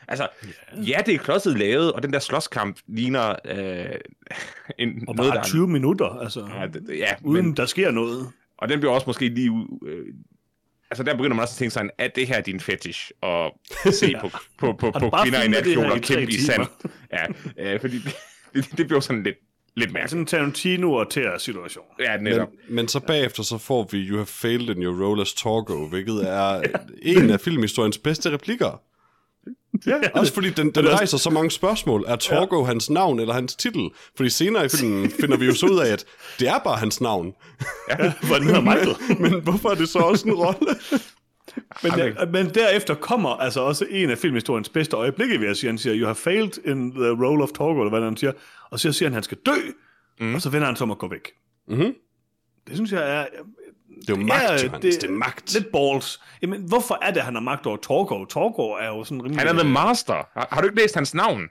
[0.09, 0.27] Altså,
[0.75, 3.85] ja, ja det er klodset lavet, og den der slåskamp ligner øh,
[4.77, 6.47] en, Og noget, bare der 20 minutter, altså.
[6.59, 8.27] Ja, det, ja Uden men, der sker noget.
[8.57, 9.67] og den bliver også måske lige...
[9.85, 10.05] Øh,
[10.91, 13.59] altså, der begynder man også at tænke sådan, at det her er din fetish, og
[13.91, 16.65] se på, på, på, på bare kvinder i i tre kæmpe i sand.
[17.57, 18.15] Ja, øh, fordi det,
[18.55, 19.37] det, det bliver sådan lidt,
[19.75, 20.09] lidt Ja, mærkeligt.
[20.09, 21.85] sådan en Tarantino og Ter situation.
[21.99, 22.49] Ja, netop.
[22.67, 25.87] Men, men så bagefter så får vi You have failed in your role as Torgo,
[25.87, 26.61] hvilket er
[27.01, 28.81] en af filmhistoriens bedste replikker.
[29.87, 32.03] Ja, Også fordi den, den rejser så mange spørgsmål.
[32.07, 32.65] Er Torgo ja.
[32.65, 33.89] hans navn eller hans titel?
[34.15, 36.05] Fordi senere i filmen finder vi jo så ud af, at
[36.39, 37.33] det er bare hans navn.
[38.27, 38.95] hvor den hedder Michael.
[39.31, 40.67] Men hvorfor er det så også en rolle?
[41.83, 42.13] Men, Okay.
[42.15, 45.69] der, men derefter kommer altså også en af filmhistoriens bedste øjeblikke, vil jeg sige.
[45.69, 48.31] Han siger, you have failed in the role of Torgo, eller hvad han siger.
[48.71, 49.51] Og så siger han, at han skal dø,
[50.19, 50.35] mm.
[50.35, 51.31] og så vender han sig om at gå væk.
[51.67, 51.93] Mhm.
[52.67, 53.25] Det synes jeg er...
[54.07, 54.95] Det er jo magt, Johannes.
[54.95, 55.53] Det, det er magt.
[55.53, 56.19] Lidt balls.
[56.41, 58.25] Jamen, hvorfor er det, at han har magt over Torgo?
[58.25, 59.39] Torgo er jo sådan rimelig...
[59.39, 60.13] Han er the master.
[60.33, 61.47] Har, har du ikke læst hans navn?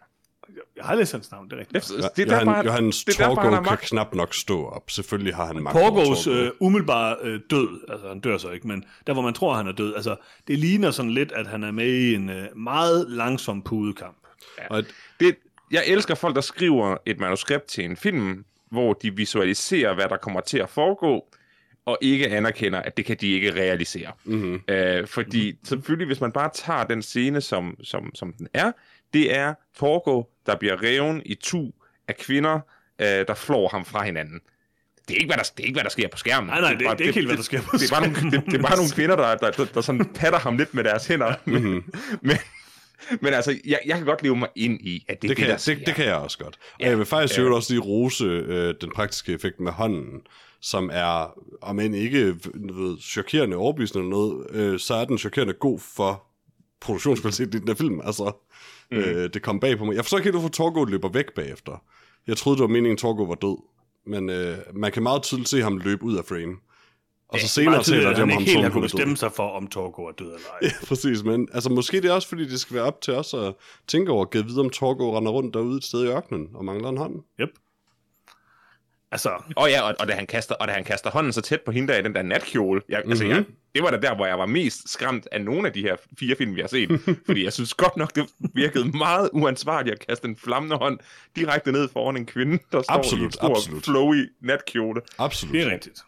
[0.76, 1.88] Jeg har læst hans navn, det er rigtigt.
[1.88, 3.82] Det, det er Johan, derfor, Johannes det er derfor, han Torgo har kan magt.
[3.82, 4.90] knap nok stå op.
[4.90, 6.30] Selvfølgelig har han magt Torgo.
[6.30, 9.66] øh, umiddelbare øh, død, altså han dør så ikke, men der hvor man tror, han
[9.66, 10.16] er død, altså
[10.48, 14.16] det ligner sådan lidt, at han er med i en øh, meget langsom pudekamp.
[14.70, 14.84] Og
[15.20, 15.36] Det,
[15.70, 20.16] jeg elsker folk, der skriver et manuskript til en film, hvor de visualiserer, hvad der
[20.16, 21.26] kommer til at foregå,
[21.88, 24.12] og ikke anerkender, at det kan de ikke realisere.
[24.24, 24.60] mm-hmm.
[24.68, 28.72] Øh, fordi selvfølgelig, hvis man bare tager den scene, som, som, som den er,
[29.12, 31.70] det er Torgo, der bliver reven i tu
[32.08, 32.60] af kvinder,
[33.00, 34.40] øh, der flår ham fra hinanden.
[35.08, 36.48] Det er ikke, hvad der, det er ikke, hvad der sker på skærmen.
[36.48, 38.00] Nej, nej, det- bare- det er ikke helt, hvad der sker på det, det, er
[38.00, 40.56] bare nogle, det, det er bare nogle kvinder, der, der, der, der sådan patter ham
[40.56, 41.34] lidt med deres hænder.
[41.44, 41.92] Mm-hmm.
[42.22, 42.36] Men,
[43.20, 45.36] men altså, jeg, jeg kan godt leve mig ind i, at det er Det, det,
[45.36, 46.58] kan, der jeg, det, det kan jeg også godt.
[46.74, 47.44] Og Ja, jeg vil faktisk ja.
[47.54, 50.20] også lige rose øh, den praktiske effekt med hånden,
[50.60, 55.52] som er, om end ikke ved, chokerende overbevisende eller noget, øh, så er den chokerende
[55.52, 56.24] god for
[56.80, 58.00] produktionskvaliteten i den her film.
[58.04, 58.32] Altså,
[58.90, 58.96] mm.
[58.96, 59.96] øh, det kom bag på mig.
[59.96, 61.82] Jeg forstår ikke helt, hvorfor Torgo løber væk bagefter.
[62.26, 63.56] Jeg troede, det var meningen, at Torgo var død.
[64.06, 66.56] Men øh, man kan meget tydeligt se ham løbe ud af frame.
[67.28, 68.82] Og så senere taler at de om han ham ikke helt som død.
[68.82, 70.58] bestemme sig for, om Torgo er død eller ej.
[70.62, 73.34] Ja, præcis, men altså, måske det er også, fordi det skal være op til os
[73.34, 73.54] at
[73.88, 76.88] tænke over, at vide, om Torgo render rundt derude et sted i ørkenen og mangler
[76.88, 77.14] en hånd.
[77.40, 77.48] Yep.
[79.12, 81.60] Altså, Og ja, og, og, da han kaster, og da han kaster hånden så tæt
[81.60, 83.10] på hende der i den der natkjole, jeg, mm-hmm.
[83.10, 83.32] altså, Mhm.
[83.34, 83.44] jeg,
[83.74, 86.36] det var da der, hvor jeg var mest skræmt af nogle af de her fire
[86.36, 87.00] film, vi har set.
[87.26, 90.98] fordi jeg synes godt nok, det virkede meget uansvarligt at kaste en flammende hånd
[91.36, 93.84] direkte ned foran en kvinde, der står i en Absolut, stor, absolut.
[93.84, 95.00] flowy natkjole.
[95.18, 95.54] Absolut.
[95.54, 96.00] det er rigtigt.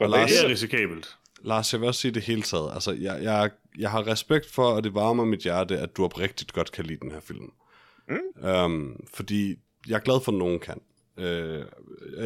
[0.00, 1.16] Og Lars, Det er risikabelt.
[1.44, 2.70] Lars, jeg vil også sige det hele taget.
[2.74, 6.52] Altså, jeg, jeg, jeg har respekt for, og det varmer mit hjerte, at du oprigtigt
[6.52, 7.50] godt kan lide den her film.
[8.08, 8.48] Mm.
[8.48, 9.56] Um, fordi
[9.88, 10.80] jeg er glad for, at nogen kan.
[11.16, 11.24] Uh,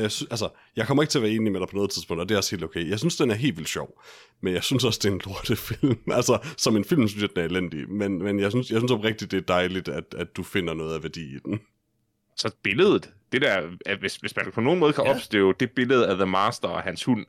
[0.00, 2.20] jeg, sy- altså, jeg kommer ikke til at være enig med dig på noget tidspunkt,
[2.20, 2.90] og det er også helt okay.
[2.90, 4.02] Jeg synes, den er helt vildt sjov,
[4.40, 5.98] men jeg synes også, det er en lortefilm.
[6.12, 8.92] altså, som en film synes jeg, den er elendig, men, men jeg, synes, jeg synes
[8.92, 11.60] oprigtigt, det er dejligt, at, at du finder noget af værdi i den.
[12.36, 15.14] Så billedet, det der, at hvis, hvis man på nogen måde kan ja.
[15.14, 17.26] opstøve det billede af The Master og hans hund,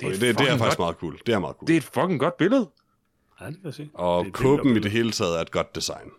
[0.00, 0.78] det er, Okay, det, det er faktisk godt.
[0.78, 1.18] meget cool.
[1.26, 1.66] Det er meget cool.
[1.66, 2.70] Det er et fucking godt billede.
[3.40, 3.90] Ja, det vil jeg sige.
[3.94, 6.10] og det, kåben i det, det hele taget er et godt design.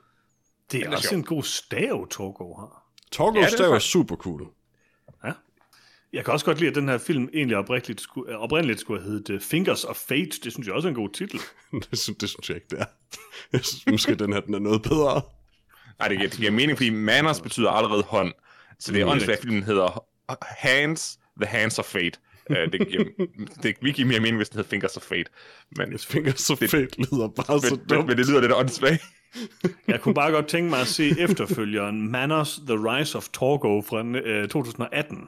[0.71, 1.17] det er Den er også sjov.
[1.17, 2.83] en god stav, Torgo har.
[3.15, 4.47] Torgo's Ja, det er stav er super cool.
[6.13, 9.01] Jeg kan også godt lide, at den her film egentlig oprindeligt skulle, øh, oprindeligt skulle
[9.01, 10.39] have heddet øh, Fingers of Fate.
[10.43, 11.39] Det synes jeg også er en god titel.
[11.91, 12.85] det, synes, det synes jeg ikke, det er.
[13.53, 15.21] Jeg synes måske, den her den er noget bedre.
[15.99, 18.33] Nej, det giver, det giver mening, fordi manners betyder allerede hånd.
[18.79, 20.05] Så det er Mm, åndssvagt, filmen hedder
[20.41, 22.19] Hands, The Hands of Fate.
[22.49, 23.03] Uh, det giver,
[23.63, 25.25] det vil give mere mening, hvis det hedder Fingers of Fate.
[25.77, 28.07] Men, Finger så fedt lyder bare så men, men, dumt.
[28.07, 29.03] men det lyder lidt åndssvagt.
[29.87, 34.03] Jeg kunne bare godt tænke mig at se efterfølgeren Manners The Rise of Torgo fra
[34.05, 35.27] øh, 2018.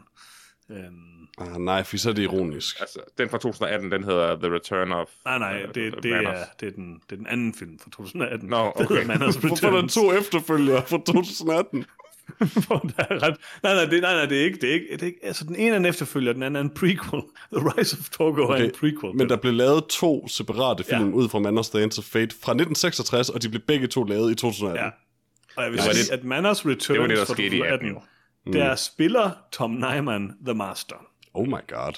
[0.71, 2.79] Øhm, Ah, nej, for så er det ironisk.
[2.79, 5.07] Altså, den fra 2018, den hedder The Return of...
[5.25, 6.39] nej, nej, øh, det, det, Manners.
[6.39, 8.49] er, det, er den, det er den anden film fra 2018.
[8.49, 9.07] Nå, Det hedder okay.
[9.07, 9.93] Manners Hvorfor er der Returns.
[9.93, 11.85] to efterfølgere fra 2018?
[12.67, 13.35] Hvor der er ret...
[13.63, 15.43] Nej, nej, det, nej, nej, det er ikke, det er ikke, det er ikke, altså
[15.45, 17.21] den ene er en efterfølger, den anden er en prequel.
[17.53, 18.61] The Rise of Torgo okay.
[18.61, 19.15] er en prequel.
[19.15, 21.15] Men der blev lavet to separate film Ja.
[21.15, 24.35] ud fra Manners Dance of Fate fra 1966, og de blev begge to lavet i
[24.35, 24.83] 2018.
[24.85, 24.89] Ja.
[25.57, 27.57] Og jeg vil Det sige, det- at Manners Returns det var det, der fra skete
[27.57, 28.01] i 18 jo.
[28.53, 30.95] Der spiller Tom Nyman The Master.
[31.33, 31.93] Oh my god.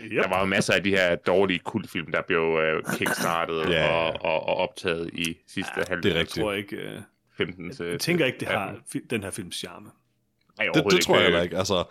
[0.00, 0.22] Yep.
[0.22, 3.88] Der var jo masser af de her dårlige kultfilm, der blev uh, kickstartet Ja.
[3.92, 6.36] og, og, og optaget i sidste ja, halvdel det er rigtigt.
[6.36, 7.00] Jeg tror ikke, øh,
[7.36, 7.86] 15 til...
[7.86, 8.82] jeg tænker ikke, det har 18.
[8.96, 9.90] fi- den her films charme.
[10.58, 11.26] Nej, Det, det tror jeg ikke.
[11.26, 11.56] heller ikke.
[11.58, 11.84] Altså,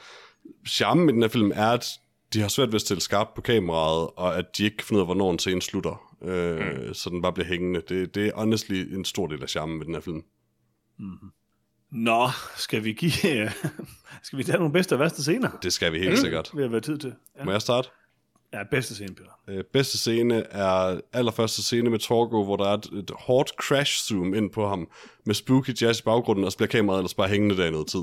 [0.67, 1.87] charmen med den her film er, at
[2.33, 4.97] de har svært ved at stille skarpt på kameraet, og at de ikke kan finde
[4.97, 6.15] ud af, hvornår en scene slutter.
[6.23, 6.93] Øh, mm.
[6.93, 7.81] Så den bare bliver hængende.
[7.89, 10.23] Det, det er honestly en stor del af charmen med den her film.
[11.91, 13.11] Nå, skal vi give...
[14.23, 15.49] skal vi tage nogle bedste og værste scener?
[15.63, 16.51] Det skal vi helt sikkert.
[16.53, 17.13] Vil have været tid til.
[17.39, 17.89] Ja, Må jeg starte?
[18.53, 19.31] ja bedste scene, Peter.
[19.47, 24.03] Øh, bedste scene er allerførste scene med Torgo, hvor der er et, et hårdt crash
[24.07, 24.87] zoom ind på ham,
[25.25, 27.87] med spooky jazz i baggrunden, og så bliver kameraet ellers bare hængende der i noget
[27.87, 28.01] tid.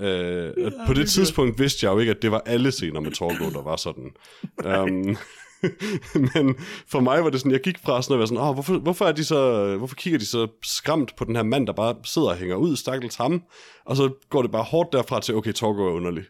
[0.00, 3.10] Øh, ja, på det tidspunkt vidste jeg jo ikke, at det var alle scener med
[3.10, 4.10] Torgo, der var sådan.
[4.80, 5.16] um,
[6.34, 8.78] men for mig var det sådan, jeg gik fra sådan at være sådan, Åh, hvorfor,
[8.78, 11.94] hvorfor, er de så, hvorfor kigger de så skræmt på den her mand, der bare
[12.04, 13.42] sidder og hænger ud, stakkels ham,
[13.84, 16.24] og så går det bare hårdt derfra til, okay, Torgo er underlig.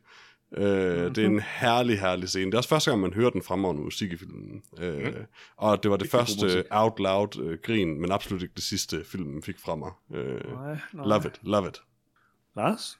[0.56, 1.14] Øh, mm-hmm.
[1.14, 2.46] Det er en herlig, herlig scene.
[2.46, 4.62] Det er også første gang, man hører den fremragende musik i filmen.
[4.78, 5.14] Øh, mm.
[5.56, 9.04] Og det var det, det første out loud øh, grin, men absolut ikke det sidste,
[9.04, 9.90] filmen fik fra mig.
[10.14, 11.06] Øh, Nej, nej.
[11.06, 11.82] love it, love it.
[12.56, 12.98] Lars?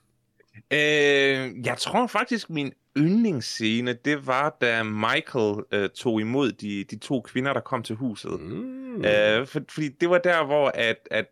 [0.70, 6.98] Øh, jeg tror faktisk, min yndlingsscene, det var, da Michael øh, tog imod de, de
[6.98, 8.40] to kvinder, der kom til huset.
[8.40, 9.04] Mm.
[9.04, 11.26] Øh, for, fordi det var der, hvor at, at,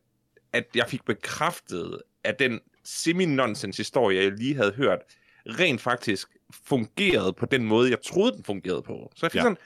[0.53, 4.99] at jeg fik bekræftet, at den semi-nonsens historie, jeg lige havde hørt,
[5.47, 6.29] rent faktisk
[6.67, 9.13] fungerede på den måde, jeg troede, den fungerede på.
[9.17, 9.43] Så jeg fik ja.
[9.43, 9.59] sådan,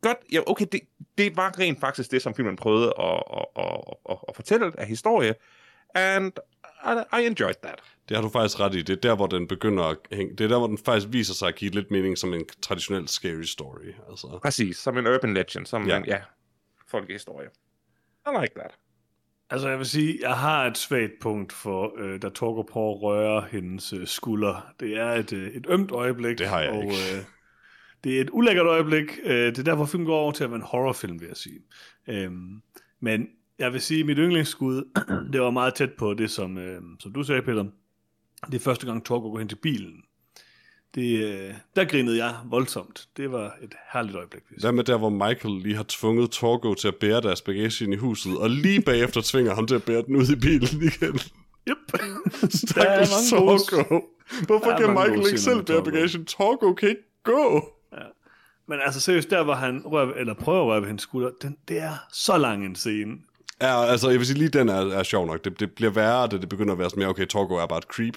[0.00, 0.80] godt, ja, okay, det,
[1.18, 3.80] det var rent faktisk det, som filmen prøvede at, at, at,
[4.10, 5.34] at, at fortælle af historie,
[5.94, 6.32] and
[6.84, 7.80] I, I enjoyed that.
[8.08, 8.82] Det har du faktisk ret i.
[8.82, 10.36] Det er der, hvor den begynder at hænge.
[10.36, 13.08] Det er der, hvor den faktisk viser sig at give lidt mening som en traditionel
[13.08, 13.92] scary story.
[14.10, 14.38] Altså.
[14.42, 15.94] Præcis, som en urban legend, som Ja.
[15.94, 15.98] ja.
[16.00, 16.18] en, ja,
[16.88, 17.48] folkehistorie.
[18.26, 18.70] I like that.
[19.50, 23.02] Altså, jeg vil sige, jeg har et svagt punkt for, øh, da Torgo prøver at
[23.02, 24.72] røre hendes øh, skulder.
[24.80, 26.38] Det er et, øh, et ømt øjeblik.
[26.38, 26.94] Det har jeg og, ikke.
[26.94, 27.22] Øh,
[28.04, 29.18] det er et ulækkert øjeblik.
[29.24, 31.60] Øh, det er derfor, filmen går over til at være en horrorfilm, vil jeg sige.
[32.08, 32.62] Øhm,
[33.00, 34.84] men jeg vil sige, at mit yndlingsskud,
[35.32, 37.64] det var meget tæt på det, som, øh, som du sagde, Peter.
[38.46, 40.02] Det er første gang, Torgo går hen til bilen.
[40.94, 43.08] Det, øh, der grinede jeg voldsomt.
[43.16, 44.42] Det var et herligt øjeblik.
[44.48, 44.60] sige.
[44.60, 47.94] Hvad med der, hvor Michael lige har tvunget Torgo til at bære deres bagage ind
[47.94, 51.18] i huset, og lige bagefter tvinger ham til at bære den ud i bilen igen?
[51.68, 51.76] Yep.
[52.68, 54.00] Stakkels Torgo.
[54.46, 55.90] Hvorfor kan Michael ikke selv bære Torgo.
[55.90, 56.24] bagagen?
[56.24, 57.74] Torgo kan ikke gå.
[58.68, 61.56] Men altså seriøst, der hvor han rører, eller prøver at røre ved hendes skulder, den,
[61.68, 63.18] det er så lang en scene.
[63.62, 65.44] Ja, altså, jeg vil sige, lige den er, er sjov nok.
[65.44, 67.78] Det, det bliver værre, da det begynder at være sådan mere, okay, Torgo er bare
[67.78, 68.16] et creep.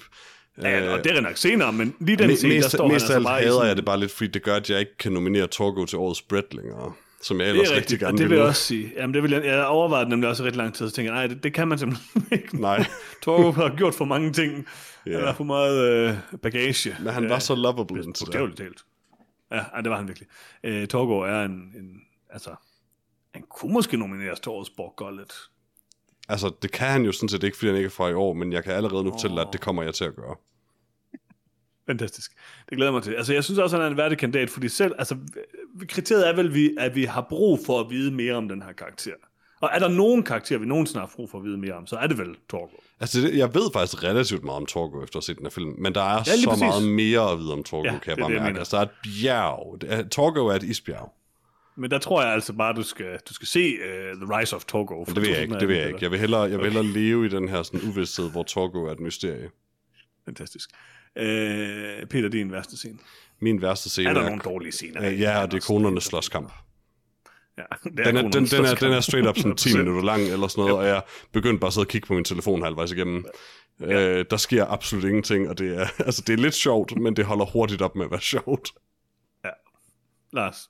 [0.62, 3.10] Ja, og det er nok senere, men lige den scene, der mest, står han mest
[3.10, 4.80] af altså alt bare hader sådan, jeg det bare lidt, fordi det gør, at jeg
[4.80, 6.92] ikke kan nominere Torgo til årets Brett længere.
[7.22, 8.92] Som jeg det ellers er rigtig rigtigt, gerne det vil jeg også sige.
[8.96, 11.34] Jamen, det vil jeg, jeg overvejede nemlig også rigtig lang tid, så tænker jeg, nej,
[11.34, 12.60] det, det kan man simpelthen ikke.
[12.60, 12.84] Nej,
[13.22, 14.66] Torgo har gjort for mange ting.
[15.06, 15.10] Ja.
[15.10, 15.20] Yeah.
[15.20, 16.96] Han har for meget øh, bagage.
[17.00, 18.04] men han var så lovable.
[18.04, 18.84] Bogstaveligt talt.
[19.52, 20.28] Ja, ej, det var han virkelig.
[20.64, 22.50] Øh, Torgo er en, en, altså,
[23.34, 25.26] han kunne måske nomineres til årets Borg.
[26.28, 28.32] Altså, det kan han jo sådan set ikke, fordi han ikke er fra i år,
[28.32, 30.36] men jeg kan allerede nu fortælle dig, at det kommer jeg til at gøre.
[31.88, 32.32] Fantastisk.
[32.68, 33.12] Det glæder jeg mig til.
[33.14, 35.16] Altså, jeg synes også, han er en værdig kandidat, fordi selv, altså,
[35.88, 38.72] kriteriet er vel, vi- at vi har brug for at vide mere om den her
[38.72, 39.12] karakter.
[39.60, 41.96] Og er der nogen karakter, vi nogensinde har brug for at vide mere om, så
[41.96, 42.76] er det vel Torgo.
[43.00, 45.50] Altså, det, jeg ved faktisk relativt meget om Torgo, efter at have set den her
[45.50, 46.60] film, men der er lige så præcis.
[46.62, 48.52] meget mere at vide om Torgo, Ja, kan jeg bare det, jeg mærke.
[48.52, 48.58] mener.
[48.60, 49.78] Altså, der er et bjerg.
[49.86, 51.12] Er, Torgo er et isbjerg.
[51.76, 54.64] Men der tror jeg altså bare, du skal, du skal se uh, The Rise of
[54.64, 55.04] Torgo.
[55.06, 55.98] Men det vil jeg ikke, det vil jeg ikke.
[56.02, 58.92] Jeg vil hellere, jeg vil hellere leve i den her sådan uvidsthed, hvor Torgo er
[58.92, 59.50] et mysterie.
[60.24, 60.70] Fantastisk.
[61.16, 61.22] Uh,
[62.10, 62.98] Peter, din værste scene.
[63.40, 65.10] Min værste scene Er der er, nogle dårlige scener?
[65.10, 66.52] Øh, ja, og det er konernes slåskamp.
[67.58, 69.76] Ja, det Den er, den, den, er, den er straight up sådan 10 100%.
[69.78, 71.02] minutter lang eller sådan noget, og jeg
[71.32, 73.24] begyndte bare at sidde og kigge på min telefon halvvejs igennem.
[73.80, 74.18] Ja.
[74.18, 77.24] Øh, der sker absolut ingenting, og det er, altså, det er lidt sjovt, men det
[77.24, 78.72] holder hurtigt op med at være sjovt.
[80.32, 80.68] Lars.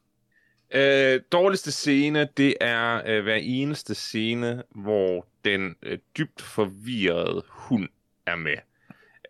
[0.75, 7.89] Øh, dårligste scene, det er øh, hver eneste scene, hvor den øh, dybt forvirrede hund
[8.27, 8.57] er med.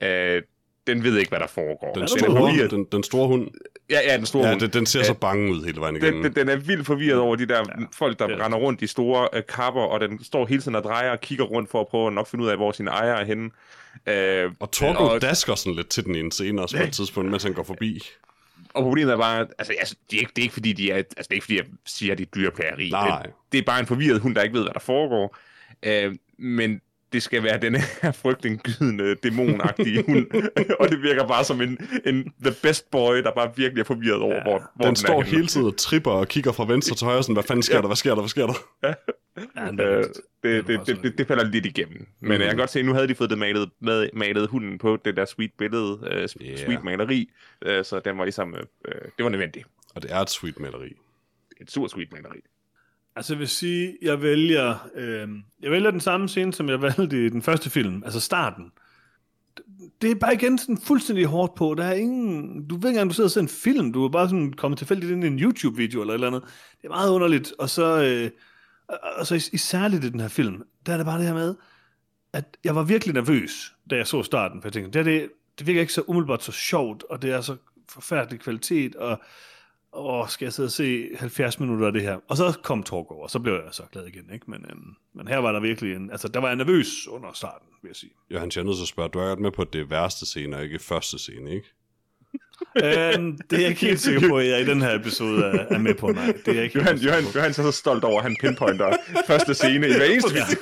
[0.03, 0.43] Øh,
[0.87, 1.93] den ved ikke, hvad der foregår.
[1.95, 3.49] Den Er store, noget hund, den, den store hund,
[3.91, 4.61] Ja, ja, den store ja, hund.
[4.61, 6.23] den, den ser så bange ud hele vejen igennem.
[6.23, 8.83] Den, den, den er vildt forvirret over de der ja, folk, der er render rundt
[8.83, 11.81] i store øh, kapper, og den står hele tiden og drejer og kigger rundt for
[11.81, 13.51] at prøve at nok finde ud af, hvor sine ejere er henne.
[14.07, 17.31] Øh, Og Torgo og- dasker sådan lidt til den ene scene også på et tidspunkt,
[17.31, 18.03] mens han går forbi.
[18.75, 20.97] Og problemet er bare, altså, altså det, er ikke, det er ikke fordi, de er,
[20.97, 22.91] altså, det er ikke fordi, jeg siger, at de er dyreplageri.
[22.91, 23.23] Nej.
[23.23, 25.37] Det, det, er bare en forvirret hund, der ikke ved, hvad der foregår.
[25.83, 26.81] Øh, men
[27.13, 30.27] det skal være den her frygtindgydende, dæmonagtige hund.
[30.81, 34.21] og det virker bare som en, en the best boy, der bare virkelig er forvirret
[34.21, 35.37] over, ja, hvor, hvor Den den står er henne.
[35.37, 37.87] hele tiden og tripper og kigger fra venstre til højre, sådan, hvad fanden sker der,
[37.89, 38.55] hvad sker der, hvad sker der?
[38.83, 38.95] Ja,
[39.57, 41.97] er Øh, det, det, det, sådan det, det falder lidt igennem.
[41.99, 42.29] Men Mhm.
[42.35, 42.41] mm.
[42.41, 44.99] jeg kan godt se, at nu havde de fået det malet, med, malet hunden på
[45.05, 46.09] det der sweet billede, uh,
[46.47, 46.59] Yeah.
[46.59, 47.31] sweet maleri,
[47.67, 49.67] uh, så den var ligesom, uh, det var nødvendigt.
[49.95, 50.93] Og det er et sweet maleri.
[51.61, 52.41] Et surt sweet maleri.
[53.17, 55.29] Altså jeg vil sige, jeg vælger, øh,
[55.63, 58.73] jeg vælger den samme scene, som jeg valgte i den første film, altså starten.
[60.03, 61.75] det er bare igen sådan fuldstændig hårdt på.
[61.79, 62.67] Der er ingen...
[62.69, 63.93] Du ved ikke engang, du sidder og ser en film.
[63.93, 66.43] Du er bare sådan kommet tilfældigt ind i en YouTube-video eller et eller andet.
[66.83, 67.53] Det er meget underligt.
[67.59, 68.31] Og så, øh,
[69.17, 71.55] og så is- i den her film, der er det bare det her med,
[72.33, 74.63] at jeg var virkelig nervøs, da jeg så starten.
[74.63, 77.33] For jeg tænkte, det, her, det, det virker ikke så umiddelbart så sjovt, og det
[77.33, 77.57] er så
[77.89, 79.21] forfærdelig kvalitet, og
[79.97, 82.17] åh, skal jeg sidde og se 70 minutter af det her?
[82.29, 84.51] Og så kom over, og så blev jeg så glad igen, ikke?
[84.51, 87.69] Men, øhm, men her var der virkelig en, altså der var jeg nervøs under starten,
[87.83, 88.13] vil jeg sige.
[88.31, 89.85] Johan, jeg er nødt til at spørge, du er godt med på, at det er
[89.85, 91.69] værste scene, og ikke første scene, ikke?
[92.85, 95.67] øhm, det er jeg ikke helt sikker på, at jeg i den her episode er,
[95.71, 96.27] er med på, nej.
[96.27, 97.25] Det er jeg ikke Johan, Johan.
[97.35, 100.57] Johan er så stolt over, at han pinpointer første scene i hver eneste video.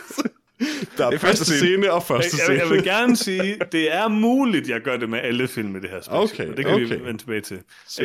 [0.98, 1.58] Der er, Det er første første scene.
[1.58, 2.74] scene og første Jeg, jeg, jeg scene.
[2.76, 6.00] vil gerne sige, det er muligt, jeg gør det med alle film i det her
[6.00, 6.22] special.
[6.22, 6.98] Okay, det kan okay.
[6.98, 7.58] vi vende tilbage til.
[7.88, 8.02] Så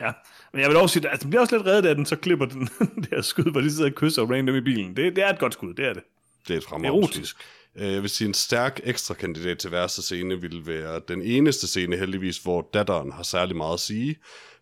[0.00, 0.12] ja,
[0.52, 2.46] men jeg vil også sige, at den bliver også lidt reddet af, den så klipper
[2.46, 2.68] den
[3.02, 4.96] det her skud, hvor de sidder og kysser random i bilen.
[4.96, 6.02] Det, det er et godt skud, det er det.
[6.48, 7.36] Det er et fremragende Erotisk.
[7.76, 11.66] Øh, Jeg vil sige, en stærk ekstra kandidat til værste scene ville være den eneste
[11.66, 14.16] scene heldigvis, hvor datteren har særlig meget at sige.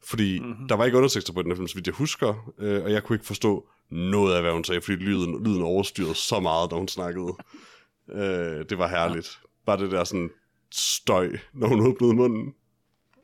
[0.04, 0.68] Fordi mm-hmm.
[0.68, 3.02] der var ikke undertekster på den her film, så vidt jeg husker, øh, og jeg
[3.02, 6.76] kunne ikke forstå noget af, hvad hun sagde, fordi lyden, lyden overstyrede så meget, da
[6.76, 7.32] hun snakkede.
[8.12, 9.38] Øh, det var herligt.
[9.66, 10.30] Bare det der sådan
[10.72, 12.54] støj, når hun åbnede munden.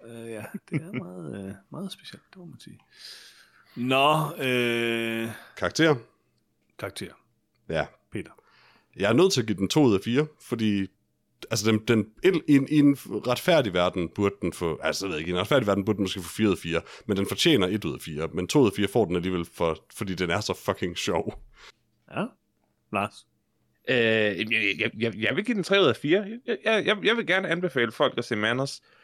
[0.05, 2.79] Uh, ja, det er meget, uh, meget specielt, det må man sige.
[3.77, 5.97] Nå, øh, Karakter?
[6.79, 7.13] karakter.
[7.69, 7.87] Ja.
[8.13, 8.31] Peter.
[8.97, 10.87] Jeg er nødt til at give den 2 ud af 4, fordi
[11.51, 12.95] altså den, den, i, en, i en
[13.27, 16.05] retfærdig verden burde den få, altså jeg ved ikke, i en retfærdig verden burde den
[16.05, 18.61] måske få 4 ud af 4, men den fortjener 1 ud af 4, men 2
[18.61, 21.43] ud af 4 får den alligevel, for, fordi den er så fucking sjov.
[22.11, 22.25] Ja,
[22.93, 23.27] Lars.
[23.89, 26.27] Øh, jeg, jeg, jeg, jeg vil give den 3 ud af 4.
[26.47, 28.81] Jeg, jeg, jeg, jeg vil gerne anbefale folk at se Manners.
[28.81, 29.02] Øh,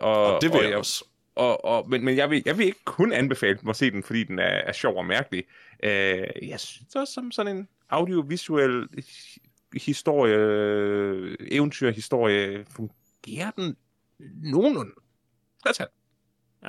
[0.00, 1.04] og, Og det vil og jeg også.
[1.34, 4.02] Og, og, men men jeg, vil, jeg vil ikke kun anbefale dem at se den,
[4.02, 5.44] fordi den er, er sjov og mærkelig.
[5.82, 9.38] Øh, jeg synes også, som sådan en audiovisuel hi-
[9.74, 10.36] historie,
[11.40, 13.76] eventyrhistorie, fungerer den
[14.42, 14.92] nogenlunde.
[15.64, 15.88] Lad os have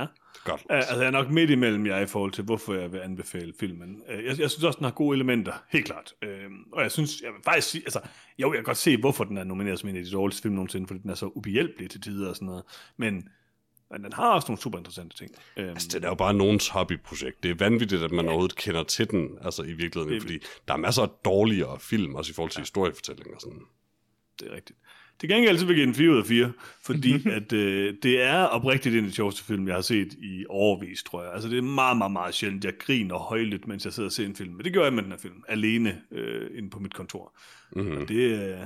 [0.05, 0.07] den.
[0.43, 0.61] Godt.
[0.69, 3.53] Uh, altså, jeg er nok midt imellem jer i forhold til, hvorfor jeg vil anbefale
[3.59, 4.01] filmen.
[4.09, 6.13] Uh, jeg, jeg synes også, den har gode elementer, helt klart.
[6.25, 7.99] Uh, og jeg synes, jeg vil faktisk sige, altså,
[8.39, 10.53] jo, jeg kan godt se, hvorfor den er nomineret som en af de dårligste film
[10.55, 12.63] nogensinde, fordi den er så ubehjælpelig til tider og sådan noget.
[12.97, 13.29] Men,
[13.91, 15.31] men den har også nogle super interessante ting.
[15.55, 17.43] Altså, det er jo bare nogens hobbyprojekt.
[17.43, 18.31] Det er vanvittigt, at man ja.
[18.31, 22.15] overhovedet kender til den, altså i virkeligheden, Det- fordi der er masser af dårligere film,
[22.15, 22.61] også i forhold til ja.
[22.61, 23.61] historiefortælling og sådan.
[24.39, 24.79] det er rigtigt.
[25.19, 26.51] Til gengæld så vil jeg give den 4 ud af 4,
[26.81, 30.45] fordi at, øh, det er oprigtigt en af de sjoveste film, jeg har set i
[30.49, 31.33] overvis, tror jeg.
[31.33, 34.25] Altså det er meget, meget, meget sjældent, jeg griner højlydt, mens jeg sidder og ser
[34.25, 34.53] en film.
[34.53, 37.37] Men det gør jeg med den her film, alene øh, inde på mit kontor.
[37.75, 37.97] Mm-hmm.
[37.97, 38.57] Og det, øh,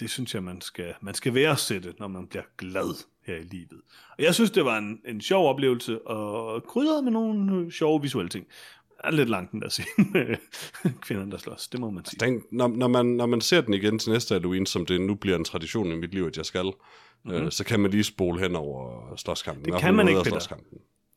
[0.00, 3.80] det synes jeg, man skal, man skal værdsætte, når man bliver glad her i livet.
[4.18, 8.02] Og jeg synes, det var en, en sjov oplevelse, og krydret med nogle øh, sjove
[8.02, 8.46] visuelle ting.
[9.04, 10.36] Er lidt langt den der scene med
[11.04, 12.18] kvinderne, der slås, det må man sige.
[12.18, 15.14] Tænk, når, når, man, når man ser den igen til næste Halloween, som det nu
[15.14, 17.42] bliver en tradition i mit liv, at jeg skal, mm-hmm.
[17.42, 19.72] øh, så kan man lige spole hen over slåskampen.
[19.72, 20.56] Det kan man ikke, Peter.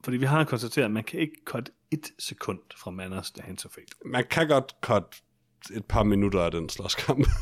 [0.04, 3.58] Fordi vi har konstateret, at man kan ikke cut et sekund fra Manners, da han
[3.58, 3.84] så fat.
[4.06, 5.04] Man kan godt cut
[5.74, 7.28] et par minutter af den slåskamp.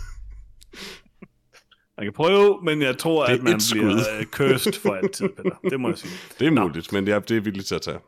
[1.98, 5.56] Man kan prøve, men jeg tror, at man bliver øh, cursed for altid, Peter.
[5.70, 6.14] Det må jeg sige.
[6.40, 6.62] det er Nå.
[6.62, 8.00] muligt, men ja, det er villigt til at tage.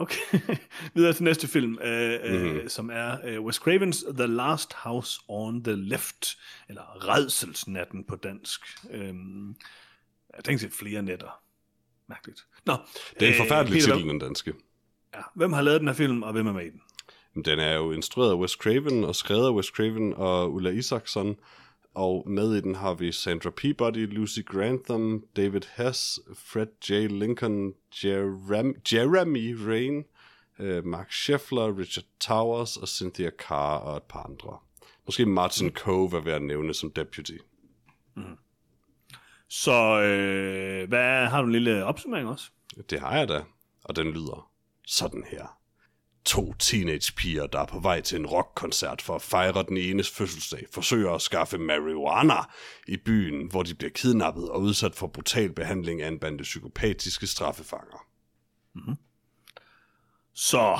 [0.00, 0.40] Okay,
[0.94, 2.68] videre til næste film, øh, øh, Mhm.
[2.68, 6.38] som er øh, Wes Cravens The Last House on the Left,
[6.68, 8.60] eller Redselsnatten på dansk.
[8.90, 9.48] Øhm,
[10.36, 11.40] jeg tænkte til flere nætter.
[12.08, 12.46] Mærkeligt.
[12.66, 12.76] Nå,
[13.20, 14.54] Det er en øh, forfærdelig Peter, titel, den danske.
[15.14, 17.44] Ja, hvem har lavet den her film, og hvem er med i den?
[17.44, 21.36] Den er jo instrueret af Wes Craven og skrevet af Wes Craven og Ulla Isaacson.
[21.94, 26.92] Og med i den har vi Sandra Peabody, Lucy Grantham, David Hess, Fred J.
[26.92, 27.74] Lincoln,
[28.04, 30.04] Jerem, Jeremy Rain,
[30.58, 34.58] øh, Mark Scheffler, Richard Towers og Cynthia Carr og et par andre.
[35.06, 37.36] Måske Martin Cove er ved at nævne som deputy.
[39.48, 42.50] Så øh, hvad, har du en lille opsummering også?
[42.90, 43.42] Det har jeg da,
[43.84, 44.50] og den lyder
[44.86, 45.59] sådan her.
[46.24, 50.66] To teenagepiger, der er på vej til en rockkoncert for at fejre den enes fødselsdag,
[50.72, 52.34] forsøger at skaffe marijuana
[52.88, 57.26] i byen, hvor de bliver kidnappet og udsat for brutal behandling af en bande psykopatiske
[57.26, 58.06] straffefanger.
[60.34, 60.78] Så,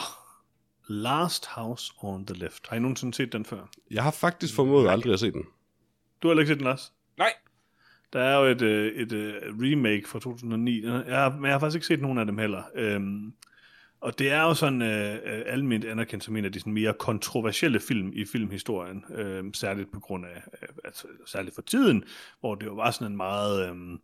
[0.89, 2.67] Last House on the Left.
[2.69, 3.67] Har I nogensinde set den før?
[3.91, 5.43] Jeg har faktisk formået aldrig at se den.
[6.23, 6.93] Du har heller ikke set den, Lars?
[7.19, 7.33] Nej.
[8.13, 11.45] Der er jo et, øh, et, et remake fra 2009, Den er- jeg har, men
[11.45, 12.63] jeg har faktisk ikke set nogen af dem heller.
[12.75, 13.33] Øhm,
[14.01, 16.95] og det er jo sådan øh, øh, almindeligt anerkendt som en af de sådan, mere
[16.99, 22.05] kontroversielle film i filmhistorien, øh, særligt på grund af, øh, altså, særligt for tiden,
[22.41, 23.99] hvor det jo var sådan en meget øh,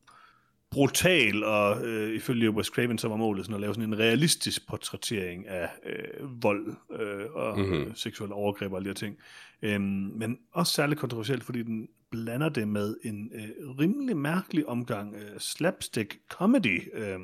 [0.71, 4.69] brutal, og øh, ifølge Wes Craven, så var målet sådan at lave sådan en realistisk
[4.69, 6.67] portrættering af øh, vold
[7.01, 7.69] øh, og Mhm.
[7.69, 7.95] mm-hmm.
[7.95, 9.17] seksuelle overgreb og alle de her ting.
[9.63, 9.83] Øhm,
[10.15, 15.39] men også særligt kontroversielt, fordi den blander det med en øh, rimelig mærkelig omgang øh,
[15.39, 16.95] slapstick comedy.
[16.95, 17.19] Øh,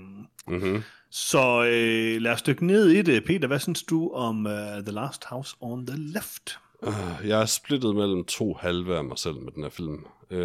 [0.47, 0.83] Mm-hmm.
[1.11, 3.25] så øh, lad os dykke ned i det.
[3.25, 6.59] Peter, hvad synes du om uh, The Last House on the Left?
[6.83, 10.07] Uh, jeg er splittet mellem to halve af mig selv med den her film.
[10.31, 10.37] Ja.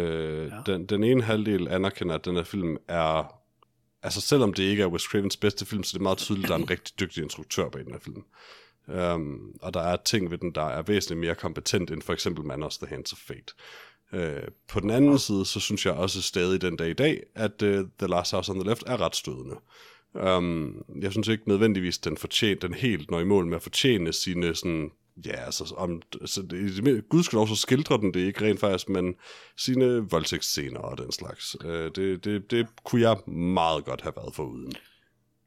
[0.44, 0.50] ja.
[0.66, 3.34] den, den ene halvdel anerkender, at den her film er...
[4.02, 6.48] Altså selvom det ikke er Wes Cravens bedste film, så det er meget tydeligt, at
[6.48, 8.24] der er en rigtig dygtig instruktør bag den her film.
[9.14, 12.44] Um, og der er ting ved den, der er væsentligt mere kompetent end for eksempel
[12.44, 13.54] Man of the Hands of Fate.
[14.12, 17.62] Uh, på den anden side, så synes jeg også stadig den dag i dag, at
[17.62, 19.56] uh, The Last House on the Left er ret stødende.
[20.14, 24.12] Um, jeg synes ikke nødvendigvis, den fortjener den helt når i mål med at fortjene
[24.12, 24.90] sine sådan,
[25.26, 28.88] ja, altså, om, så det, i det gudskelov så skildrer den det ikke rent faktisk,
[28.88, 29.14] men
[29.56, 31.56] sine voldtægtsscener og den slags.
[31.64, 34.72] Uh, det, det, det kunne jeg meget godt have været foruden.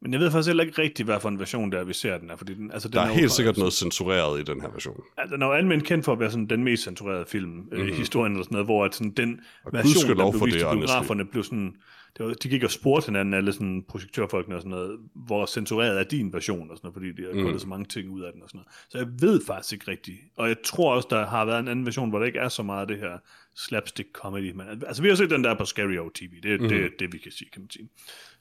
[0.01, 2.29] Men jeg ved faktisk heller ikke rigtigt, hvad for en version der vi ser den
[2.29, 4.69] er, fordi den, altså, den Der er jo helt sikkert noget censureret i den her
[4.69, 5.01] version.
[5.17, 7.87] Ja, den er jo almindeligt kendt for at være sådan den mest censurerede film mm-hmm.
[7.87, 9.39] i historien, eller sådan noget, hvor at sådan den
[9.71, 11.75] version, der blev vist det, i biograferne, blev sådan,
[12.17, 15.99] det var, de gik og spurgte hinanden, alle sådan projektørfolkene og sådan noget, hvor censureret
[15.99, 17.59] er din version og sådan noget, fordi de har mm.
[17.59, 18.67] så mange ting ud af den og sådan noget.
[18.89, 20.17] Så jeg ved faktisk ikke rigtigt.
[20.35, 22.63] Og jeg tror også, der har været en anden version, hvor der ikke er så
[22.63, 23.17] meget af det her
[23.55, 24.51] slapstick comedy.
[24.51, 26.41] Men, altså, vi har set den der på Scario TV.
[26.43, 26.69] Det er mm.
[26.69, 27.89] det, det, vi kan sige, kan man sige.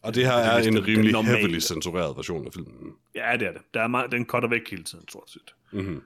[0.02, 2.92] Og det her det er er en rimelig heavily censureret version af filmen.
[3.14, 3.62] Ja, det er det.
[3.74, 5.54] Der er meget, den cutter væk hele tiden, stort set.
[5.72, 6.02] Mm-hmm.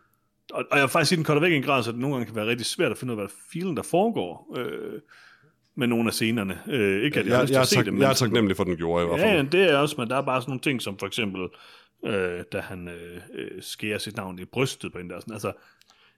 [0.53, 2.17] Og, og jeg vil faktisk sige, den cutter væk i en grad, så det nogle
[2.17, 5.01] gange kan være rigtig svært at finde ud af, hvad filen der foregår øh,
[5.77, 6.59] med nogle af scenerne.
[6.68, 8.62] Øh, ikke at jeg, Jeg, har jeg, se tak, det, men jeg er taknemmelig for,
[8.62, 9.37] at den gjorde i hvert fald.
[9.37, 11.41] Ja, det er også, men der er bare sådan nogle ting, som for eksempel,
[12.07, 15.20] øh, da han øh, øh, skærer sit navn i brystet på en der.
[15.20, 15.53] Sådan, altså,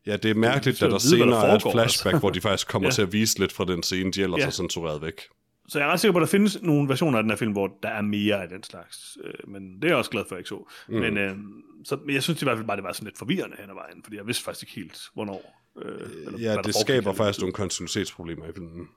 [0.07, 2.21] Ja, det er mærkeligt, at der hvad der senere er et foregår, flashback, altså.
[2.21, 2.93] hvor de faktisk kommer Ja.
[2.93, 4.45] til at vise lidt fra den scene, de ellers Ja.
[4.45, 5.21] har censureret væk.
[5.69, 7.53] så jeg er ret sikker på, at der findes nogle versioner af den her film,
[7.53, 9.19] hvor der er mere af den slags.
[9.25, 10.69] Øh, men det er jeg også glad for, at jeg ikke så.
[10.89, 10.95] Mm.
[10.95, 11.37] Men, øh,
[11.85, 13.75] så, men jeg synes i hvert fald bare, det var sådan lidt forvirrende hen ad
[13.75, 15.63] vejen, fordi jeg vidste faktisk ikke helt, hvornår.
[15.83, 18.89] Øh, eller, Ja, det skaber faktisk nogle kontinuitetsproblemer i filmen.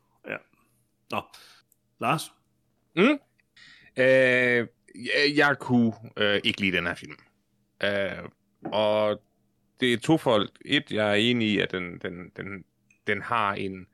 [1.11, 1.21] Nå,
[2.01, 2.31] Lars?
[3.97, 7.17] Øh, jeg, jeg kunne øh, ikke lide den her film.
[7.83, 8.29] Øh,
[8.65, 9.21] og
[9.79, 10.49] det er tofold.
[10.65, 12.63] Et, jeg er enig i, at den, den, den,
[13.07, 13.87] den har en,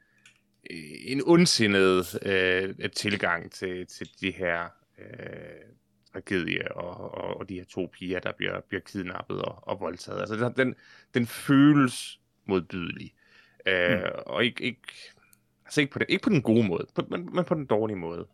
[1.06, 4.68] en ondsindet øh, tilgang til, til de her
[5.00, 5.76] øh,
[6.14, 10.20] tragedie og, og, og de her to piger, der bliver, bliver kidnappet og, og voldtaget.
[10.20, 10.76] Altså, den, den,
[11.14, 13.14] den føles modbydelig.
[13.66, 14.10] Øh, mm.
[14.26, 14.82] Og ikke, ikke,
[15.66, 17.98] altså ikke, på det, ikke på den gode måde, på, men, men på den dårlige
[17.98, 18.28] måde.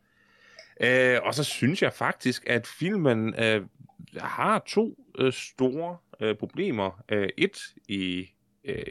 [0.82, 3.61] Øh, og så synes jeg faktisk, at filmen øh,
[4.17, 7.03] har to øh, store øh, problemer.
[7.09, 8.29] Øh, et i
[8.63, 8.84] øh,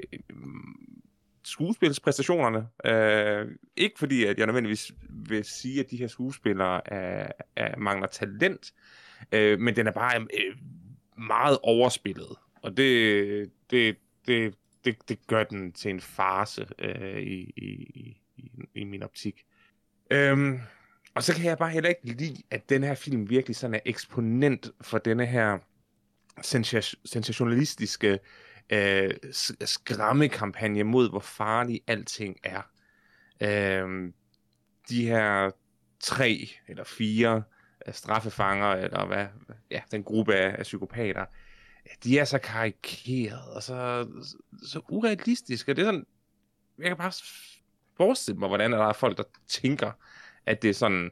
[1.44, 2.68] skuespilspræstationerne.
[2.84, 8.08] Øh, ikke fordi, at jeg nødvendigvis vil sige, at de her skuespillere er, er, mangler
[8.08, 8.72] talent,
[9.32, 10.56] øh, men den er bare øh,
[11.18, 12.36] meget overspillet.
[12.62, 18.50] Og det, det, det, det, det gør den til en farse øh, i, i, i,
[18.74, 19.44] i min optik.
[20.10, 20.60] Øhm,
[21.14, 23.80] og så kan jeg bare heller ikke lide, at den her film virkelig sådan er
[23.84, 25.58] eksponent for denne her
[27.04, 28.18] sensationalistiske
[28.70, 29.10] øh,
[29.64, 32.62] skræmmekampagne mod, hvor farlig alting er.
[33.42, 34.14] Øhm,
[34.88, 35.50] de her
[36.00, 37.42] tre eller fire
[37.86, 39.26] øh, straffefanger, eller hvad,
[39.70, 41.24] ja, den gruppe af, af psykopater,
[42.04, 44.08] de er så karikeret og så,
[44.66, 45.74] så urealistiske.
[45.74, 46.06] Det er sådan,
[46.78, 47.12] jeg kan bare
[48.00, 49.92] forestille mig, hvordan der er folk, der tænker,
[50.46, 51.10] at det er sådan,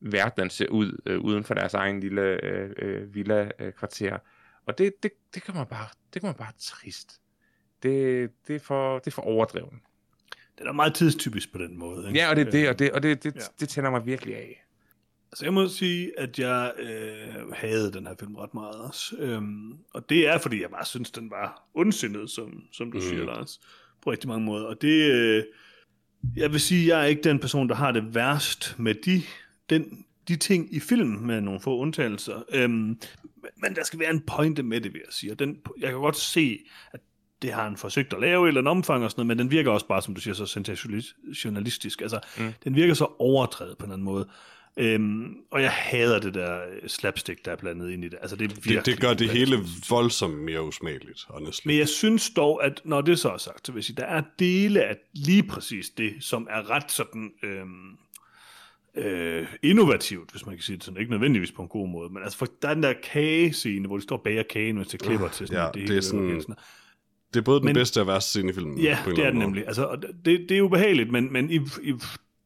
[0.00, 4.18] verdenen ser ud øh, uden for deres egen lille øh, øh, villa-kvarter.
[4.66, 7.20] Og det, det, det, kan man bare, det kan man bare trist.
[7.82, 9.80] Det, det, er for, det er for overdreven.
[10.58, 12.06] Den er meget tidstypisk på den måde.
[12.08, 12.20] Ikke?
[12.20, 13.40] Ja, og det er det, og det, og det, det, Ja.
[13.40, 13.46] ja.
[13.60, 14.64] det tænder mig virkelig af.
[15.32, 19.16] Altså, jeg må sige, at jeg øh, havde den her film ret meget også.
[19.18, 23.02] Øhm, og det er, fordi jeg bare synes, den var ondsindet, som, som du mm.
[23.02, 23.60] siger, Lars,
[24.02, 24.66] på rigtig mange måder.
[24.66, 25.44] Og det, øh,
[26.36, 29.22] jeg vil sige, jeg er ikke den person, der har det værst med de,
[29.70, 32.42] den, de ting i filmen, med nogle få undtagelser.
[32.52, 32.98] Øhm,
[33.56, 35.34] men der skal være en pointe med det, vil jeg sige.
[35.34, 36.58] Den, jeg kan godt se,
[36.92, 37.00] at
[37.42, 39.50] det har han forsøgt at lave i eller andet omfang og sådan noget, men den
[39.50, 42.00] virker også bare, som du siger, så sensationalistisk.
[42.00, 42.52] Altså, mm.
[42.64, 44.28] den virker så overdrevet på en anden måde.
[44.76, 48.18] Øhm, og jeg hader det der slapstick, der er blandet ind i det.
[48.20, 49.56] Altså, det, er Det, det gør det hele
[49.90, 51.66] voldsomt mere usmageligt, honestly.
[51.68, 54.04] Men jeg synes dog, at når det så er sagt, så vil jeg sige, der
[54.04, 57.96] er dele af lige præcis det, som er ret sådan øhm,
[58.96, 61.00] øh, innovativt, hvis man kan sige det sådan.
[61.00, 63.96] Ikke nødvendigvis på en god måde, men altså, for der er den der kagescene, hvor
[63.96, 66.40] de står og bager kagen, mens de klipper til sådan ja, det hele er sådan-
[66.40, 66.54] sådan.
[67.34, 68.78] Det er både den Men- bedste og værste scene i filmen.
[68.78, 69.66] Ja, på en det er det nemlig.
[69.66, 71.92] Altså, det, det er ubehageligt, men, men i, i,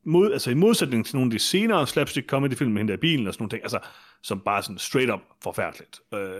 [0.09, 3.01] mod, altså, i modsætning til nogle af de senere slapstick comedy-film med hende der i
[3.01, 3.79] bilen og sådan nogle ting, altså,
[4.23, 6.31] som bare sådan straight up forfærdeligt, øh,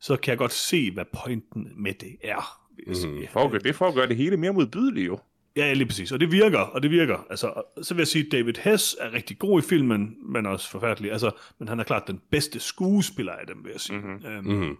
[0.00, 2.58] så kan jeg godt se, hvad pointen med det er.
[2.76, 3.28] vil jeg sige.
[3.32, 5.18] For at gøre, det for at gøre det hele mere modbydeligt jo.
[5.56, 6.12] Ja, lige præcis.
[6.12, 7.26] Og det virker, og det virker.
[7.30, 10.70] Altså, så vil jeg sige, at David Hess er rigtig god i filmen, men også
[10.70, 11.12] forfærdelig.
[11.12, 13.98] Altså, men han er klart den bedste skuespiller af dem, vil jeg sige.
[13.98, 14.26] Mm-hmm.
[14.26, 14.76] Øhm, Mhm.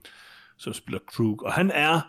[0.56, 1.42] Som spiller Krug.
[1.42, 2.00] Og han er,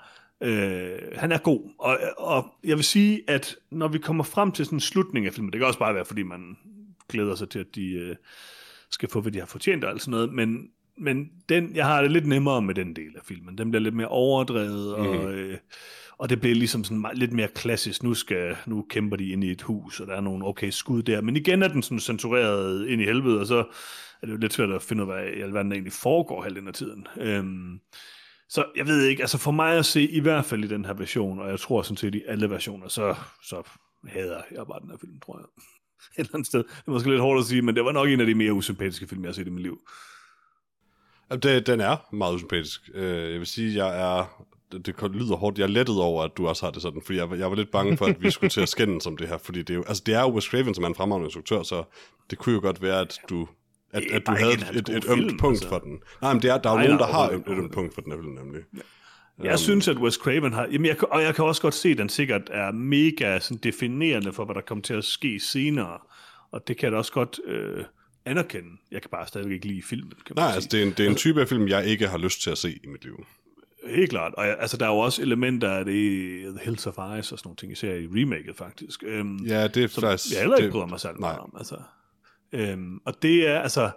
[0.42, 1.72] øh, han er god.
[1.80, 5.34] Og, og jeg vil sige, at når vi kommer frem til sådan en slutning af
[5.34, 6.58] filmen, det kan også bare være, fordi man
[7.10, 8.16] glæder sig til, at de øh,
[8.90, 12.02] skal få, hvad de har fortjent og alt sådan noget, men, men den, jeg har
[12.02, 13.58] det lidt nemmere med den del af filmen.
[13.58, 15.06] Den bliver lidt mere overdrevet, mm.
[15.06, 15.58] og, øh,
[16.18, 18.04] og det bliver ligesom sådan meget- lidt mere klassisk.
[18.04, 21.04] Nu, skal, nu kæmper de ind i et hus, og der er nogle okay skud
[21.04, 21.22] der.
[21.22, 23.58] Men igen er den sådan censureret ind i helvede, og så
[24.22, 26.68] er det jo lidt svært at finde ud af, hvad i alverden egentlig foregår halvdelen
[26.68, 27.08] af tiden.
[27.18, 27.80] Øhm,
[28.50, 30.94] så jeg ved ikke, altså for mig at se, i hvert fald i den her
[30.94, 33.64] version, og jeg tror sådan set i alle versioner, så, så
[34.08, 35.46] hader jeg bare den her film, tror jeg.
[36.18, 36.60] Et eller andet sted.
[36.60, 38.54] Det er måske lidt hårdt at sige, men det var nok en af de mere
[38.54, 39.80] usympatiske film, jeg har set i mit liv.
[41.32, 42.90] Det, den er meget usympatisk.
[42.94, 44.46] Øh, jeg vil sige, jeg er...
[44.72, 45.58] Det, lyder hårdt.
[45.58, 47.72] Jeg er lettet over, at du også har det sådan, fordi jeg, jeg var lidt
[47.72, 49.84] bange for, at vi skulle til at skændes om det her, fordi det er jo,
[49.88, 51.84] altså det er jo Wes Craven, som er en fremragende instruktør, så
[52.30, 53.48] det kunne jo godt være, at du,
[53.96, 55.70] at, at du havde et, et ømt film, punkt altså.
[55.70, 56.00] for den.
[56.22, 58.02] Nej, men det er, der er jo nogen, der har et, et ømt punkt for
[58.02, 58.62] den her film, nemlig.
[59.44, 60.68] Jeg um, synes, at Wes Craven har...
[60.72, 64.34] Jamen, jeg, og jeg kan også godt se, at den sikkert er mega sådan, definerende
[64.34, 65.98] for, hvad der kommer til at ske senere.
[66.52, 67.84] Og det kan jeg da også godt øh,
[68.26, 68.70] anerkende.
[68.92, 71.10] Jeg kan bare stadigvæk ikke lide filmen, kan Nej, altså det er, en, det er
[71.10, 73.26] en type af film, jeg ikke har lyst til at se i mit liv.
[73.88, 74.34] Helt klart.
[74.34, 77.00] Og jeg, altså, der er jo også elementer af det i The Hills of Ice
[77.00, 79.04] og sådan nogle ting, især i remaket faktisk.
[79.08, 80.34] Øhm, Ja, det er som faktisk...
[80.34, 81.54] jeg heller ikke det, bryder mig særlig meget om.
[81.58, 81.76] Altså.
[82.56, 83.92] Øhm, og det er, altså,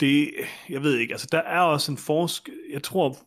[0.00, 0.30] det,
[0.68, 3.18] jeg ved ikke, altså, der er også en forskel, jeg tror,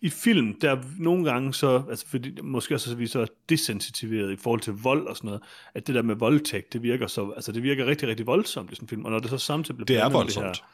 [0.00, 3.26] i film, der er nogle gange så, altså fordi, måske også, at vi så er
[3.48, 5.42] desensitiveret i forhold til vold og sådan noget,
[5.74, 8.74] at det der med voldtægt, det virker så, altså det virker rigtig, rigtig voldsomt i
[8.74, 10.46] sådan en film, og når det så samtidig bliver Det er voldsomt.
[10.46, 10.64] Det, her,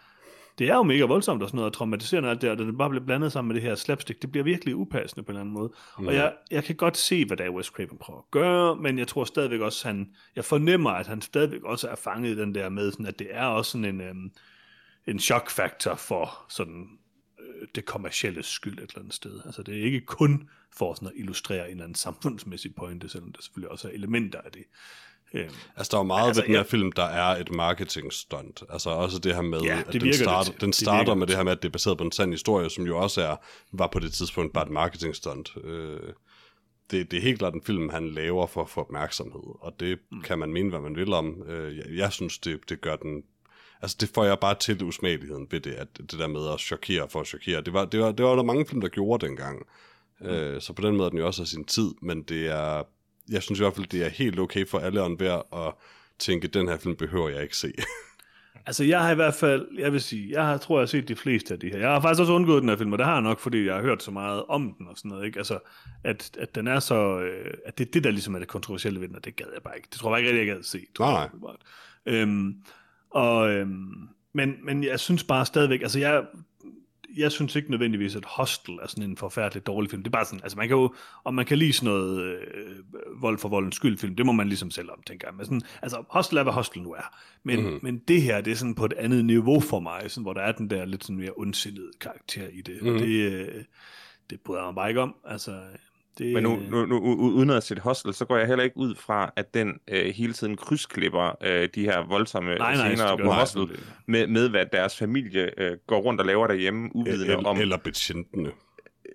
[0.59, 2.91] det er jo mega voldsomt og sådan noget, og traumatiserende alt det, og det bare
[2.91, 5.55] bliver blandet sammen med det her slapstick, det bliver virkelig upassende på en eller anden
[5.55, 5.73] måde.
[5.99, 6.07] Mm.
[6.07, 8.99] Og jeg, jeg kan godt se, hvad der er Wes Craven prøver at gøre, men
[8.99, 12.55] jeg tror stadigvæk også, han, jeg fornemmer, at han stadigvæk også er fanget i den
[12.55, 14.31] der med, sådan, at det er også sådan en, øhm,
[15.07, 16.89] en shock-faktor for sådan
[17.41, 19.41] øh, det kommercielle skyld et eller andet sted.
[19.45, 23.33] Altså det er ikke kun for sådan at illustrere en eller anden samfundsmæssig pointe, selvom
[23.33, 24.65] der selvfølgelig også er elementer af det.
[25.35, 28.12] Øhm, Altså, der er meget Altså, ved den her jeg- film, der er et marketing
[28.12, 28.62] stunt.
[28.70, 30.61] Altså også det her med, Ja, at det den det starter, til.
[30.61, 32.12] den Det starter virker med det det her med, at det er baseret på en
[32.12, 33.37] sand historie, som jo også er,
[33.72, 35.53] var på det tidspunkt bare et marketing stunt.
[35.64, 36.01] Øh,
[36.91, 39.99] det, det er helt klart en film, han laver for at få opmærksomhed, og det
[40.12, 40.22] mm.
[40.22, 41.43] kan man mene, hvad man vil om.
[41.49, 43.22] Øh, jeg, jeg synes, det, det gør den...
[43.83, 47.09] Altså, det får jeg bare til usmageligheden ved det, at det der med at chokere
[47.09, 47.61] for at chokere.
[47.61, 49.66] Det var, det var, det var der mange film, der gjorde dengang.
[50.20, 50.26] Mm.
[50.26, 52.83] Øh, så på den måde er den jo også af sin tid, men det er...
[53.31, 55.74] Jeg synes i hvert fald, det er helt okay for alle og enhver at
[56.18, 57.72] tænke, den her film behøver jeg ikke se.
[58.66, 61.09] Altså, jeg har i hvert fald, jeg vil sige, jeg har, tror, jeg har set
[61.09, 61.79] de fleste af de her.
[61.79, 63.74] Jeg har faktisk også undgået den her film, og det har jeg nok, fordi jeg
[63.74, 65.39] har hørt så meget om den og sådan noget, ikke?
[65.39, 65.59] Altså,
[66.05, 69.01] at, at den er så, øh, at det er det, der ligesom er det kontroversielle
[69.01, 69.89] ved den, og det gad jeg bare ikke.
[69.93, 70.87] Det tror jeg ikke rigtig, jeg gad se.
[70.97, 71.29] tror Nej,
[72.07, 72.14] jeg.
[72.14, 72.55] Øhm,
[73.11, 76.24] og, øhm, men, men jeg synes bare stadigvæk, altså jeg,
[77.17, 80.03] jeg synes ikke nødvendigvis, at Hostel er sådan en forfærdelig dårlig film.
[80.03, 80.95] Det er bare sådan, altså man kan jo,
[81.25, 84.49] om man kan lide sådan noget øh, vold for voldens skyld film, det må man
[84.49, 85.35] ligesom selv om, tænker jeg.
[85.35, 87.17] Men sådan, altså Hostel er, hvad Hostel nu er.
[87.43, 87.79] Men, mm-hmm.
[87.83, 90.41] men det her, det er sådan på et andet niveau for mig, sådan, hvor der
[90.41, 92.83] er den der lidt sådan mere ondsindede karakter i det.
[92.83, 92.97] Mm-hmm.
[92.97, 93.65] Og det, øh,
[94.31, 95.15] det bryder jeg mig bare ikke om.
[95.25, 95.61] Altså,
[96.19, 98.95] det, Men nu, nu, nu uden at sætte hostel, så går jeg heller ikke ud
[98.95, 103.25] fra, at den øh, hele tiden krydsklipper øh, de her voldsomme Nej, nej, scener det
[103.25, 103.75] på hostel ikke.
[104.07, 107.61] med, med, hvad deres familie øh, går rundt og laver derhjemme, uvidende eller, om...
[107.61, 108.51] eller betjentene.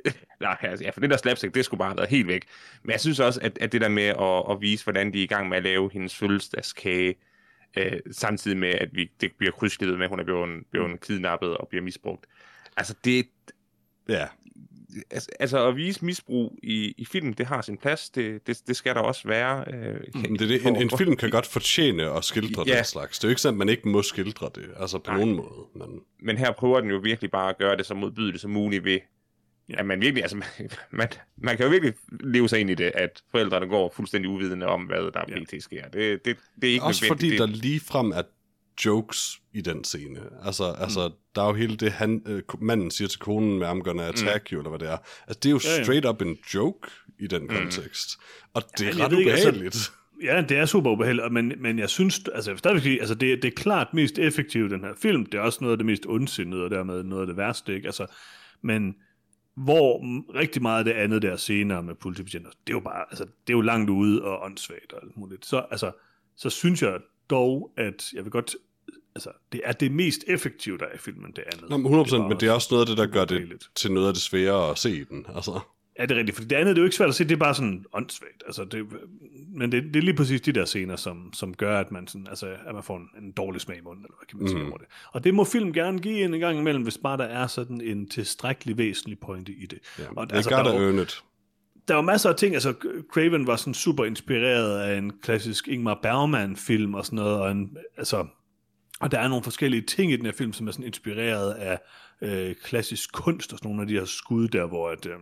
[0.42, 2.46] Nej, altså, ja, for det der slapstick, det skulle bare have været helt væk.
[2.84, 5.24] Men jeg synes også, at, at det der med at, at vise, hvordan de er
[5.24, 7.16] i gang med at lave hendes fødselsdagskage,
[7.78, 11.58] øh, samtidig med, at vi, det bliver krydsklippet med, at hun er blevet, blevet kidnappet
[11.58, 12.26] og bliver misbrugt.
[12.78, 13.26] Altså, det,
[14.10, 14.28] Ja,
[15.12, 18.10] altså, altså at vise misbrug i, i film, det har sin plads.
[18.10, 19.66] Det, det, det skal der også være.
[19.74, 22.76] Øh, men det, er det, en, en film kan godt fortjene at skildre Ja.
[22.76, 23.20] den slags.
[23.20, 25.20] Det er jo ikke sådan, at man ikke må skildre det, altså på Nej.
[25.20, 25.66] nogen måde.
[25.76, 28.84] Men, Men her prøver den jo virkelig bare at gøre det så modbydeligt som muligt
[28.84, 29.00] ved,
[29.70, 29.80] Ja.
[29.80, 30.48] at man virkelig, altså man,
[30.92, 34.66] man, man kan jo virkelig leve sig ind i det, at forældrene går fuldstændig uvidende
[34.66, 35.44] om, hvad der Ja.
[35.44, 35.64] pt.
[35.64, 35.88] sker.
[35.88, 38.22] Det, det, det er ikke også fordi der det, lige frem er
[38.86, 40.20] jokes i den scene.
[40.44, 40.84] Altså, mm.
[40.84, 44.04] altså der er jo hele det, han, øh, manden siger til konen med, I'm gonna
[44.08, 44.56] attack mm.
[44.56, 44.98] you, eller hvad det er.
[45.28, 45.84] Altså, det er jo Ja, ja.
[45.84, 48.10] straight up en joke i den kontekst.
[48.54, 49.92] Og det er men jeg ret altså- ubehageligt.
[50.24, 53.56] Ja, det er super ubeheldigt, men, men jeg synes, altså, stadigvæk altså det, det er
[53.56, 55.26] klart mest effektivt, den her film.
[55.26, 57.86] Det er også noget af det mest ondsindede, og dermed noget af det værste, ikke?
[57.86, 58.06] Altså,
[58.62, 58.96] men
[59.56, 60.02] hvor
[60.36, 63.54] rigtig meget af det andet der senere med politibetjenter, det er jo bare, altså, det
[63.54, 65.46] er jo langt ude og åndssvagt og alt muligt.
[65.46, 65.92] Så, altså,
[66.38, 67.00] så synes jeg
[67.36, 68.56] dog, at jeg vil godt,
[69.16, 71.70] altså, det er det mest effektive, der er i filmen, det andet.
[71.70, 73.92] Nå, men 100%, Det men det er også noget af det, der gør det til
[73.92, 75.26] noget af det sværere at se den.
[75.36, 75.60] Altså,
[76.00, 77.32] Ja, det er rigtigt, for det andet det er jo ikke svært at se, det
[77.32, 78.44] er bare sådan åndssvagt.
[78.46, 78.86] Altså, det,
[79.56, 82.28] men det, det, er lige præcis de der scener, som, som gør, at man, sådan,
[82.30, 84.60] altså, at man får en, en dårlig smag i munden, eller hvad kan man sige
[84.60, 84.68] Mhm.
[84.70, 84.88] over det.
[85.12, 88.10] Og det må film gerne give en gang imellem, hvis bare der er sådan en
[88.10, 89.80] tilstrækkelig væsentlig pointe i det.
[90.00, 91.24] Ja, Og they altså, gotta der er jo- earn it.
[91.88, 92.74] Der var masser af ting, altså
[93.12, 97.78] Craven var sådan super inspireret af en klassisk Ingmar Bergman-film og sådan noget, og, en,
[97.98, 98.28] altså,
[99.00, 101.80] og der er nogle forskellige ting i den her film, som er sådan inspireret af
[102.22, 105.14] øh, klassisk kunst og sådan nogle af de her skud der, hvor at, øh,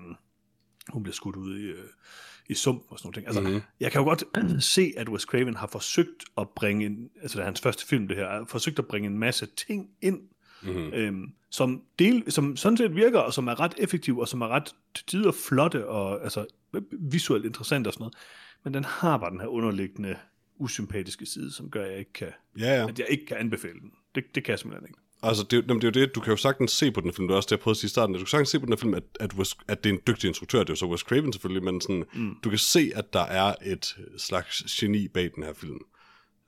[0.90, 1.86] hun bliver skudt ud i, øh,
[2.50, 3.28] i sump og sådan nogle ting.
[3.28, 3.50] Altså, Mhm.
[3.50, 3.64] mm-hmm.
[3.80, 4.24] jeg kan jo godt
[4.76, 8.08] se, at Wes Craven har forsøgt at bringe, en, altså det er hans første film
[8.08, 10.20] det her, har forsøgt at bringe en masse ting ind,
[10.64, 10.94] Mm-hmm.
[10.94, 14.48] øhm, som, del, som sådan set virker, og som er ret effektiv, og som er
[14.48, 16.46] ret til tider flotte, og altså
[16.92, 18.16] visuelt interessant og sådan noget.
[18.64, 20.16] Men den har bare den her underliggende,
[20.62, 22.28] usympatiske side, som gør, at jeg ikke kan,
[22.60, 22.88] Ja, ja.
[22.88, 23.92] at jeg ikke kan anbefale den.
[24.16, 25.00] Det, det kan jeg simpelthen ikke.
[25.24, 27.30] Altså, det, jamen, det er jo det, du kan jo sagtens se på den film,
[27.30, 28.78] er også det, jeg prøvede at sige i starten, du kan sagtens se på den
[28.78, 31.02] film, at, at, Wes, at det er en dygtig instruktør, det er jo så Wes
[31.02, 32.36] Craven selvfølgelig, men sådan, mm.
[32.44, 35.80] du kan se, at der er et slags geni bag den her film.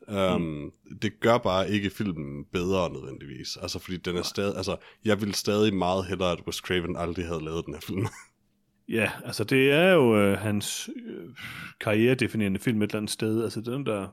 [0.08, 0.72] Um, mm.
[1.02, 4.76] Det gør bare ikke filmen bedre nødvendigvis, altså fordi den er stadig, altså
[5.06, 8.08] jeg ville stadig meget hellere, at Wes Craven aldrig havde lavet den her film.
[8.90, 11.30] Ja, altså det er jo øh, hans øh,
[11.80, 13.44] karrieredefinerende film et eller andet sted.
[13.44, 14.08] Altså den, der,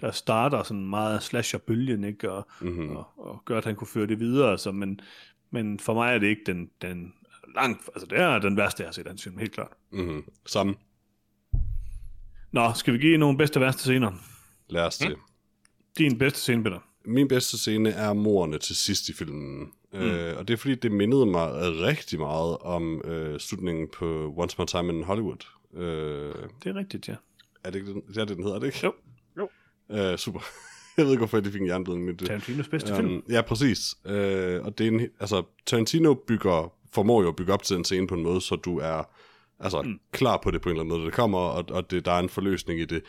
[0.00, 2.32] der starter sådan meget slasher-bølgen, ikke?
[2.32, 2.96] Og, Mhm.
[2.96, 4.50] og, og gør, at han kunne føre det videre.
[4.50, 5.00] Altså, men,
[5.50, 7.12] men for mig er det ikke den, den
[7.54, 9.72] langt, altså det er den værste, jeg har set hans film, helt klart.
[9.92, 10.24] mm-hmm.
[10.46, 10.74] Samme.
[12.52, 14.12] Nå, skal vi give nogle bedste og værste scener?
[14.68, 15.16] Lad os det.
[15.98, 16.78] Din bedste scene, Peter.
[17.04, 19.72] Min bedste scene er morerne til sidst i filmen.
[19.92, 19.98] Mm.
[19.98, 24.56] Øh, og det er fordi, det mindede mig rigtig meget om øh, slutningen på Once
[24.56, 25.46] Upon a Time in Hollywood.
[25.74, 26.34] Øh,
[26.64, 27.14] Det er rigtigt, ja.
[27.64, 28.80] er det ikke den, det er det, den hedder, er det ikke?
[28.84, 28.92] Jo.
[29.38, 29.48] Jo.
[29.90, 30.40] Øh, super.
[30.96, 32.26] Jeg ved ikke, hvorfor jeg lige fik en jernblødning med det.
[32.26, 33.08] Tarantinos bedste film.
[33.14, 33.94] Um, ja, præcis.
[34.06, 37.84] Øh, og det er en, altså, Tarantino bygger, formår jo at bygge op til en
[37.84, 39.10] scene på en måde, så du er
[39.60, 40.00] altså, mm.
[40.12, 42.18] klar på det på en eller anden måde, det kommer, og, og det, der er
[42.18, 43.02] en forløsning i det.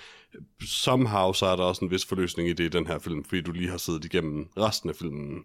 [0.61, 3.41] Somehow så er der også en vis forløsning i det i den her film, fordi
[3.41, 5.43] du lige har siddet igennem resten af filmen.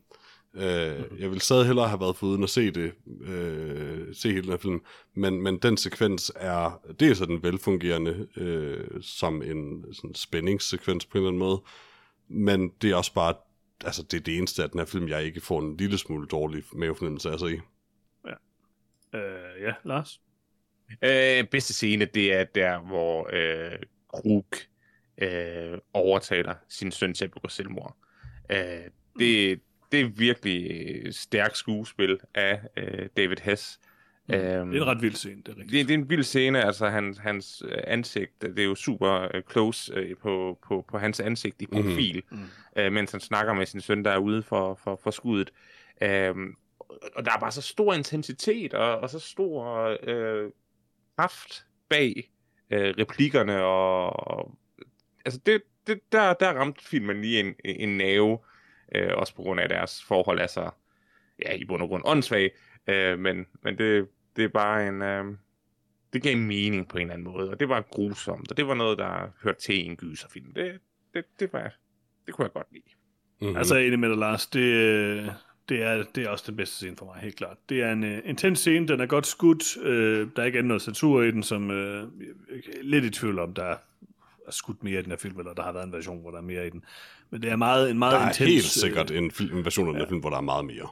[0.55, 4.51] Øh, jeg vil stadig hellere have været foruden at se det, øh, se hele den
[4.51, 4.85] her film,
[5.15, 11.19] men, men den sekvens er, det er sådan velfungerende øh, som en sådan spændingssekvens på
[11.19, 11.63] en eller anden måde,
[12.29, 13.35] men det er også bare,
[13.85, 16.27] altså det er det eneste af den her film, jeg ikke får en lille smule
[16.27, 17.61] dårlig mavefornemmelse af sig i.
[19.15, 20.21] Øh, ja, Lars.
[21.03, 23.79] Øh, bedste scene, det er der, hvor øh,
[24.09, 24.47] Krug
[25.19, 27.97] øh, overtaler sin søn til at begå selvmord.
[28.51, 28.59] Øh,
[29.19, 29.61] det,
[29.93, 33.81] det er virkelig stærkt skuespil af øh, David Hess.
[34.29, 34.35] Mm.
[34.35, 35.73] Øhm, Det er en ret vild scene, det er rigtigt.
[35.73, 39.29] det, det er en vild scene, altså hans, hans øh, ansigt, det er jo super
[39.35, 42.47] øh, close øh, på, på, på hans ansigt i profil, mm-hmm.
[42.77, 45.51] øh, mens han snakker med sin søn, der er ude for, for, for skuddet.
[46.03, 46.57] Øhm,
[47.17, 50.51] og der er bare så stor intensitet og, og så stor øh,
[51.17, 52.31] kraft bag
[52.71, 54.59] øh, replikkerne, og, og
[55.25, 58.39] altså det, det, der, der ramte filmen lige en, en nerve,
[58.95, 60.71] øh, også på grund af deres forhold, altså
[61.47, 62.51] ja, i bund og grund åndssvag,
[62.87, 65.25] øh, men, men det, det er bare en, øh,
[66.13, 68.75] det gav mening på en eller anden måde, og det var grusomt, og det var
[68.75, 70.55] noget, der hørte til i en gyserfilm.
[70.55, 70.81] Det,
[71.15, 71.75] det, det, var,
[72.27, 72.85] det kunne jeg godt lide.
[73.41, 73.57] Mm-hmm.
[73.57, 74.47] Altså, jeg enig med dig, Lars.
[74.47, 75.29] Det, øh,
[75.69, 77.57] det, er, det er også den bedste scene for mig, helt klart.
[77.69, 79.77] Det er en uh, intens scene, den er godt skudt.
[79.83, 82.07] Øh, der er ikke andet noget censur i den, som øh, er
[82.83, 83.65] lidt i tvivl om, der
[84.47, 86.39] er skudt mere i den her film, eller der har været en version, hvor der
[86.39, 86.85] er mere i den.
[87.31, 88.51] Men det er meget, en meget der er intens...
[88.51, 90.89] helt sikkert en, film, en version af den her film, hvor der er meget mere.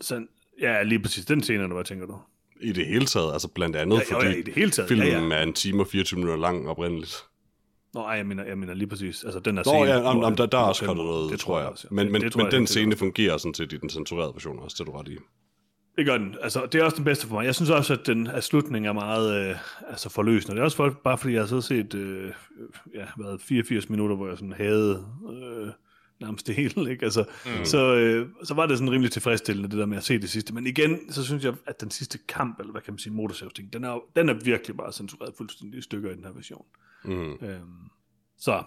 [0.00, 0.28] Sådan,
[0.60, 1.24] ja, lige præcis.
[1.24, 2.18] Den scene, eller hvad tænker du?
[2.60, 4.88] I det hele taget, altså blandt andet, Ja, jo, fordi ja, i det hele taget.
[4.88, 5.34] filmen Ja, ja.
[5.34, 7.16] er en time og 24 minutter lang oprindeligt.
[7.96, 9.24] Nå, ej, jeg mener, jeg mener lige præcis.
[9.24, 11.40] Altså, den her Nå scene, ja, hvor- om, der, der er også kommet noget, det
[11.40, 11.68] tror jeg.
[11.68, 11.94] også, ja.
[11.94, 12.98] Men, Det- men, det tror men jeg den scene sikkert.
[12.98, 15.16] fungerer sådan set i den censurerede version også, det er du ret i.
[15.98, 16.36] Det gør den.
[16.42, 17.44] Altså, det er også den bedste for mig.
[17.44, 19.56] Jeg synes også, at den at slutningen er meget øh,
[19.90, 20.54] altså forløsende.
[20.54, 22.32] Det er også for, bare fordi, jeg har så set øh,
[22.94, 25.68] ja, været 84 minutter, hvor jeg sådan havde øh,
[26.20, 26.90] nærmest det hele.
[26.90, 27.04] Ikke?
[27.04, 27.64] Altså, mm.
[27.64, 30.54] så, øh, så var det sådan rimelig tilfredsstillende, det der med at se det sidste.
[30.54, 33.72] Men igen, så synes jeg, at den sidste kamp, eller hvad kan man sige, motorsavsting,
[33.72, 36.64] den er, den er virkelig bare censureret fuldstændig i stykker i den her version.
[36.74, 36.80] Mm.
[37.04, 37.38] Øhm,
[38.38, 38.62] så,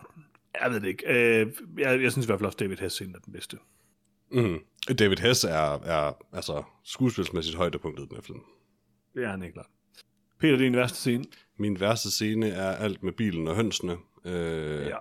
[0.61, 1.03] jeg ved det ikke.
[1.41, 1.47] Øh,
[1.77, 3.57] jeg, jeg synes i hvert fald også, David Hess scene er den bedste.
[4.31, 4.59] Mm.
[4.99, 8.39] David Hess er, er altså skuespilsmæssigt højdepunktet i den her film.
[9.15, 9.67] Det er han ikke klart.
[10.39, 11.23] Peter, er din værste scene.
[11.57, 13.97] Min værste scene er alt med bilen og hønsene.
[14.25, 14.95] Øh, Ja.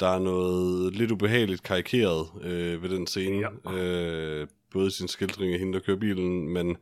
[0.00, 3.48] Der er noget lidt ubehageligt karikeret øh, ved den scene.
[3.66, 3.72] Ja.
[3.72, 6.76] Øh, både i sin skildring af hende, der kører bilen, men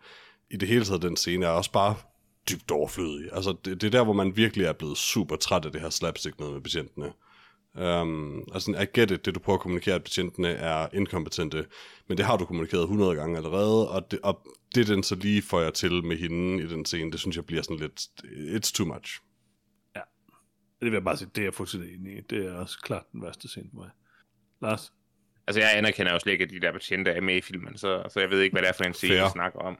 [0.50, 1.94] i det hele taget den scene er også bare
[2.50, 3.30] dybt overflødig.
[3.32, 5.90] Altså, det, det er der, hvor man virkelig er blevet super træt af det her
[5.90, 7.12] slapstick noget med patientene.
[7.74, 11.66] Um, altså, I get it, det du prøver at kommunikere, at betjentene er inkompetente,
[12.08, 15.42] men det har du kommunikeret 100 gange allerede, og det, og det den så lige
[15.42, 18.00] får jeg til med hende i den scene, det synes jeg bliver sådan lidt,
[18.56, 19.20] it's too much.
[20.80, 22.20] Det vil jeg bare sige, det er jeg fuldstændig enig i.
[22.20, 23.90] Det er også klart den værste scene for mig.
[24.62, 24.92] Lars?
[25.46, 28.02] Altså, jeg anerkender jo slet ikke, at de der betjente er med i filmen, så,
[28.10, 29.78] så jeg ved ikke, hvad det er for en scene, vi snakker om.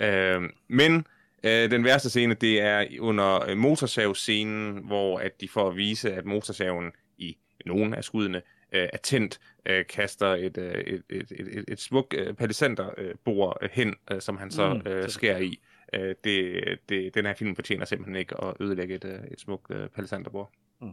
[0.00, 1.06] Øh, men
[1.46, 6.12] øh, den værste scene, det er under øh, motorsavscenen, hvor at de får at vise,
[6.14, 7.36] at motorsaven i
[7.66, 8.42] nogle af skuddene
[8.72, 13.58] øh, er tændt, øh, kaster et, øh, et, et, et, et, et smukt øh, palisanderbord
[13.62, 15.60] øh, hen, øh, som han så Mm, øh, skærer i.
[15.94, 19.70] Øh, det, det, den her film fortjener simpelthen ikke at ødelægge et, øh, et smukt
[19.70, 20.52] øh, palisanderbord.
[20.80, 20.92] Mm,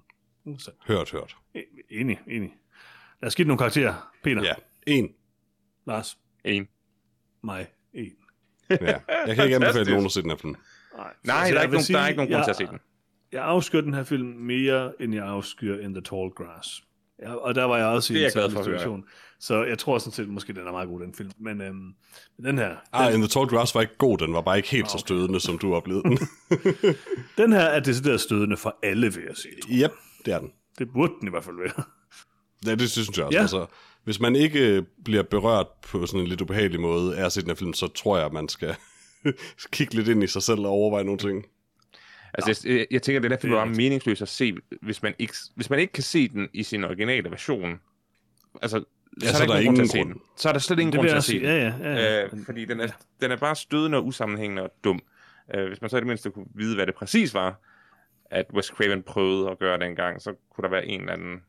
[0.87, 1.35] Hørt, hørt.
[1.57, 2.53] E- Enig, enig.
[3.21, 4.11] Lad os give nogle karakterer.
[4.23, 4.53] Peter, Ja,
[4.87, 5.15] en.
[5.87, 6.67] Lars, En.
[7.43, 8.15] mig, en.
[8.69, 8.75] Ja.
[9.27, 10.55] Jeg kan ikke anbefale nogen at se den her film.
[10.97, 12.69] Nej, Nej, altså, der, er ikke nogen, der er ikke nogen grund jeg- til at
[12.69, 12.79] se den.
[13.31, 16.83] Jeg afskyr den her film mere, end jeg afskyr In the Tall Grass.
[17.21, 18.49] Ja, og der var jeg også i en høre.
[18.49, 19.03] situation.
[19.39, 21.31] Så jeg tror sådan set, måske den er meget god, den film.
[21.39, 21.93] Men øhm,
[22.43, 24.69] den her, Ah, den, In the Tall Grass var ikke god, den var bare ikke
[24.69, 24.99] helt så okay.
[24.99, 26.17] stødende, som du oplevede den.
[27.37, 29.83] den her er decideret stødende for alle, vil jeg sige.
[29.85, 29.91] yep,
[30.25, 30.51] det er den.
[30.79, 31.83] Det burde den i hvert fald være.
[32.65, 33.35] Ja, det, det synes jeg også.
[33.37, 33.41] Ja.
[33.41, 33.65] Altså,
[34.03, 37.49] hvis man ikke bliver berørt på sådan en lidt ubehagelig måde af at se den
[37.49, 38.75] her film, så tror jeg, at man skal
[39.71, 41.45] kigge lidt ind i sig selv og overveje nogle ting.
[42.33, 43.77] Altså, jeg, jeg tænker, det er derfor, Det det er rigtigt.
[43.77, 47.29] meningsløst at se, hvis man, ikke, hvis man ikke kan se den i sin originale
[47.31, 47.79] version.
[48.61, 48.83] Altså,
[49.21, 50.13] Ja, så, så er der, er der ikke nogen grund til ingen at se grund.
[50.13, 50.21] den.
[50.37, 51.43] Så er der slet ingen det grund til at se den.
[51.43, 52.23] Ja, ja, ja.
[52.23, 52.87] Øh, fordi den er,
[53.21, 54.99] den er bare stødende og usammenhængende og dum.
[55.55, 57.59] Øh, hvis man så i det mindste kunne vide, hvad det præcis var,
[58.31, 61.43] at Wes Craven prøvede at gøre dengang, så kunne der være en eller anden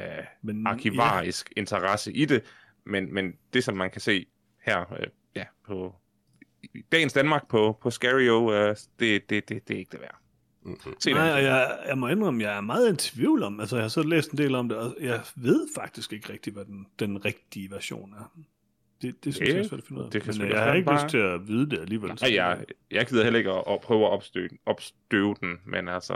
[0.00, 1.60] øh, Men, arkivarisk ja.
[1.60, 2.42] interesse i det.
[2.84, 4.26] Men, men det, som man kan se
[4.66, 5.06] her øh,
[5.36, 5.94] ja, på
[6.62, 10.16] i dagens Danmark på, på Scario, øh, det, det, det, det er ikke det værd.
[10.62, 10.94] Mm-hmm.
[11.00, 13.84] Se Nej, og jeg, jeg må indrømme, jeg er meget i tvivl om, altså jeg
[13.84, 16.86] har så læst en del om det, og jeg ved faktisk ikke rigtigt, hvad den,
[16.98, 18.32] den rigtige version er.
[19.02, 20.10] Det, det synes Ja, jeg er svært at finde ud af.
[20.12, 22.08] det kan Men øh, jeg har ikke bare- lyst til at vide det alligevel.
[22.22, 26.12] Nej, jeg, jeg gider heller ikke at, at prøve at opstøve, opstøve den, men altså,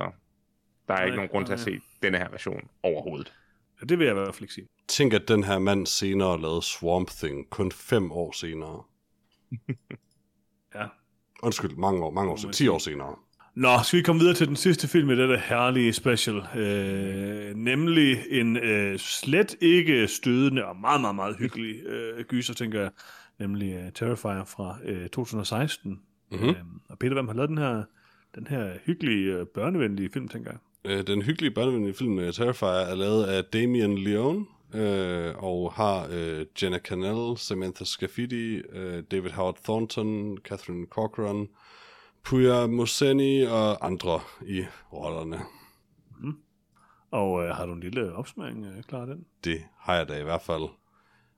[0.88, 1.64] der er Nej, ikke nogen grund til at nej.
[1.64, 3.32] se denne her version overhovedet.
[3.80, 4.68] Ja, det vil jeg ikke sige.
[4.88, 8.82] Tænk, at den her mand senere lavede Swamp Thing, kun fem år senere.
[10.74, 10.86] Ja.
[11.42, 12.70] Undskyld, mange år, mange år man 10 sige.
[12.72, 13.16] år senere.
[13.54, 16.36] Nå, skal vi komme videre til den sidste film i dette herlige special.
[16.56, 22.80] Øh, nemlig en øh, slet ikke stødende og meget, meget, meget hyggelig øh, gyser, tænker
[22.80, 22.90] jeg.
[23.38, 26.00] Nemlig øh, Terrifier fra øh, 2016.
[26.32, 26.48] Mhm.
[26.48, 26.54] Øh,
[26.88, 27.84] og Peter, hvem har lavet den her,
[28.34, 30.58] den her hyggelige, øh, børnevenlige film, tænker jeg?
[30.84, 36.08] Øh, Den hyggelige børnevenlige film uh, Terrifier er lavet af Damien Leone, øh, og har
[36.10, 41.48] øh, Jenna Canel, Samantha Scafidi, øh, David Howard Thornton, Catherine Cochran,
[42.24, 45.40] Puya Moseni og andre i rollerne.
[47.10, 49.26] Og øh, har du en lille opsmæring øh, klar den?
[49.44, 50.68] Det har jeg da i hvert fald,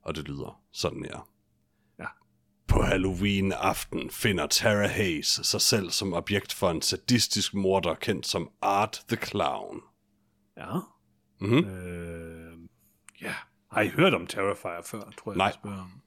[0.02, 1.28] og det lyder sådan her.
[2.68, 8.50] På Halloween-aften finder Tara Hayes sig selv som objekt for en sadistisk morder kendt som
[8.62, 9.80] Art the Clown.
[10.56, 10.78] Ja.
[11.40, 11.64] Mm-hmm.
[11.70, 12.58] Øh,
[13.22, 13.34] ja.
[13.72, 15.46] Har I hørt om Terrifier før, tror jeg, Nej.
[15.46, 16.02] jeg spørger om?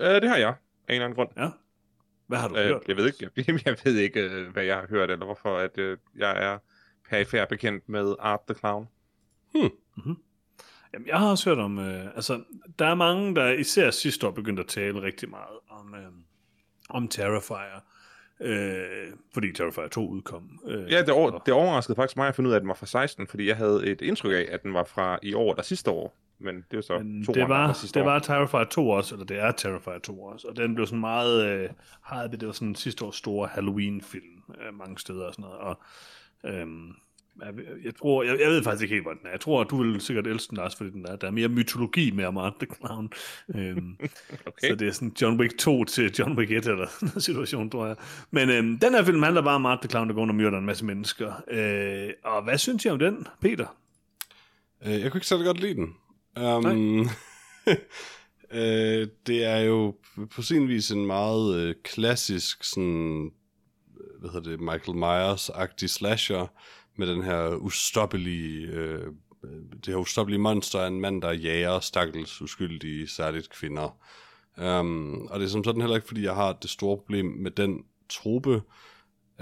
[0.00, 0.56] Øh, det har jeg, af en
[0.88, 1.28] eller anden grund.
[1.36, 1.48] Ja.
[2.26, 2.82] Hvad har du Øh, hørt?
[2.88, 5.78] jeg ved ikke, jeg, jeg ved ikke øh, hvad jeg har hørt, eller hvorfor at,
[5.78, 6.58] øh, jeg er
[7.10, 8.88] perifær bekendt med Art the Clown.
[10.94, 12.42] Jamen, jeg har også hørt om, øh, altså,
[12.78, 16.06] der er mange, der især sidste år begyndte at tale rigtig meget om, øh,
[16.90, 17.84] om Terrifier,
[18.40, 20.60] øh, fordi Terrifier 2 udkom.
[20.66, 22.68] Øh, Ja, det, over, og- det overraskede faktisk mig at finde ud af, at den
[22.68, 25.52] var fra 16, fordi jeg havde et indtryk af, at den var fra i år
[25.52, 26.16] eller sidste år.
[26.42, 28.10] Men det er så Men to det var, fra sidste det år.
[28.10, 31.44] var Terrifier 2 også, eller det er Terrifier 2 også, og den blev sådan meget,
[31.46, 31.68] øh,
[32.32, 35.80] det var sådan sidste års store Halloween-film, øh, mange steder og sådan noget, og
[36.44, 36.92] øhm,
[37.46, 37.54] jeg,
[37.84, 39.30] jeg, tror, jeg, jeg ved faktisk ikke helt, hvad den er.
[39.30, 41.48] Jeg tror, at du vil sikkert elske den, Lars, fordi den er, der er mere
[41.48, 43.12] mytologi med Amart the Clown.
[43.54, 43.96] Øhm,
[44.46, 44.68] Okay.
[44.68, 47.70] Så det er sådan John Wick 2 til John Wick 1 eller sådan en situation,
[47.70, 47.96] tror jeg.
[48.30, 50.36] Men øhm, den her film handler bare om Art the Clown, der går rundt og
[50.36, 51.42] myrder en masse mennesker.
[51.50, 53.66] Øh, og hvad synes jeg om den, Peter?
[54.86, 55.94] Øh, jeg kunne ikke særlig godt lide den.
[56.40, 57.00] Um,
[58.60, 59.94] øh, det er jo
[60.30, 63.30] på sin vis en meget øh, klassisk sådan,
[64.20, 66.46] hvad hedder det, Michael Myers-agtig slasher,
[67.00, 69.06] med den her ustoppelige, øh,
[69.44, 69.50] øh,
[69.84, 73.96] det her ustoppelige monster af en mand, der jager stakkels uskyldige, særligt kvinder.
[74.62, 77.50] Um, og det er som sådan heller ikke, fordi jeg har det store problem med
[77.50, 78.62] den trope,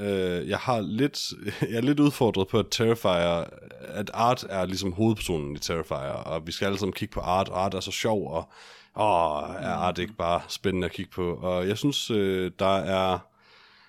[0.01, 1.33] Uh, jeg har lidt,
[1.71, 3.45] jeg er lidt udfordret på, at Terrifier,
[3.81, 7.49] at Art er ligesom hovedpersonen i Terrifier, og vi skal alle sammen kigge på Art,
[7.49, 8.49] og Art er så sjov, og
[8.97, 13.19] åh, er Art ikke bare spændende at kigge på, og jeg synes, uh, der er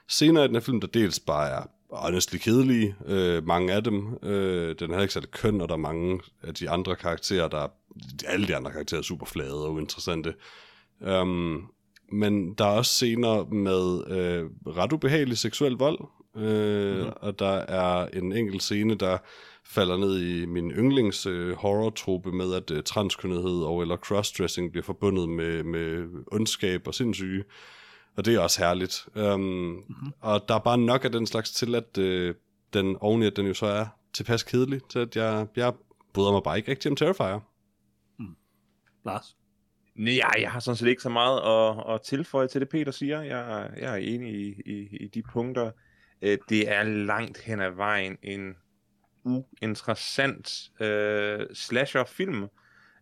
[0.07, 4.17] scener i den her film, der dels bare er honestly kedelige, øh, mange af dem.
[4.23, 7.57] Øh, den er ikke særlig køn, og der er mange af de andre karakterer, der
[7.57, 7.67] er,
[8.27, 10.33] alle de andre karakterer er super flade og uinteressante.
[10.99, 11.69] Um,
[12.11, 14.45] men der er også scener med øh,
[14.77, 15.99] ret ubehagelig seksuel vold,
[16.35, 17.11] øh, mm-hmm.
[17.15, 19.17] og der er en enkelt scene, der
[19.65, 24.83] falder ned i min yndlings øh, horror-trope med, at øh, transkønnethed og eller crossdressing bliver
[24.83, 27.43] forbundet med, med ondskab og sindssyge.
[28.19, 29.07] Og det er også herligt.
[29.15, 30.11] Um, mm-hmm.
[30.21, 32.35] Og der er bare nok af den slags til, at øh,
[32.73, 35.73] den oveni, at den jo så er tilpas kedelig, til at jeg, jeg
[36.13, 37.39] bryder mig bare ikke rigtig om Terrifier.
[38.19, 38.35] Mm.
[39.05, 39.37] Lars?
[39.95, 43.21] Nej, jeg har sådan set ikke så meget at, at tilføje til det, Peter siger.
[43.21, 45.71] Jeg, jeg er enig i, i, i de punkter.
[46.21, 48.55] Øh, det er langt hen ad vejen en
[49.23, 52.47] uinteressant øh, slasher-film.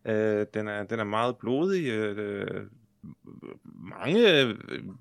[0.05, 1.87] Øh, den, er, den er meget blodig.
[1.87, 2.67] Øh,
[3.65, 4.45] mange,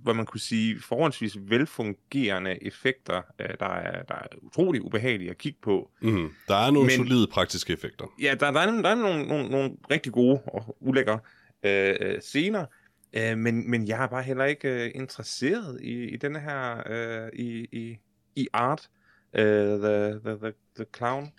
[0.02, 5.38] hvad man kunne sige, forholdsvis velfungerende effekter, øh, der, er, der er utrolig ubehagelige at
[5.38, 5.90] kigge på.
[6.00, 8.04] Mm, der er nogle Men, solide praktiske effekter.
[8.22, 11.18] Ja, der, der, er, der er nogle, nogle, nogle rigtig gode og ulækre
[11.62, 12.66] øh, øh, scener,
[13.12, 17.28] øh, men, men jeg er bare heller ikke øh, interesseret i, i denne her, øh,
[17.32, 17.98] i, i,
[18.36, 18.88] i art,
[19.34, 21.32] øh, the, the, the, the Clown.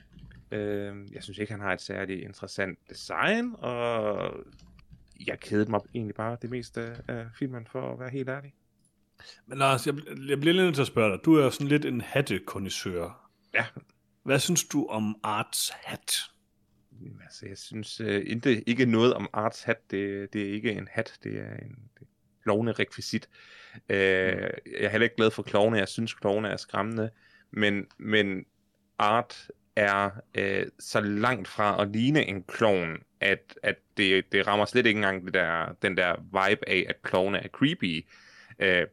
[0.52, 4.32] Øh, jeg synes ikke, han har et særligt interessant design, og
[5.28, 8.54] jeg kedede mig egentlig bare det meste af filmen, for at være helt ærlig.
[9.46, 9.96] Men Lars, jeg,
[10.28, 11.26] jeg bliver lidt nødt til at spørge dig.
[11.26, 13.30] Du er jo sådan lidt en hattekondisseur.
[13.54, 13.66] Ja.
[14.24, 16.14] Hvad synes du om Arts hat?
[17.24, 19.92] Altså, jeg synes uh, ikke, ikke noget om Arts hat.
[19.92, 21.90] Det, det er ikke en hat, det er en
[22.44, 23.30] klovne rekvisit.
[23.76, 25.78] Uh, jeg er heller ikke glad for klovne.
[25.78, 27.10] Jeg synes, klovne er skræmmende.
[27.52, 28.46] Men, men
[28.98, 29.48] Art
[29.78, 34.86] er uh, så langt fra at ligne en klovn, at, at det, det rammer slet
[34.86, 38.06] ikke engang det der, den der vibe af, at klovne er creepy.
[38.60, 38.88] Uh,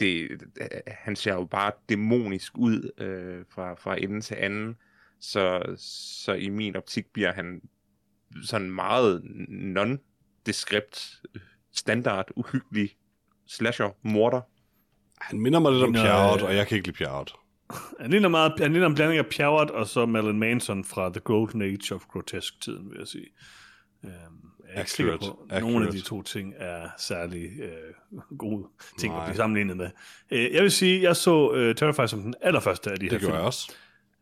[0.00, 0.42] det,
[0.86, 4.76] han ser jo bare dæmonisk ud uh, fra, fra ende til anden.
[5.20, 7.62] Så, så i min optik bliver han
[8.42, 11.22] sådan meget non-descript,
[11.74, 12.96] standard, uhyggelig
[13.46, 14.40] slasher-morder.
[15.20, 17.32] Han minder mig lidt om Pjerrot, og jeg kan ikke lide Pjerrot.
[18.00, 21.20] Han ligner, meget, han ligner en blanding af Pjerrot og så Marilyn Manson fra The
[21.20, 23.26] Golden Age of Grotesque-tiden, vil jeg sige.
[24.02, 27.50] Um, jeg er ikke sikker på, at nogle af de to ting er særlig
[28.10, 28.66] uh, gode
[28.98, 29.22] ting Nej.
[29.22, 29.90] at blive sammenlignet med.
[30.30, 33.18] Uh, jeg vil sige, jeg så uh, Terrifier som den allerførste af de det her
[33.18, 33.26] film.
[33.26, 33.72] Det gør jeg også.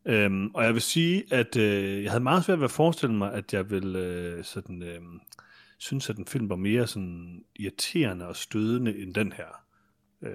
[0.07, 3.33] Øhm, og jeg vil sige, at øh, jeg havde meget svært ved at forestille mig,
[3.33, 5.01] at jeg ville øh, sådan, øh,
[5.79, 9.65] synes, at den film var mere sådan irriterende og stødende end den her.
[10.23, 10.31] Øh,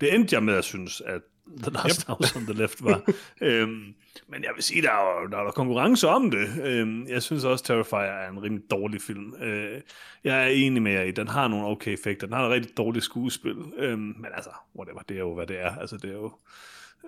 [0.00, 1.22] det endte jeg med at synes, at
[1.62, 2.06] The Last yep.
[2.06, 3.00] House on the Left var.
[3.42, 3.94] øhm,
[4.28, 6.48] men jeg vil sige, der er, der er konkurrence om det.
[6.64, 9.34] Øhm, jeg synes også, Terrifier er en rimelig dårlig film.
[9.42, 9.80] Øh,
[10.24, 12.26] jeg er enig med jer i, den har nogle okay effekter.
[12.26, 13.56] Den har et rigtig dårligt skuespil.
[13.76, 15.76] Øhm, men altså, whatever, det er jo, hvad det er.
[15.76, 16.32] Altså, det er jo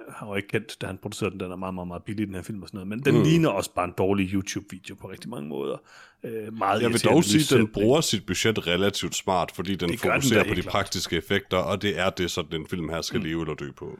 [0.08, 2.34] han var ikke kendt, da han producerede den, den er meget, meget, meget billig, den
[2.34, 3.22] her film og sådan noget, men den mm.
[3.22, 5.76] ligner også bare en dårlig YouTube-video på rigtig mange måder.
[6.24, 9.98] Øh, meget jeg vil dog sige, at den bruger sit budget relativt smart, fordi den
[9.98, 10.72] fokuserer den på de klart.
[10.72, 13.26] praktiske effekter, og det er det, sådan en film her skal mm.
[13.26, 13.98] leve eller dø på.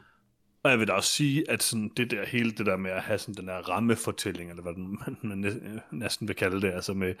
[0.63, 3.01] Og jeg vil da også sige, at sådan det der, hele det der med at
[3.01, 5.61] have sådan den der rammefortælling, eller hvad man, man
[5.91, 7.15] næsten vil kalde det, altså med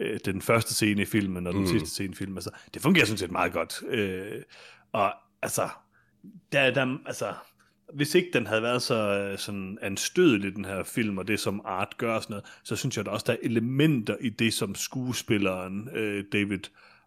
[0.00, 1.66] øh, den første scene i filmen og den mm.
[1.66, 3.82] sidste scene i filmen, altså, det fungerer sådan set meget godt.
[3.88, 4.42] Øh,
[4.92, 5.12] og
[5.42, 5.68] altså,
[6.52, 7.34] der, der, altså,
[7.94, 11.62] hvis ikke den havde været så øh, sådan anstødelig, den her film, og det som
[11.64, 14.74] Art gør sådan noget, så synes jeg at også, der er elementer i det, som
[14.74, 16.60] skuespilleren øh, David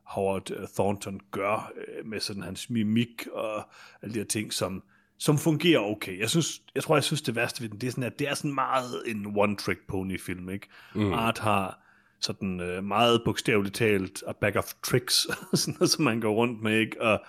[0.03, 3.69] Howard Thornton gør, øh, med sådan hans mimik og
[4.01, 4.83] alle de her ting, som,
[5.19, 6.19] som fungerer okay.
[6.19, 8.29] Jeg, synes, jeg tror, jeg synes, det værste ved den, det er sådan, at det
[8.29, 10.67] er sådan meget en one-trick pony-film, ikke?
[10.95, 11.13] Mm.
[11.13, 11.79] Art har
[12.19, 15.13] sådan øh, meget bogstaveligt talt a bag of tricks,
[15.53, 17.01] sådan noget, som man går rundt med, ikke?
[17.01, 17.21] Og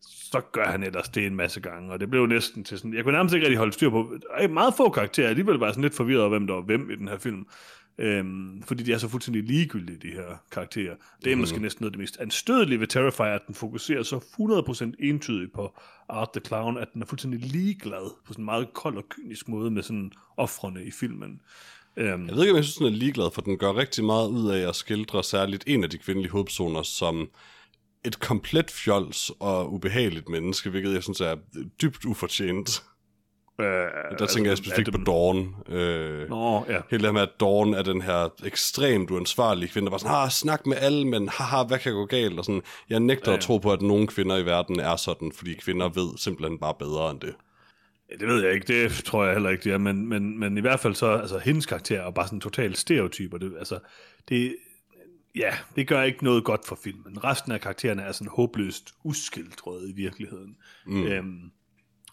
[0.00, 3.04] så gør han ellers det en masse gange, og det blev næsten til sådan, jeg
[3.04, 5.94] kunne nærmest ikke rigtig holde styr på, er meget få karakterer, alligevel var sådan lidt
[5.94, 7.46] forvirret over, hvem der var hvem i den her film,
[7.98, 10.94] øhm, fordi de er så fuldstændig ligegyldige, de her karakterer.
[11.24, 11.40] Det er mm.
[11.40, 15.52] måske næsten noget af det mest anstødelige ved Terrifier, at den fokuserer så 100% entydigt
[15.52, 19.04] på Art the Clown, at den er fuldstændig ligeglad på sådan en meget kold og
[19.08, 21.40] kynisk måde med sådan offrene i filmen.
[21.96, 24.28] Um, jeg ved ikke, om jeg synes, den er ligeglad, for den gør rigtig meget
[24.28, 27.28] ud af at skildre særligt en af de kvindelige hovedpersoner, som
[28.04, 31.36] et komplet fjols og ubehageligt menneske, hvilket jeg synes er
[31.82, 32.82] dybt ufortjent.
[33.58, 35.38] Uh, der altså, tænker jeg specifikt på Dawn.
[35.68, 36.80] Uh, Nå, ja.
[36.90, 40.28] Helt det med, at Dawn er den her ekstremt uansvarlige kvinde, der var sådan, har
[40.28, 42.38] snak med alle, men haha, hvad kan gå galt?
[42.38, 43.36] Og sådan, jeg nægter ja, ja.
[43.36, 46.74] at tro på, at nogen kvinder i verden er sådan, fordi kvinder ved simpelthen bare
[46.78, 47.34] bedre end det.
[48.10, 50.58] Ja, det ved jeg ikke, det tror jeg heller ikke, det er, men, men, men
[50.58, 53.38] i hvert fald så, altså hendes karakter er bare sådan total stereotyper.
[53.38, 53.78] Det, altså,
[54.28, 54.56] det,
[55.36, 57.24] ja, det gør ikke noget godt for filmen.
[57.24, 60.56] Resten af karaktererne er sådan håbløst uskildret i virkeligheden.
[60.86, 61.06] Mm.
[61.06, 61.50] Øhm,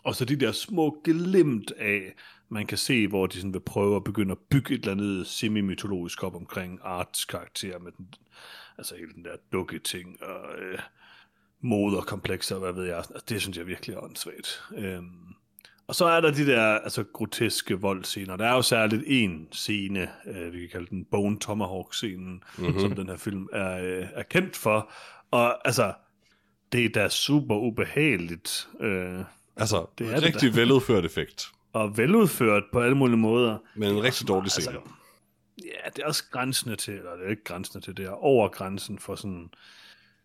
[0.03, 2.13] Og så de der små glimt af,
[2.49, 5.27] man kan se, hvor de sådan vil prøve at begynde at bygge et eller andet
[5.27, 8.07] semi-mytologisk op omkring Arts karakter med den,
[8.77, 10.79] altså hele den der dukke ting og øh,
[11.61, 12.97] moderkomplekser, hvad ved jeg.
[12.97, 14.63] Altså, det synes jeg virkelig er åndssvagt.
[14.77, 15.35] Øhm,
[15.87, 18.35] og så er der de der altså, groteske voldscener.
[18.35, 22.79] Der er jo særligt en scene, øh, vi kan kalde den Bone Tomahawk-scenen, mm-hmm.
[22.79, 24.91] som den her film er, øh, er kendt for.
[25.31, 25.93] Og altså,
[26.71, 28.67] det er da super ubehageligt.
[28.79, 29.19] Øh,
[29.57, 31.47] altså, det er rigtig det veludført effekt.
[31.73, 33.57] Og veludført på alle mulige måder.
[33.75, 34.67] Men en rigtig dårlig scene.
[34.67, 34.91] Altså,
[35.63, 38.47] ja, det er også grænsende til, eller det er ikke grænsende til, det er over
[38.47, 39.49] grænsen for sådan...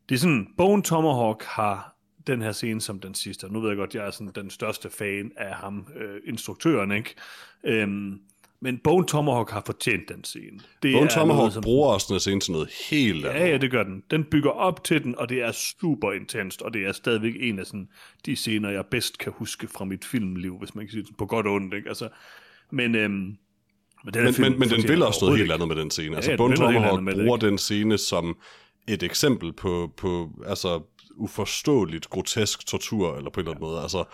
[0.09, 1.97] Det er sådan, Bone Tomahawk har
[2.27, 3.53] den her scene som den sidste.
[3.53, 7.15] Nu ved jeg godt, jeg er sådan den største fan af ham, øh, instruktøren, ikke?
[7.65, 8.21] Øhm,
[8.61, 10.61] men Bone Tomahawk har fortjent den scene.
[10.83, 11.63] Det Bone Tomahawk noget, som...
[11.63, 13.41] bruger også den scene til noget helt andet.
[13.41, 14.03] Ja, ja, det gør den.
[14.11, 17.59] Den bygger op til den, og det er super intenst, og det er stadigvæk en
[17.59, 17.89] af sådan,
[18.27, 21.27] de scener, jeg bedst kan huske fra mit filmliv, hvis man kan sige det på
[21.27, 21.75] godt og ondt.
[21.75, 21.89] Ikke?
[21.89, 22.09] Altså,
[22.73, 25.91] men, øhm, men, den men, men, men den vil også noget helt andet med den
[25.91, 26.17] scene.
[26.17, 28.37] Altså, ja, Bone Tomahawk bruger den scene som
[28.89, 30.83] et eksempel på, på altså,
[31.17, 33.81] uforståeligt grotesk tortur, eller på en eller anden måde.
[33.81, 34.05] Altså,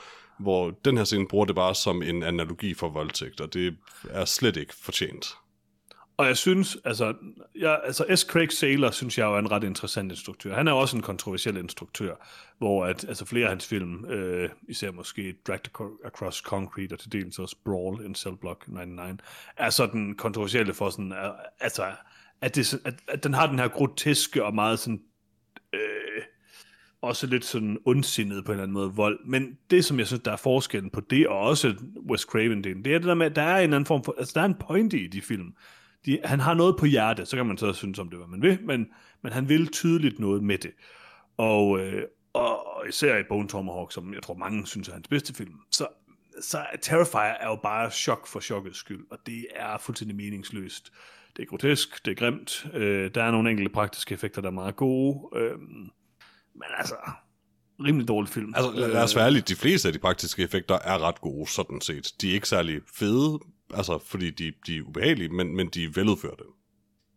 [0.42, 3.76] hvor den her scene bruger det bare som en analogi for voldtægt, og det
[4.10, 5.36] er slet ikke fortjent.
[6.16, 7.14] Og jeg synes, altså,
[7.54, 8.20] jeg, altså S.
[8.20, 10.54] Craig Saylor synes jeg er en ret interessant instruktør.
[10.54, 12.14] Han er også en kontroversiel instruktør,
[12.58, 15.70] hvor at, altså flere af hans film, øh, især måske Dragged
[16.04, 19.20] Across Concrete og til dels også Brawl in Cell Block 99,
[19.56, 21.92] er sådan kontroversielle for sådan, øh, altså,
[22.40, 25.02] at, det, at, at den har den her groteske og meget sådan
[25.72, 26.22] øh,
[27.02, 29.18] også lidt sådan ondsindet på en eller anden måde vold.
[29.24, 31.74] Men det, som jeg synes, der er forskellen på det, og også
[32.10, 34.14] Wes Craven, det, det er det der med, at der er en anden form for,
[34.18, 35.54] altså der er en pointe i de film.
[36.06, 38.42] De, han har noget på hjerte, så kan man så synes om det, hvad man
[38.42, 38.86] vil, men,
[39.22, 40.70] men han vil tydeligt noget med det.
[41.36, 42.02] Og, øh,
[42.32, 45.86] og især i Bone Tomahawk, som jeg tror mange synes er hans bedste film, så,
[46.40, 50.92] så Terrifier er jo bare chok for chokkets skyld, og det er fuldstændig meningsløst.
[51.36, 54.52] Det er grotesk, det er grimt, øh, der er nogle enkelte praktiske effekter, der er
[54.52, 55.58] meget gode, øh,
[56.54, 56.94] men altså,
[57.80, 58.54] rimelig dårlig film.
[58.56, 61.80] Altså, lad os være ærligt, de fleste af de praktiske effekter er ret gode, sådan
[61.80, 62.12] set.
[62.20, 63.38] De er ikke særlig fede,
[63.74, 66.44] altså, fordi de, de er ubehagelige, men, men de er veludførte.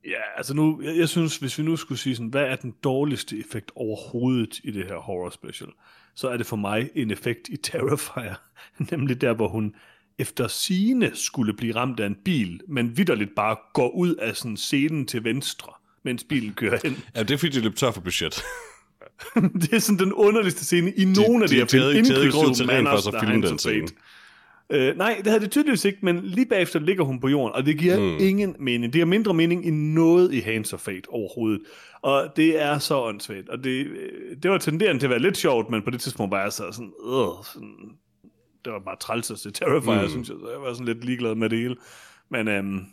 [0.05, 2.75] Ja, altså nu, jeg, jeg synes, hvis vi nu skulle sige sådan, hvad er den
[2.83, 5.69] dårligste effekt overhovedet i det her horror special,
[6.15, 8.35] så er det for mig en effekt i Terrifier,
[8.91, 9.75] nemlig der, hvor hun
[10.17, 14.57] efter sine skulle blive ramt af en bil, men vidderligt bare går ud af sådan
[14.57, 15.71] scenen til venstre,
[16.03, 17.03] mens bilen kører hen.
[17.15, 18.43] Ja, det er fordi, de løb tør for budget.
[19.61, 22.05] det er sådan den underligste scene i nogen af de, de her film.
[22.05, 23.87] De rent for at filme den scene.
[24.69, 27.65] Uh, nej, det havde det tydeligvis ikke, men lige bagefter ligger hun på jorden, og
[27.65, 28.17] det giver mm.
[28.19, 28.93] ingen mening.
[28.93, 31.61] Det har mindre mening end noget i Hands of Fate overhovedet.
[32.01, 33.49] Og det er så åndssvagt.
[33.49, 36.31] Og det, øh, det var tenderende til at være lidt sjovt, men på det tidspunkt
[36.31, 37.97] var jeg så sådan, øh, sådan
[38.65, 40.09] det var bare træls at se Terrifier, mm.
[40.09, 40.37] synes jeg.
[40.39, 41.75] Så jeg var sådan lidt ligeglad med det hele.
[42.29, 42.85] Men øhm,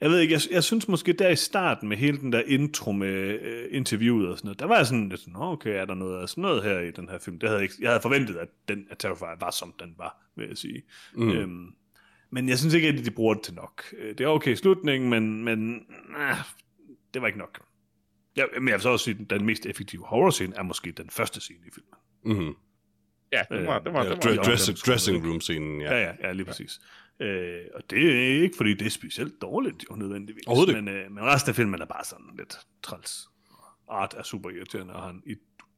[0.00, 2.92] jeg ved ikke, jeg, jeg synes måske der i starten med hele den der intro
[2.92, 5.94] med øh, interviewet og sådan noget, der var jeg sådan lidt sådan, okay, er der
[5.94, 7.38] noget af sådan noget her i den her film?
[7.38, 10.16] Det havde jeg, ikke, jeg havde forventet, at den at Terrifier var som den var,
[10.36, 10.82] vil jeg sige.
[11.14, 11.30] Mm.
[11.30, 11.74] Øhm,
[12.30, 13.84] men jeg synes ikke, at de bruger det til nok.
[13.98, 15.86] Øh, det er okay i slutningen, men, men
[16.18, 16.36] øh,
[17.14, 17.60] det var ikke nok.
[18.36, 21.10] Ja, men jeg vil så også sige, at den mest effektive horror-scene er måske den
[21.10, 22.40] første scene i filmen.
[22.40, 22.54] Mm.
[23.32, 25.94] Ja, det var, det var, ja, det var, dress, dressing room-scenen, ja.
[25.94, 26.80] Ja, ja, ja lige præcis.
[26.80, 26.99] Ja.
[27.20, 30.44] Øh, og det er ikke, fordi det er specielt dårligt, jo nødvendigvis.
[30.66, 33.28] Men, øh, men resten af filmen er bare sådan lidt træls.
[33.88, 35.22] Art er super irriterende, og har en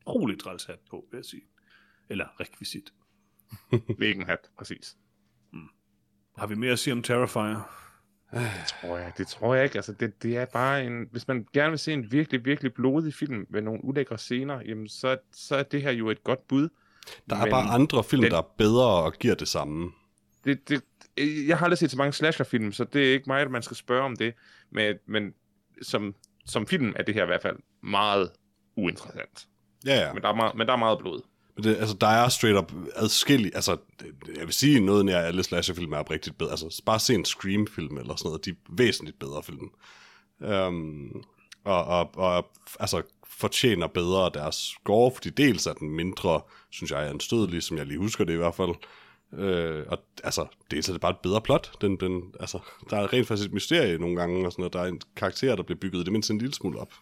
[0.06, 1.42] utrolig træls hat på, vil jeg sige.
[2.08, 2.92] Eller rekvisit.
[3.98, 4.96] Hvilken hat, præcis.
[5.52, 5.68] Mm.
[6.38, 7.78] Har vi mere at sige om Terrifier?
[8.32, 9.76] Det tror jeg, det tror jeg ikke.
[9.76, 11.08] Altså, det, det er bare en...
[11.10, 14.88] Hvis man gerne vil se en virkelig, virkelig blodig film med nogle ulækre scener, jamen
[14.88, 16.68] så, så er det her jo et godt bud.
[17.30, 19.92] Der er men bare andre film, den, der er bedre og giver det samme.
[20.44, 20.82] Det, det,
[21.46, 23.76] jeg har aldrig set så mange slasherfilm, så det er ikke mig, at man skal
[23.76, 24.34] spørge om det.
[24.70, 25.34] Men, men
[25.82, 26.14] som,
[26.46, 28.30] som film er det her i hvert fald meget
[28.76, 29.46] uinteressant.
[29.86, 30.12] Ja, ja.
[30.12, 31.22] Men der er meget, men der er meget blod.
[31.56, 33.76] Men det, altså, der er straight up adskillige, altså,
[34.36, 36.50] jeg vil sige, noget nær alle slasherfilm er oprigtigt bedre.
[36.50, 39.70] Altså, bare se en Scream-film eller sådan noget, de er væsentligt bedre film.
[40.38, 41.24] Um,
[41.64, 42.50] og, og, og
[42.80, 46.40] altså, fortjener bedre deres score, fordi dels er den mindre,
[46.70, 48.74] synes jeg, anstødelig, som jeg lige husker det i hvert fald.
[49.38, 51.72] Øh, og altså, dels er det bare et bedre plot.
[51.80, 52.58] Den, den, altså,
[52.90, 54.72] der er rent faktisk et mysterie nogle gange, og sådan noget.
[54.72, 56.92] Der er en karakter, der bliver bygget det mindst en lille smule op.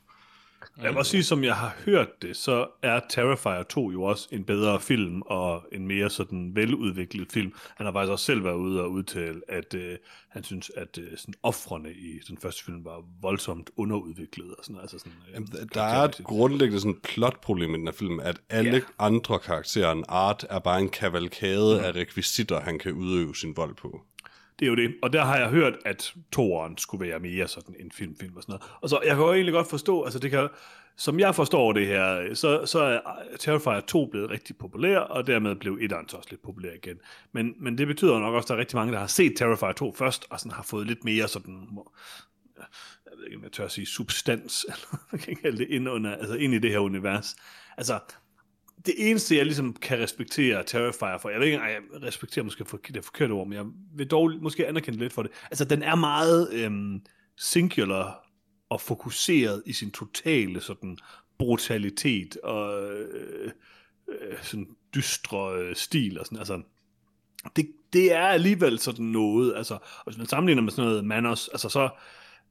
[0.82, 4.44] Jeg også sige, som jeg har hørt det, så er Terrifier 2 jo også en
[4.44, 7.52] bedre film, og en mere sådan veludviklet film.
[7.76, 9.97] Han har faktisk også selv været ude og udtale, at øh,
[10.28, 14.55] han synes, at øh, sådan offrene i den første film var voldsomt underudviklet.
[14.59, 17.92] Og sådan, altså sådan, øh, Jamen, der- er et grundlæggende sådan plotproblem i den her
[17.92, 18.80] film, at alle ja.
[18.98, 21.84] andre karakterer end Art er bare en kavalkade mm.
[21.84, 24.01] af rekvisitter, han kan udøve sin vold på.
[24.61, 24.95] Det er jo det.
[25.03, 28.53] Og der har jeg hørt, at toeren skulle være mere sådan en filmfilm og sådan
[28.53, 28.73] noget.
[28.81, 30.49] Og så jeg kan jo egentlig godt forstå, altså det kan,
[30.97, 35.27] som jeg forstår det her, så, så er øh, Terrifier 2 blevet rigtig populær, og
[35.27, 36.97] dermed blev 1'eren så også lidt populær igen.
[37.32, 39.73] Men, men det betyder nok også, at der er rigtig mange, der har set Terrifier
[39.73, 41.69] 2 først, og sådan har fået lidt mere sådan,
[42.57, 45.89] jeg ved ikke, om jeg tør at sige substans, eller hvad kan kalde det, ind,
[45.89, 47.37] under, altså ind i det her univers.
[47.77, 47.99] Altså,
[48.86, 52.65] det eneste, jeg ligesom kan respektere Terrifier for, jeg ved ikke, ej, jeg respekterer måske
[52.65, 55.32] for det forkerte ord, men jeg vil dog måske anerkende lidt for det.
[55.44, 57.02] Altså, den er meget øhm,
[57.36, 58.31] singular
[58.69, 60.98] og fokuseret i sin totale sådan
[61.39, 63.51] brutalitet og øh,
[64.09, 66.62] øh, sådan dystre øh, stil og sådan, altså,
[67.57, 71.69] det, det er alligevel sådan noget, altså, hvis man sammenligner med sådan noget Manos, altså
[71.69, 71.89] så,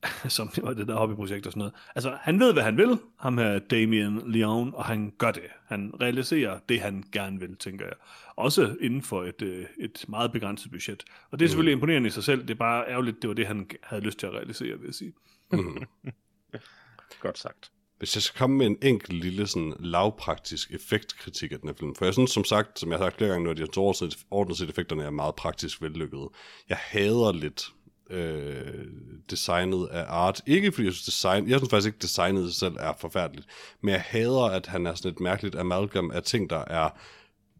[0.37, 1.73] som var det der hobbyprojekt og sådan noget.
[1.95, 5.43] Altså, han ved, hvad han vil, ham her Damien Leon, og han gør det.
[5.67, 7.95] Han realiserer det, han gerne vil, tænker jeg.
[8.35, 11.03] Også inden for et, øh, et meget begrænset budget.
[11.31, 12.41] Og det er selvfølgelig imponerende i sig selv.
[12.41, 14.95] Det er bare ærgerligt, det var det, han havde lyst til at realisere, vil jeg
[14.95, 15.13] sige.
[17.21, 17.71] Godt sagt.
[17.97, 21.95] Hvis jeg skal komme med en enkelt lille sådan lavpraktisk effektkritik af den her film,
[21.95, 24.17] for jeg synes som sagt, som jeg har sagt flere gange nu, at de ordnet
[24.31, 26.29] ordnet set effekterne er meget praktisk vellykkede.
[26.69, 27.73] Jeg hader lidt
[28.09, 28.85] øh,
[29.29, 30.41] designet af art.
[30.45, 33.47] Ikke fordi jeg synes, design, jeg synes faktisk ikke, designet i sig selv er forfærdeligt,
[33.81, 36.89] men jeg hader, at han er sådan et mærkeligt amalgam af ting, der er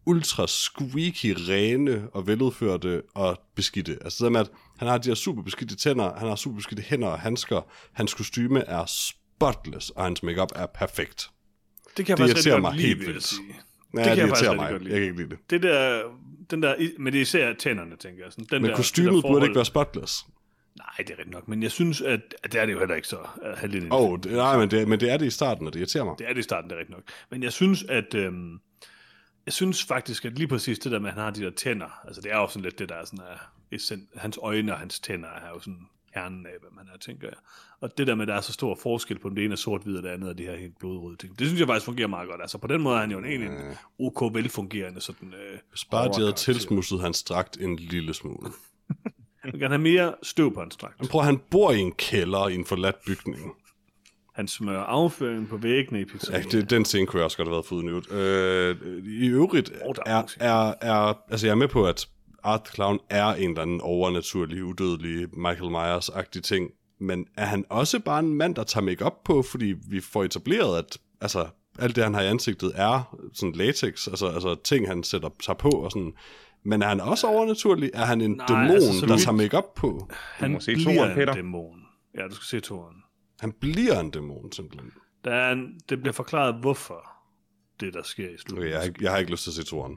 [0.06, 3.98] ultra squeaky, rene og veludførte og beskidte.
[4.04, 6.82] Altså det med, at han har de her super beskidte tænder, han har super beskidte
[6.82, 7.60] hænder og handsker,
[7.92, 11.30] hans kostyme er spotless, og hans makeup er perfekt.
[11.96, 13.32] Det kan jeg Det faktisk mig lide, helt vil jeg vildt.
[13.94, 14.70] Ja, kan jeg det faktisk irriterer mig.
[14.70, 14.94] godt lide.
[14.94, 15.38] Jeg kan ikke lide det.
[15.50, 16.02] Det der,
[16.50, 18.32] den der, men det er især tænderne, tænker jeg.
[18.32, 20.26] Sådan, den Men der, kostymet det der burde ikke være spotless.
[20.80, 22.94] Nej, det er rigtigt nok, men jeg synes, at, at det er det jo heller
[22.94, 23.92] ikke så uh, halvdelen.
[23.92, 26.14] Åh, oh, nej, men det, men det er det i starten, og det irriterer mig.
[26.18, 27.04] Det er det i starten, det er rigtigt nok.
[27.30, 28.14] Men jeg synes, at...
[28.14, 28.60] Øhm,
[29.46, 32.00] jeg synes faktisk, at lige præcis det der med, at han har de der tænder,
[32.06, 34.78] altså det er jo sådan lidt det, der er sådan, er, essen- hans øjne og
[34.78, 37.36] hans tænder er jo sådan kernen af, hvad man er, tænker jeg.
[37.80, 39.56] Og det der med, at der er så stor forskel på, om det ene er
[39.56, 42.08] sort-hvid, og det andet er de her helt blodrøde ting, det synes jeg faktisk fungerer
[42.08, 42.40] meget godt.
[42.40, 45.34] Altså på den måde er han jo en egentlig en ok velfungerende sådan...
[45.34, 45.58] Øh,
[45.90, 48.50] bare de havde tilsmusset hans dragt en lille smule.
[49.44, 51.00] Man kan have mere støv på hans dragt.
[51.00, 53.52] Men prøv, han bor i en kælder i en forladt bygning.
[54.34, 56.44] Han smører afføring på væggene i pizzerien.
[56.52, 58.12] Ja, det, den scene kunne jeg også godt have været foruden i øvrigt.
[58.12, 59.72] Øh, I øvrigt
[60.06, 62.08] er er, er, altså jeg er med på, at
[62.42, 68.00] Art Clown er en eller anden overnaturlig, udødelig Michael Myers-agtig ting, men er han også
[68.00, 71.46] bare en mand, der tager make på, fordi vi får etableret, at altså,
[71.78, 75.56] alt det, han har i ansigtet, er sådan latex, altså, altså ting, han sætter sig
[75.56, 76.12] på og sådan.
[76.62, 77.90] Men er han også overnaturlig?
[77.94, 80.08] Er han en Nej, dæmon, altså, så der tager make på?
[80.12, 81.32] Han må se bliver toeren, en Peter.
[81.34, 81.80] dæmon.
[82.14, 82.96] Ja, du skal se toren.
[83.40, 84.90] Han bliver en dæmon, simpelthen.
[85.24, 87.10] Der er en, det bliver forklaret, hvorfor
[87.80, 88.58] det, der sker i slutningen.
[88.62, 89.96] Okay, jeg, har ikke- jeg har ikke lyst til at se toren.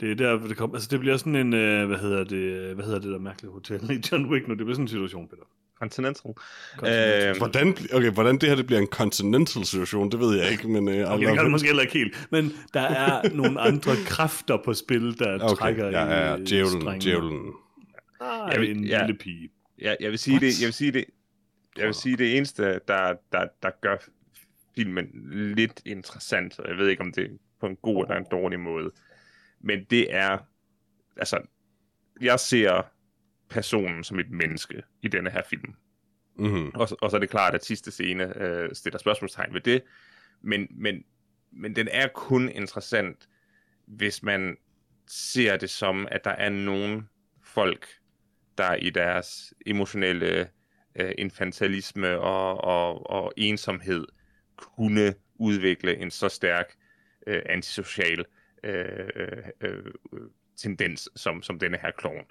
[0.00, 0.76] Det er der, det kommer.
[0.76, 3.90] Altså, det bliver sådan en, øh, hvad hedder det, hvad hedder det der mærkelige hotel
[3.90, 4.54] i John Wick nu?
[4.54, 5.42] Det bliver sådan en situation, Peter.
[5.78, 6.32] Continental.
[6.76, 7.28] Continental.
[7.30, 10.68] Øh, Hvordan, okay, hvordan det her det bliver en continental situation, det ved jeg ikke,
[10.68, 10.88] men...
[10.88, 12.28] Uh, Okay, det kan det måske heller ikke helt.
[12.30, 15.54] Men der er nogle andre kræfter på spil, der okay.
[15.56, 17.52] trækker ja, ja, ja, i djævlen, djævlen.
[18.20, 19.06] Nej, Jeg vil- en ja.
[19.06, 19.48] lille pige.
[19.78, 21.04] jeg, jeg vil sige det, jeg vil sige det,
[21.78, 23.96] jeg vil sige det eneste, der, der, der gør
[24.76, 25.06] filmen
[25.56, 27.28] lidt interessant, og jeg ved ikke, om det er
[27.60, 28.90] på en god eller en dårlig måde,
[29.60, 30.38] men det er,
[31.16, 31.38] altså,
[32.20, 32.82] jeg ser
[33.48, 35.74] personen som et menneske i denne her film.
[36.38, 36.70] Mm-hmm.
[36.74, 39.82] Og, og så er det klart, at sidste scene øh, stiller spørgsmålstegn ved det.
[40.42, 41.04] Men, men,
[41.52, 43.28] men den er kun interessant,
[43.86, 44.56] hvis man
[45.06, 47.02] ser det som, at der er nogle
[47.42, 47.86] folk,
[48.58, 50.48] der i deres emotionelle
[50.94, 54.06] øh, infantilisme og, og, og ensomhed
[54.56, 56.74] kunne udvikle en så stærk
[57.26, 58.24] øh, antisocial
[58.64, 59.92] øh, øh, øh,
[60.56, 62.24] tendens som, som denne her klovn.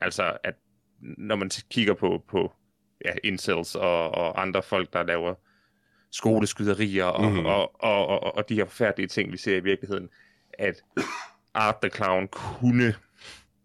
[0.00, 0.54] Altså, at
[1.00, 2.52] når man kigger på, på
[3.04, 5.34] ja, incels og, og andre folk, der laver
[6.10, 7.32] skoleskyderier og, Mhm.
[7.32, 7.46] mm-hmm.
[7.46, 10.08] og, og, og, og de her forfærdelige ting, vi ser i virkeligheden,
[10.52, 10.82] at
[11.54, 12.94] Art the Clown kunne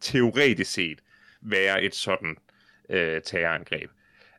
[0.02, 1.00] teoretisk set
[1.42, 2.38] være et sådan
[2.90, 3.90] øh, terrorangreb.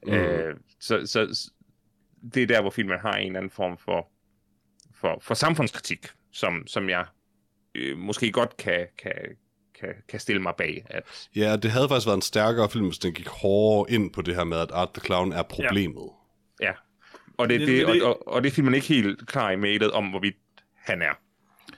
[0.07, 0.13] Mm.
[0.13, 1.51] Øh, så, så
[2.35, 4.09] det er der, hvor filmen har en eller anden form for,
[4.95, 7.07] for, for samfundskritik, som, som jeg
[7.75, 9.13] øh, måske godt kan, kan,
[9.81, 10.85] kan, kan stille mig bag.
[10.91, 11.03] At,
[11.37, 14.35] Ja, det havde faktisk været en stærkere film, hvis den gik hårdere ind på det
[14.35, 16.11] her med, at Art the Clown er problemet.
[16.61, 16.73] ja.
[17.39, 19.91] Og det, Det- det, og, og, og det er filmen ikke helt klar i mailet
[19.91, 20.37] om, hvorvidt
[20.77, 21.19] han er.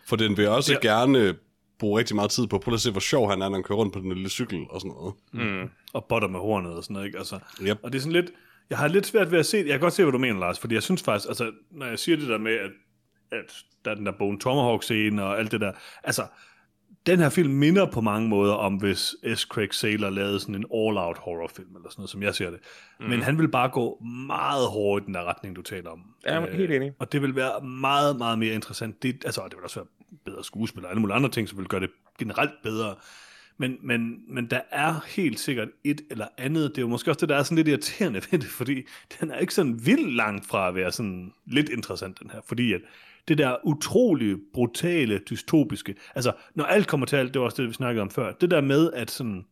[0.07, 0.79] For den vil også Ja.
[0.83, 0.99] ja.
[1.01, 1.35] gerne
[1.79, 2.59] bruge rigtig meget tid på.
[2.59, 4.65] Prøv at se, hvor sjov han er, når han kører rundt på den lille cykel
[4.71, 5.15] og sådan noget.
[5.33, 5.71] Mm.
[5.93, 7.19] og botter med hornet og sådan noget, ikke?
[7.19, 7.79] Altså, Yep.
[7.83, 8.31] Og det er sådan lidt,
[8.71, 10.59] jeg har lidt svært ved at se, jeg kan godt se, hvad du mener, Lars,
[10.59, 12.71] fordi jeg synes faktisk, altså, når jeg siger det der med, at,
[13.33, 13.53] at
[13.85, 15.73] der er den der Bone Tomahawk-scene og alt det der,
[16.05, 16.23] altså,
[17.07, 19.41] den her film minder på mange måder om, hvis S.
[19.41, 22.61] Craig Saylor lavede sådan en all-out horrorfilm, eller sådan noget, som jeg ser det.
[23.01, 23.07] Mm.
[23.07, 26.03] Men han vil bare gå meget hårdt i den der retning, du taler om.
[26.27, 26.93] Ja, jeg er helt enig.
[26.99, 29.03] Og det vil være meget, meget mere interessant.
[29.03, 29.87] Det, altså, det vil også være
[30.25, 32.95] bedre skuespil og alle mulige andre ting, som vil gøre det generelt bedre.
[33.59, 36.71] Men, men, men der er helt sikkert et eller andet.
[36.71, 38.83] Det er jo måske også det, der er sådan lidt irriterende ved det, fordi
[39.21, 42.41] den er ikke sådan vildt langt fra at være sådan lidt interessant, den her.
[42.47, 42.81] Fordi at
[43.29, 47.69] det der utrolig brutale, dystopiske, altså når alt kommer til alt, det var også det,
[47.69, 49.45] vi snakkede om før, det der med, at sådan,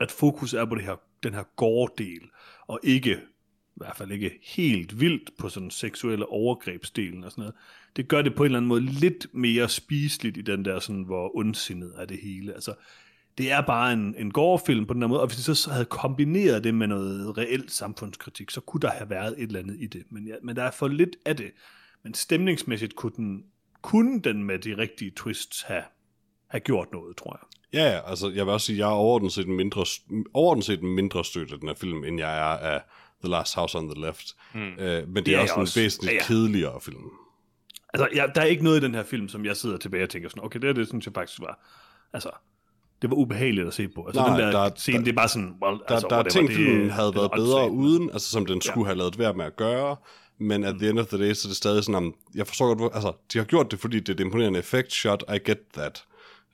[0.00, 2.20] at fokus er på det her, den her gårddel,
[2.66, 7.54] og ikke, i hvert fald ikke helt vildt på sådan seksuelle overgrebsdelen og sådan noget,
[7.96, 11.02] det gør det på en eller anden måde lidt mere spiseligt i den der sådan,
[11.02, 12.54] hvor ondsindet er det hele.
[12.54, 12.74] Altså,
[13.38, 15.84] det er bare en, en gårdfilm på den der måde, og hvis de så havde
[15.84, 19.86] kombineret det med noget reelt samfundskritik, så kunne der have været et eller andet i
[19.86, 20.02] det.
[20.10, 21.52] Men, ja, men der er for lidt af det.
[22.04, 23.44] Men stemningsmæssigt kunne den,
[23.82, 25.82] kunne den med de rigtige twists have,
[26.48, 27.46] have gjort noget, tror jeg.
[27.80, 29.84] Ja, altså jeg vil også sige, jeg er overordnet set en mindre,
[30.34, 32.80] overordnet set en mindre støtte af den her film, end jeg er af
[33.24, 34.26] The Last House on the Left.
[34.54, 34.60] Mm.
[34.60, 35.80] Øh, men det, Det er er også jeg en også.
[35.80, 36.24] væsentligt Ja, ja.
[36.26, 37.02] kedeligere film.
[37.94, 40.08] Altså, ja, der er ikke noget i den her film, som jeg sidder tilbage og
[40.10, 41.60] tænker sådan, okay, det er det, synes jeg faktisk var,
[42.12, 42.30] altså,
[43.02, 44.06] det var ubehageligt at se på.
[44.06, 46.06] Altså, Nej, den der, der- der scene, der- det er bare sådan, well, Der, altså,
[46.10, 48.70] der er whatever, ting, filmen havde det er været bedre uden, altså som den Ja.
[48.70, 49.96] skulle have lavet være med at gøre,
[50.38, 52.74] men at the end of the day, så er det stadig sådan, om, jeg forstår
[52.74, 55.58] godt, altså, de har gjort det, fordi det er et imponerende effekt shot, I get
[55.74, 56.04] that.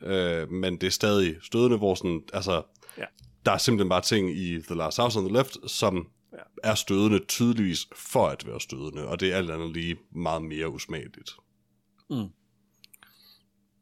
[0.02, 2.62] Øh, men det er stadig stødende, hvor sådan, altså,
[2.98, 3.04] Ja.
[3.46, 6.70] der er simpelthen bare ting i The Last House on the Left, som Ja.
[6.70, 10.68] er stødende tydeligvis for at være stødende, og det er alt andet lige meget mere
[10.68, 11.30] usmageligt.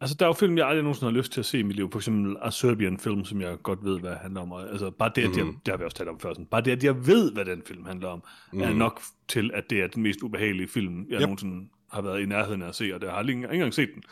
[0.00, 1.76] Altså, der er jo film, jeg aldrig nogensinde har lyst til at se i mit
[1.76, 1.90] liv.
[1.92, 4.52] For eksempel A Serbian film, som jeg godt ved, hvad det handler om.
[4.52, 5.56] Altså, bare det, at jeg, Mhm.
[5.66, 7.62] det har vi også talt om før, sådan, bare det, at jeg ved, hvad den
[7.66, 8.22] film handler om,
[8.52, 8.60] mm.
[8.60, 8.78] er Mhm.
[8.78, 11.20] nok til, at det er den mest ubehagelige film, jeg yep.
[11.20, 13.88] Nogensinde har været i nærheden af at se, og det har jeg ikke engang set
[13.94, 14.02] den.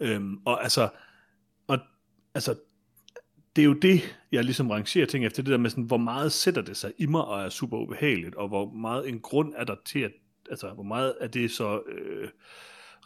[0.00, 0.88] Øhm, og altså,
[1.66, 1.78] og,
[2.34, 2.54] altså,
[3.56, 6.32] det er jo det, jeg ligesom rangerer ting efter, det der med sådan, hvor meget
[6.32, 9.64] sætter det sig i mig, og er super ubehageligt, og hvor meget en grund er
[9.64, 10.12] der til, at,
[10.50, 12.28] altså, hvor meget er det så øh,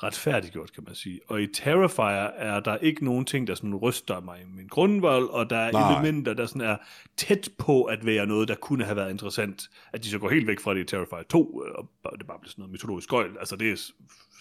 [0.02, 1.20] retfærdiggjort, kan man sige.
[1.28, 5.28] Og i Terrifier er der ikke nogen ting, der sådan ryster mig i min grundvold,
[5.28, 5.93] og der er Nej.
[5.93, 6.77] elementer, der sådan er
[7.16, 9.70] tæt på at være noget, der kunne have været interessant.
[9.93, 11.74] At de så går helt væk fra det i Terrifier 2, øh,
[12.05, 13.39] og det bare bliver sådan noget mytologisk gøjl.
[13.39, 13.77] Altså det er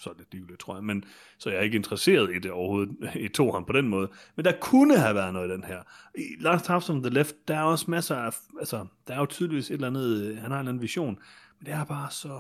[0.02, 0.84] så lidt livligt, tror jeg.
[0.84, 1.04] Men,
[1.38, 2.96] så jeg er ikke interesseret i det overhovedet,
[3.26, 4.10] i toeren på den måde.
[4.36, 5.82] Men der kunne have været noget i den her.
[6.16, 9.26] I Last House on the Left, der er også masser af, altså, der er jo
[9.26, 11.20] tydeligvis et eller andet, øh, han har en eller anden vision,
[11.60, 12.40] men det er bare så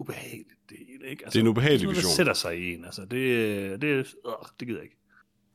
[0.00, 1.24] ubehageligt, det hele, ikke?
[1.24, 2.12] Altså, Det er en ubehagelig sådan vision.
[2.12, 4.04] sætter sig i en, altså, det, det, øh,
[4.60, 4.96] det gider jeg ikke.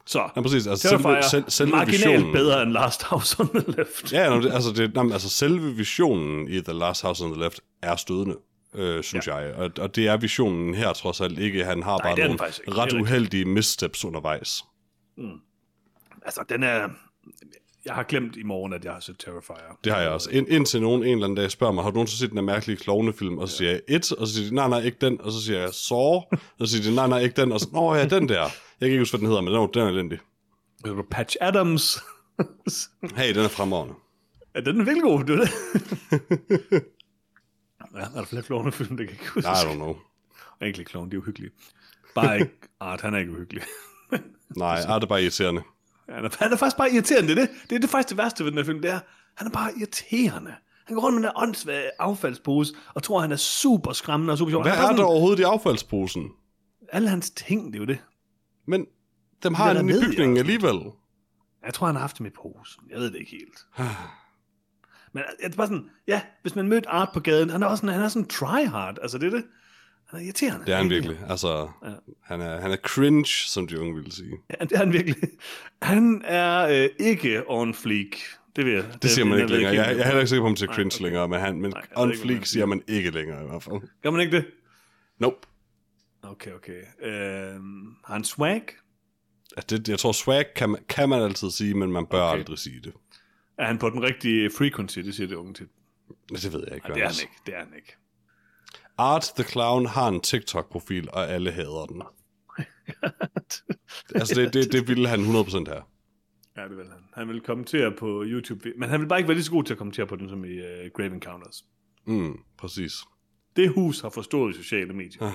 [0.07, 0.67] Så, Ja, præcis.
[0.67, 4.13] Altså, selve, selv, selve marginalt visionen, bedre end Last House on the Left.
[4.13, 7.31] Ja, nå, det, altså, det, nej, men altså selve visionen i The Last House on
[7.33, 8.37] the Left er stødende,
[8.75, 9.35] øh, synes ja.
[9.35, 9.53] jeg.
[9.55, 11.63] Og, og det er visionen her trods alt ikke.
[11.65, 12.53] Han har Nej, bare det nogle.
[12.65, 14.63] Det ret uheldige missteps undervejs.
[16.25, 16.89] Altså, den er...
[17.85, 19.77] Jeg har glemt i morgen, at jeg har set Terrifier.
[19.83, 20.29] Det har jeg også.
[20.31, 22.43] Ind, indtil nogen en eller anden dag spørger mig, har du nogensinde set den her
[22.45, 23.37] mærkelige klovnefilm?
[23.37, 25.21] Og så siger jeg et, og så siger de, nej, nej, ikke den.
[25.21, 26.27] Og så siger jeg Saw, og
[26.59, 27.51] så siger de, nej, nej, ikke den.
[27.51, 28.41] Og så, nå ja, den der.
[28.41, 28.49] Jeg
[28.79, 30.19] kan ikke huske, hvad den hedder, men den er, den er elendig.
[31.11, 31.97] Patch Adams.
[33.17, 33.95] Hey, den er fremragende.
[34.55, 35.49] ja, den er virkelig god, er det.
[37.95, 39.49] ja, er der flere klovnefilm, det kan jeg ikke huske.
[39.49, 39.95] I don't know.
[40.61, 41.51] Egentlig klovn, de er uhyggelige.
[42.15, 42.51] Bare ikke...
[42.79, 43.63] Art, han er ikke uhyggelig.
[44.57, 45.61] Nej, er det bare irriterende.
[46.09, 47.55] Han er, han er faktisk bare irriterende, det er det.
[47.69, 48.99] Det er det faktisk det værste ved den her film, det er,
[49.35, 50.55] han er bare irriterende.
[50.85, 54.37] Han går rundt med den der åndssvage affaldspose, og tror, han er super skræmmende og
[54.37, 54.61] super sjov.
[54.61, 56.31] Hvad er bare der overhovedet i affaldsposen?
[56.91, 57.99] Alle hans ting, det er jo det.
[58.67, 58.85] Men
[59.43, 60.79] dem har er han i bygningen alligevel.
[61.65, 62.83] Jeg tror, han har haft dem i posen.
[62.89, 63.65] Jeg ved det ikke helt.
[65.13, 67.81] Men det er bare sådan, ja, hvis man mødte Art på gaden, han er også
[67.81, 68.95] sådan, han er sådan try-hard.
[69.01, 69.45] Altså, det er det.
[70.15, 70.65] Han er irriterende.
[70.65, 71.17] Det er han virkelig.
[71.29, 71.89] Altså, Ja.
[72.23, 74.33] han, er, han er cringe, som de unge ville sige.
[74.59, 75.15] Ja, det er han virkelig.
[75.81, 78.17] Han er øh, ikke on fleek.
[78.55, 79.73] Det, vil jeg, Det siger man jeg ikke længere.
[79.73, 79.97] Jeg, helt.
[79.97, 81.03] jeg er heller ikke sikker på, om det Nej, cringe okay.
[81.05, 83.47] længere, men, han, men Nej, jeg on ikke, man fleek siger man ikke længere i
[83.47, 83.75] hvert fald.
[84.03, 84.45] Gør man ikke det?
[85.19, 85.35] Nope.
[86.23, 86.81] Okay, okay.
[87.03, 87.11] Øh,
[88.05, 88.61] har han swag?
[89.57, 92.37] Altså, det, jeg tror, swag kan man, kan man altid sige, men man bør Okay.
[92.39, 92.93] aldrig sige det.
[93.57, 94.99] Er han på den rigtige frequency?
[94.99, 95.67] Det siger det unge til.
[96.31, 96.87] Men Det ved jeg ikke.
[96.87, 97.33] Nej, det er han ikke.
[97.45, 97.95] Det er han ikke.
[98.97, 102.01] Art the Clown har en TikTok-profil, og alle hader den.
[104.15, 105.25] Altså, det, det, det ville han 100%
[105.67, 105.81] have.
[106.57, 107.03] Ja, det vil han.
[107.13, 109.73] Han vil kommentere på YouTube, men han vil bare ikke være lige så god til
[109.73, 111.65] at kommentere på den som i uh, Grave Encounters.
[112.05, 112.93] Mm, præcis.
[113.55, 115.31] Det hus har forstået sociale medier.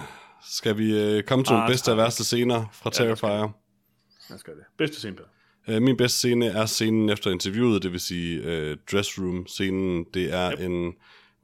[0.50, 3.06] Skal vi øh, komme til Ah, den bedste og værste scener fra Ja, det skal
[3.06, 3.50] Terrifier?
[4.30, 4.64] Jeg skal det.
[4.78, 5.24] Bedste scene, Per.
[5.68, 10.04] Øh, min bedste scene er scenen efter interviewet, det vil sige øh, dressroom-scenen.
[10.14, 10.60] Det er yep.
[10.60, 10.94] en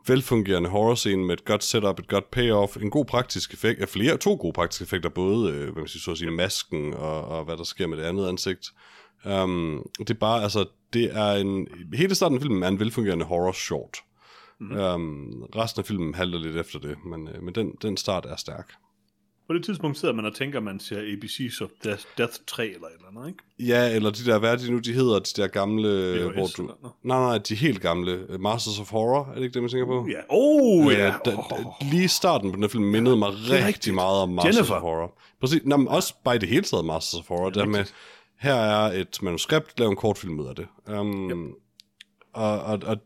[0.09, 4.17] velfungerende horror-scene med et godt setup, et godt payoff, en god praktisk effekt, ja, flere,
[4.17, 7.45] to gode praktiske effekter, både øh, hvad man siger, så at sige, masken og, og
[7.45, 8.73] hvad der sker med det andet ansigt.
[9.25, 13.25] Um, det er bare, altså, det er en, hele starten af filmen er en velfungerende
[13.25, 13.99] horror-short.
[14.61, 14.79] Mm-hmm.
[14.79, 18.37] Um, resten af filmen halter lidt efter det, men, øh, men den, den start er
[18.37, 18.73] stærk.
[19.47, 22.87] På det tidspunkt sidder man og tænker, man ser ABC's of Death, Death 3 eller
[22.87, 23.73] et eller andet, ikke?
[23.73, 25.89] Ja, eller de der, hvad er de nu, de hedder, de der gamle,
[26.29, 26.71] VHS hvor du...
[27.03, 28.27] Nej, nej, de helt gamle.
[28.29, 30.09] øh, Masters of Horror, er det ikke det, man tænker på?
[30.11, 30.21] Ja.
[30.29, 31.07] Oh, ja.
[31.07, 33.95] Øh, da, da, lige starten på den film mindede mig er rigtig rigtigt.
[33.95, 34.75] meget om Masters Jennifer.
[34.75, 35.19] of Horror.
[35.41, 37.51] Præcis, Nå, men også bare i det hele taget Masters of Horror.
[37.51, 37.85] Der med,
[38.39, 40.67] her er et manuskript, lav en kortfilm ud af det.
[40.99, 41.55] Um, yep.
[42.33, 42.97] og, og, og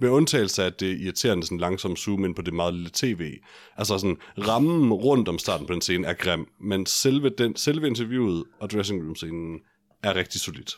[0.00, 3.32] med undtagelse af det irriterende sådan langsomt zoom ind på det meget lille tv.
[3.76, 7.86] Altså sådan, rammen rundt om starten på den scene er grim, men selve, den, selve
[7.86, 9.60] interviewet og dressing room scenen
[10.02, 10.76] er rigtig solidt.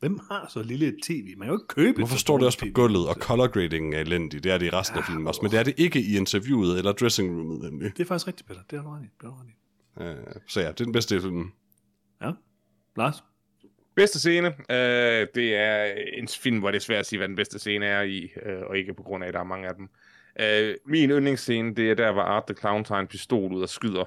[0.00, 1.34] Hvem har så lille et tv?
[1.36, 4.00] Man kan jo ikke købe Hvorfor står det også på gulvet, og color gradingen er
[4.00, 4.44] elendig?
[4.44, 6.78] Det er det i resten af filmen også, men det er det ikke i interviewet
[6.78, 7.92] eller dressing roomet nemlig.
[7.96, 8.60] Det er faktisk rigtigt, Peter.
[8.70, 9.08] Det er du ret i.
[9.20, 9.54] Det er du ret i.
[10.02, 11.52] Øh, så ja, det er den bedste del af filmen.
[12.22, 12.30] Ja.
[12.96, 13.22] Lars?
[13.96, 17.36] Bedste scene, øh, det er en film, hvor det er svært at sige, hvad den
[17.36, 19.74] bedste scene er i, øh, og ikke på grund af, at der er mange af
[19.74, 19.88] dem.
[20.40, 23.68] Øh, min yndlingsscene, det er der, hvor Art the Clown tager en pistol ud og
[23.68, 24.04] skyder.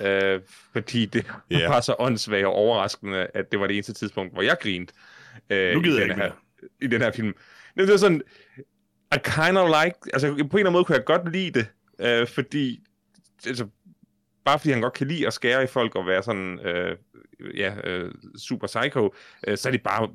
[0.00, 0.40] Øh,
[0.72, 1.70] fordi det yeah.
[1.74, 4.94] var så åndssvagt og overraskende, at det var det eneste tidspunkt, hvor jeg grinte.
[5.50, 6.32] Øh, Nu gider i jeg den ikke her,
[6.80, 7.34] I den her film.
[7.76, 8.22] Det var sådan,
[9.14, 11.66] I kind of like, altså på en eller anden måde kunne jeg godt lide det,
[12.00, 12.80] øh, fordi,
[13.46, 13.66] altså,
[14.44, 16.96] bare fordi han godt kan lide at skære i folk og være sådan, øh,
[17.56, 19.14] ja, øh, super psycho,
[19.46, 20.08] øh, så er det bare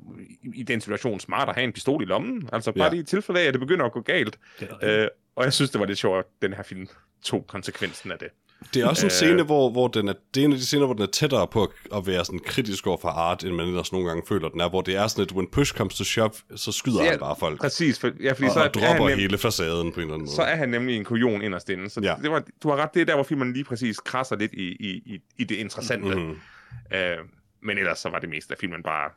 [0.54, 2.48] i, den situation smart at have en pistol i lommen.
[2.52, 2.90] Altså bare Ja.
[2.90, 4.38] lige i tilfælde af, at det begynder at gå galt.
[4.60, 4.90] Det rigtigt.
[4.90, 6.88] Øh, og jeg synes, det var lidt sjovt, at den her film
[7.22, 8.28] tog konsekvensen af det.
[8.74, 9.10] Det er også en Øh.
[9.10, 11.46] scene, hvor, hvor den er, det er en af de scener, hvor den er tættere
[11.46, 14.48] på at, at være sådan kritisk over for art, end man ellers nogle gange føler,
[14.48, 17.10] den er, hvor det er sådan, at when push comes to shove, så skyder Ja,
[17.10, 17.60] han bare folk.
[17.60, 20.00] Præcis, for, ja, fordi Og, så, og er, er dropper han nem, hele facaden på
[20.00, 20.36] en eller anden måde.
[20.36, 21.90] så er han nemlig en kujon inderst inde.
[21.90, 22.14] Så Ja.
[22.22, 24.66] det var, du har ret, det er der, hvor filmen lige præcis krasser lidt i,
[24.80, 26.08] i, i, i det interessante.
[26.16, 26.18] Mhm.
[26.24, 26.96] Mm-hmm.
[26.98, 27.18] Øh,
[27.62, 29.10] men ellers så var det meste af filmen bare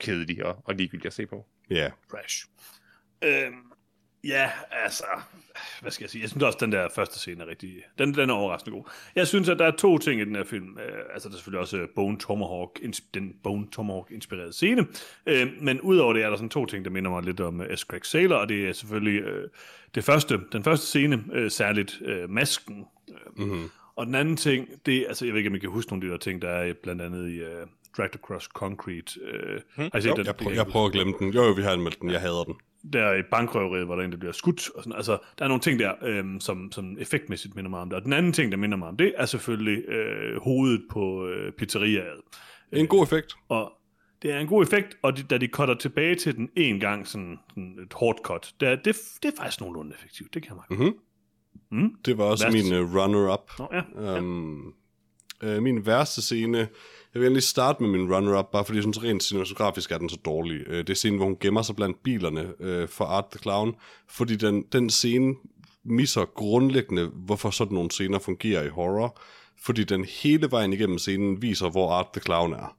[0.00, 1.46] kedelig og, og ligegyldig at se på.
[1.70, 1.88] Ja.
[2.10, 2.44] Trash.
[3.24, 3.54] Øhm,
[4.24, 5.04] ja, altså,
[5.80, 6.22] hvad skal jeg sige?
[6.22, 7.74] Jeg synes også, den der første scene er rigtig...
[7.98, 8.84] Den, den er overraskende god.
[9.14, 10.78] Jeg synes, at der er to ting i den her film.
[10.78, 12.80] Øh, altså, der er selvfølgelig også øh, Bone Tomahawk,
[13.14, 14.86] den Bone Tomahawk-inspirerede scene.
[15.26, 17.66] Øh, men udover det er der sådan to ting, der minder mig lidt om uh,
[17.74, 17.80] S.
[17.80, 19.48] Craig Sailor, og det er selvfølgelig øh,
[19.94, 22.86] det første, den første scene, øh, særligt øh, masken.
[23.08, 23.70] Øh, Mm-hmm.
[23.96, 26.08] og den anden ting, det altså jeg ved ikke, om I kan huske nogle af
[26.08, 27.46] de der ting, der er blandt andet i uh,
[27.96, 29.20] Dragged Across Concrete.
[29.22, 30.14] Uh, har I set jo.
[30.16, 30.26] den?
[30.26, 31.32] Jeg, prøver, jeg prøver at glemme den.
[31.32, 32.10] Jo, jo, vi har anmeldt den.
[32.10, 32.54] Jeg hader den.
[32.92, 34.70] Der i bankrøveriet, hvor der er en, der bliver skudt.
[34.70, 34.96] Og sådan.
[34.96, 37.96] Altså, der er nogle ting der, øhm, som, som effektmæssigt minder mig om det.
[37.96, 41.52] Og den anden ting, der minder mig om det, er selvfølgelig øh, hovedet på øh,
[41.52, 42.20] pizzeriaet.
[42.72, 43.34] En god effekt.
[43.48, 43.72] Og
[44.22, 47.08] det er en god effekt, og de, da de cutter tilbage til den en gang,
[47.08, 50.34] sådan, sådan et hårdt cut, det er, det, det er faktisk nogenlunde effektivt.
[50.34, 50.80] Det kan jeg meget.
[50.80, 50.98] Mm-hmm.
[51.70, 51.94] Mm.
[52.04, 53.50] Det var også Værste min uh, runner-up.
[53.58, 54.18] Nå, ja.
[54.18, 54.74] Um,
[55.42, 56.68] øh, min værste scene,
[57.14, 60.08] jeg vil egentlig starte med min runner-up, bare fordi jeg synes rent cinematografisk er den
[60.08, 60.60] så dårlig.
[60.66, 63.74] Øh, det er scenen, hvor hun gemmer sig blandt bilerne øh, for Art the Clown,
[64.08, 65.34] fordi den, den scene
[65.84, 69.20] misser grundlæggende, hvorfor sådan nogle scener fungerer i horror,
[69.62, 72.76] fordi den hele vejen igennem scenen viser, hvor Art the Clown er.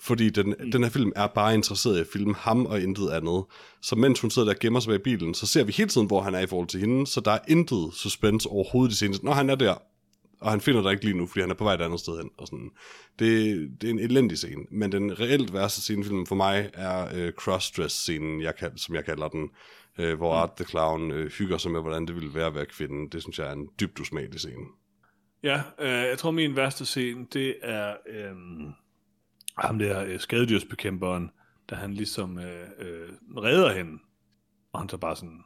[0.00, 0.70] Fordi den, mm.
[0.70, 3.44] den her film er bare interesseret i at filme ham og intet andet.
[3.82, 6.06] Så mens hun sidder der og gemmer sig bag bilen, så ser vi hele tiden,
[6.06, 9.18] hvor han er i forhold til hende, så der er intet suspense overhovedet i scenen.
[9.22, 9.74] Når han er der,
[10.40, 12.18] og han finder dig ikke lige nu, fordi han er på vej et andet sted
[12.18, 12.30] hen.
[12.38, 12.70] Og sådan.
[13.18, 16.70] Det, det er en elendig scene, men den reelt værste scene i filmen for mig
[16.74, 19.50] er øh, crossdress-scenen, jeg som jeg kalder den,
[19.98, 22.66] øh, hvor Art the Clown øh, hygger sig med, hvordan det ville være at være
[22.66, 23.10] kvinde.
[23.10, 24.66] Det synes jeg er en dybt usmagelig scene.
[25.42, 28.36] Ja, øh, jeg tror min værste scene, det er øh,
[29.58, 31.30] ham der øh, skadedyrsbekæmperen,
[31.70, 33.98] da han ligesom øh, øh, redder hende,
[34.72, 35.44] og han så bare sådan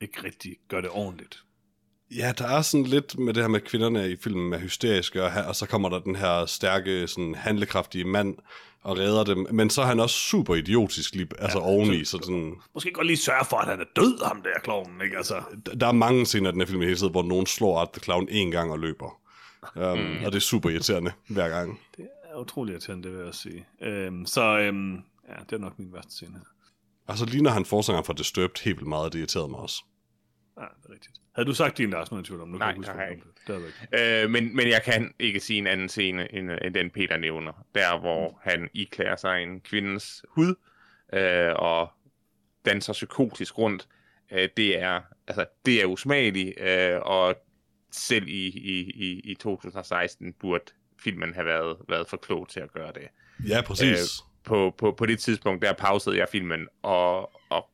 [0.00, 1.44] ikke rigtig gør det ordentligt.
[2.10, 5.22] Ja, der er sådan lidt med det her med at kvinderne i filmen er hysteriske,
[5.24, 8.36] og, her, og så kommer der den her stærke, sådan handlekraftige mand
[8.82, 12.18] og redder dem, men så er han også super idiotisk, lige, altså ja, oveni, så
[12.22, 15.16] sådan, Måske godt lige sørge for, at han er død, ham der klovnen, ikke?
[15.16, 17.46] Altså, der- der er mange scener i den her film i hele tiden, hvor nogen
[17.46, 19.20] slår Art the Clown en gang og løber.
[19.76, 20.24] Um, mm.
[20.24, 21.80] Og det er super irriterende hver gang.
[21.96, 22.04] det
[22.34, 23.66] er utroligt irriterende, det vil jeg sige.
[23.82, 24.92] Øhm, så øhm,
[25.28, 26.40] ja, det er nok min værste scene.
[27.08, 29.84] Altså lige når han forsanger for Disturbed helt vildt meget, det irriterede mig også.
[30.60, 31.20] Ja, det er rigtigt.
[31.34, 32.48] Havde du sagt din, Lars, nu er jeg tvivl om?
[32.48, 34.22] Nu kan Nej, jeg huske, det har jeg hvad det ikke.
[34.22, 37.66] Øh, men, men jeg kan ikke sige en anden scene, end, end den Peter nævner.
[37.74, 40.54] Der, hvor han iklæder sig en kvindens hud,
[41.12, 41.92] øh, og
[42.64, 43.88] danser psykotisk rundt.
[44.32, 47.36] Øh, det er altså det er usmageligt, øh, og
[47.92, 50.64] selv i, i, i, i 2016 burde
[51.02, 53.08] filmen have været, været for klog til at gøre det.
[53.48, 53.98] Ja, præcis.
[53.98, 57.20] Øh, på, på, på det tidspunkt, der pausede jeg filmen og,
[57.50, 57.70] og,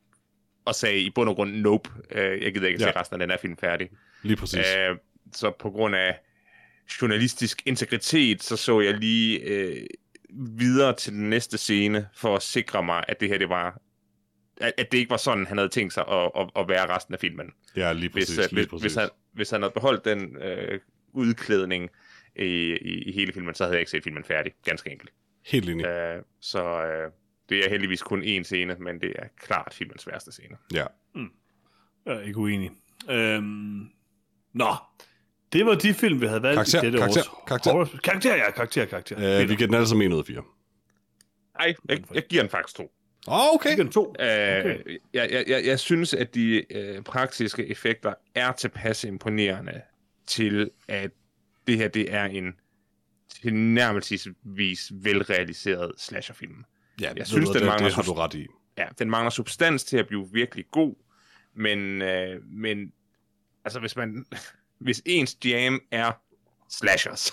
[0.65, 2.93] og sagde i bund og grund, nope, øh, jeg gider ikke ja.
[2.93, 3.91] se resten af den her film færdig.
[4.23, 4.67] Lige præcis.
[4.77, 4.97] Øh,
[5.35, 6.19] så på grund af
[7.03, 9.87] journalistisk integritet, så så jeg lige øh,
[10.31, 13.81] videre til den næste scene, for at sikre mig, at det her, det var
[14.61, 17.15] at, at det ikke var sådan, han havde tænkt sig at, at, at være resten
[17.15, 17.53] af filmen.
[17.77, 18.37] Ja, lige præcis.
[18.37, 18.83] Hvis, lige præcis.
[18.83, 20.81] hvis, han, hvis han havde beholdt den øh,
[21.13, 21.91] udklædning
[22.37, 22.43] i,
[22.83, 25.11] i, i hele filmen, så havde jeg ikke set filmen færdig, ganske enkelt.
[25.47, 25.87] Helt enig.
[25.87, 27.11] Øh, så øh,
[27.51, 30.57] det er heldigvis kun én scene, men det er klart filmens værste scene.
[30.75, 30.87] Ja.
[32.07, 32.71] Jeg er ikke uenig.
[33.11, 33.89] Øhm,
[34.53, 34.75] nå,
[35.53, 37.71] det var de film, vi havde valgt Karakter, i dette karakter, års karakter.
[37.73, 39.41] horror- Karakter, ja, karakter, karakter.
[39.43, 40.43] Øh, vi giver den sammen 1 ud af 4.
[41.61, 42.83] Ej, jeg, jeg giver den faktisk to.
[43.29, 43.73] Åh, oh, okay.
[43.73, 43.91] Okay.
[43.91, 44.15] to.
[44.21, 44.99] Øh, Okay.
[45.15, 49.81] jeg, jeg, jeg, jeg synes, at de øh, praktiske effekter er tilpas imponerende
[50.27, 51.11] til, at
[51.67, 52.53] det her det er en
[53.43, 56.65] tilnærmelsesvis velrealiseret slasherfilm.
[57.01, 58.47] Ja, Jeg synes, ved den det, mangler det har du ret i.
[58.79, 60.95] Ja, den mangler substans til at blive virkelig god,
[61.55, 62.93] men, øh, men
[63.65, 64.27] altså hvis man
[64.79, 66.13] hvis ens jam er
[66.69, 67.33] slashers,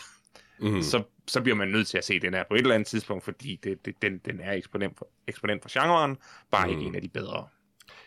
[0.59, 0.81] Mm.
[0.81, 3.23] så, så bliver man nødt til at se den her på et eller andet tidspunkt,
[3.23, 6.17] fordi det, det, den, den er eksponent for, eksponent for genren,
[6.51, 6.71] bare mm.
[6.71, 7.47] ikke en af de bedre.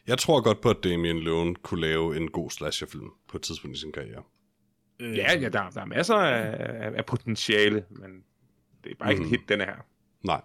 [0.07, 3.77] Jeg tror godt på, at Damien Leone kunne lave en god slasherfilm på et tidspunkt
[3.77, 4.23] i sin karriere.
[5.01, 8.11] Øh, Ja, ja der, der er masser af, af, potentiale, men
[8.85, 9.33] det er bare ikke Mhm.
[9.33, 9.77] et hit, denne her.
[10.23, 10.41] Nej.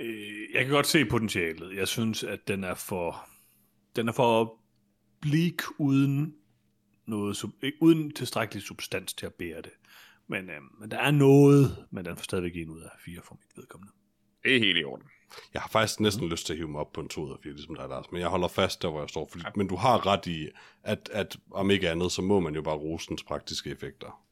[0.00, 1.76] Øh, jeg kan godt se potentialet.
[1.76, 3.28] Jeg synes, at den er for,
[3.96, 4.58] den er for
[5.20, 6.34] bleak uden
[7.06, 9.72] noget, sub- uden tilstrækkelig substans til at bære det.
[10.28, 13.34] Men, øh, men der er noget, men den får stadigvæk en ud af fire for
[13.34, 13.92] mit vedkommende.
[14.44, 15.06] Det er helt i orden.
[15.54, 17.36] Jeg har faktisk næsten lyst til at hive mig op på en 2 ud af
[17.42, 18.12] 4, ligesom dig, Lars.
[18.12, 19.28] Men jeg holder fast der, hvor jeg står.
[19.32, 20.48] Fordi, men du har ret i,
[20.82, 24.22] at, at om ikke andet, så må man jo bare rose dens praktiske effekter.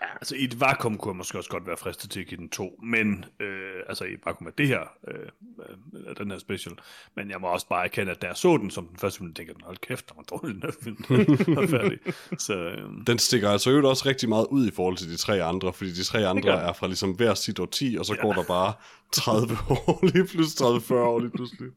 [0.00, 2.48] Altså i et vakuum kunne jeg måske også godt være fristet til at give den
[2.48, 6.74] to, men øh, altså i et vakuum af det her, øh, den her special,
[7.16, 9.34] men jeg må også bare erkende, at da jeg så den som den første film,
[9.34, 10.96] tænkte jeg, hold kæft, der var dårlig den her film,
[11.56, 11.98] den færdig.
[12.38, 15.42] Så øh, Den stikker altså øvrigt også rigtig meget ud i forhold til de tre
[15.42, 18.20] andre, fordi de tre andre er fra ligesom hver sit årti, og så ja.
[18.20, 18.72] går der bare
[19.12, 21.70] 30 år lige pludselig, 30-40 år lige pludselig.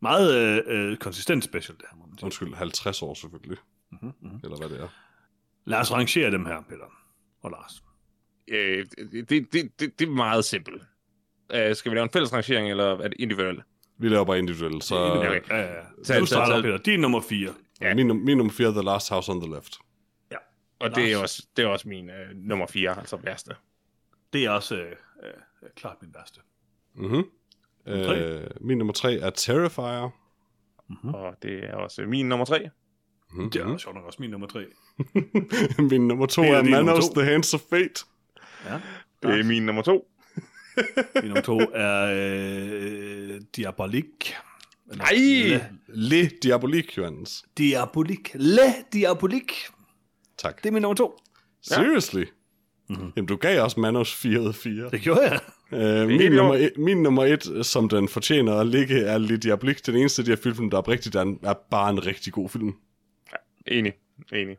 [0.00, 2.24] meget øh, øh, konsistent special det her, må man sige.
[2.24, 3.58] Undskyld, 50 år selvfølgelig.
[3.90, 4.40] Mm-hmm.
[4.44, 4.88] Eller hvad det er.
[5.64, 6.84] Lad os rangere dem her, Peter
[7.42, 7.82] og Lars.
[8.48, 10.82] Øh, det, det, det, det er meget simpelt.
[11.54, 13.60] Øh, skal vi lave en fælles rangering, eller er det individuelt?
[13.98, 15.40] Vi laver bare individuelt, så Okay.
[15.50, 15.82] Ja, ja, ja.
[16.04, 16.76] Tag- Du starter, tag- Peter.
[16.78, 17.54] Din nummer 4.
[17.80, 17.94] Ja.
[17.94, 19.78] min, min nummer 4 The Last House on the Left.
[20.80, 23.54] Og det er også, det er også min øh, nummer 4, altså værste.
[24.32, 24.90] Det er også øh,
[25.22, 25.30] øh,
[25.76, 26.40] klart min værste.
[26.94, 27.24] Mm-hmm.
[27.86, 30.10] Nummer Øh, min nummer 3 er Terrifier.
[30.88, 31.14] Mm.
[31.14, 32.70] Og det er også min nummer 3.
[33.32, 33.50] Mm-hmm.
[33.50, 34.64] Det er sjovt nok også min nummer 3.
[35.90, 37.14] min nummer 2 Det er er Manos to.
[37.20, 38.04] The Hands of Fate.
[38.66, 38.80] Ja.
[39.22, 40.06] Det er min nummer 2.
[41.14, 44.34] Min nummer 2 er øh, Diabolik.
[44.90, 45.14] Eller Nej!
[45.88, 47.44] Le, Le Diabolique, Johannes.
[47.58, 48.30] Diabolik.
[48.34, 49.52] Le Diabolik.
[50.38, 50.62] Tak.
[50.62, 51.18] Det er min nummer 2.
[51.62, 52.24] Seriously?
[52.88, 53.12] Mm-hmm.
[53.16, 54.90] Jamen, du gav også Manos 4 ud af 4.
[54.90, 55.40] Det gjorde jeg.
[55.72, 59.82] Øh, min, nummer et, min nummer et, som den fortjener at ligge, er Le Diabolique.
[59.86, 62.32] Den eneste af de her film, der er rigtigt, er, en- er bare en rigtig
[62.32, 62.72] god film.
[63.70, 63.92] Enig.
[64.32, 64.56] Enig.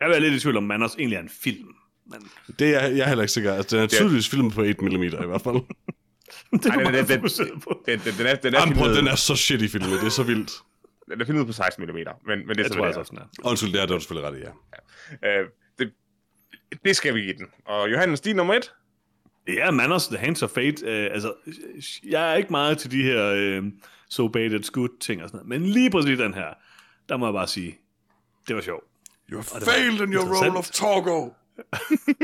[0.00, 1.68] Jeg er lidt i tvivl om, Manos egentlig er en film.
[2.06, 2.20] Men
[2.58, 3.54] Det er jeg er heller ikke sikker.
[3.54, 5.56] Altså, den er tydeligvis film på 1 mm i hvert fald.
[6.62, 7.22] det Ej, er den, den, den,
[7.86, 10.02] den, den, den, er, den, er Jamen, filmet, den er så shit i filmen, det
[10.04, 10.50] er så vildt.
[11.12, 13.00] den er filmet på 16 mm, men, men det er Jeg så tror det altså
[13.00, 13.04] er.
[13.04, 13.48] sådan er.
[13.48, 14.42] Undskyld, det er det er du selvfølgelig ret i,
[15.22, 15.40] ja.
[15.40, 15.48] Øh,
[15.78, 15.92] det,
[16.84, 17.46] det skal vi give den.
[17.66, 18.72] Og Johannes, din nummer 1?
[19.48, 20.86] Ja, Manos, The Hands of Fate.
[20.86, 21.34] Øh, altså,
[22.08, 23.62] jeg er ikke meget til de her øh,
[24.08, 25.60] so bad it's good ting og sådan noget.
[25.60, 26.48] Men lige præcis den her,
[27.08, 27.78] der må jeg bare sige,
[28.50, 28.84] det var sjovt.
[29.32, 30.70] You var failed in your role of.
[30.70, 31.30] Togo.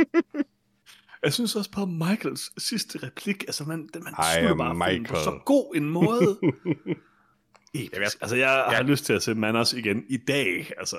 [1.24, 5.24] Jeg synes også på Michaels sidste replik, altså man, den, man slutter bare på Michael.
[5.24, 6.38] så god en måde.
[7.74, 8.16] Episk.
[8.20, 8.82] Altså, jeg har Ja.
[8.82, 10.96] lyst til at se Manos igen i dag, altså.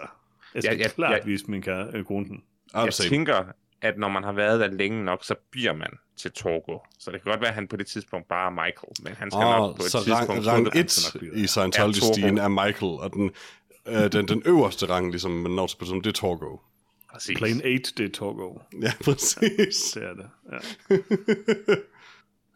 [0.55, 1.25] Jeg skal Ja, ja, klart ja.
[1.25, 2.43] vise min kære øh, kone den.
[2.73, 3.43] Jeg tænker,
[3.81, 6.77] at når man har været der længe nok, så bliver man til Togo.
[6.99, 9.31] Så det kan godt være, at han på det tidspunkt bare er Michael, men han
[9.31, 10.29] skal nok Oh, på et så tidspunkt...
[10.29, 11.15] rang, få rang det.
[11.15, 13.31] 1 i Scientology-stien er Michael, og den,
[13.89, 16.57] øh, den, den øverste rang, ligesom man når til det er Torgo.
[17.18, 17.38] Præcis.
[17.38, 18.57] Plane 8, det er Togo.
[18.81, 19.91] Ja, præcis.
[19.93, 20.59] Det er det, ja.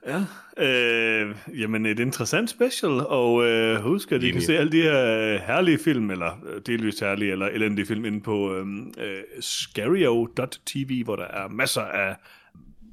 [0.08, 0.26] ja,
[0.58, 5.38] øh, jamen et interessant special, og øh, husk, at I kan se alle de her
[5.40, 8.66] herlige film, eller øh, delvist herlige, eller elendige film, inde på øh,
[8.98, 12.16] øh, scario.tv, hvor der er masser af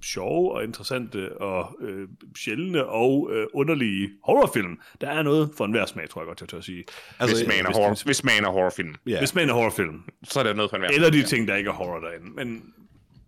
[0.02, 2.08] sjove og interessante og øh,
[2.38, 4.78] sjældne og øh, underlige horrorfilm.
[5.00, 6.84] Der er noget for enhver smag, tror jeg godt, jeg tør at sige.
[7.18, 9.18] Altså, hvis, øh, man er hvis- horror, hvis- hvis man er horrorfilm, Ja.
[9.18, 10.02] Hvis man er horrorfilm.
[10.24, 10.90] så er der noget for enhver.
[10.90, 12.30] Eller de ting, der ikke er horror derinde.
[12.30, 12.62] Men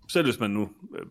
[0.09, 0.69] selv hvis man nu...
[0.99, 1.07] Øh,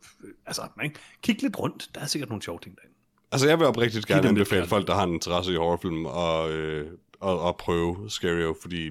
[0.46, 1.90] altså, man kig lidt rundt.
[1.96, 2.96] Der er sikkert nogle sjove ting derinde.
[3.32, 6.88] Altså, jeg vil oprigtigt gerne anbefale folk, der har en interesse i horrorfilm, og, øh,
[7.20, 8.90] og, og prøve Scario, fordi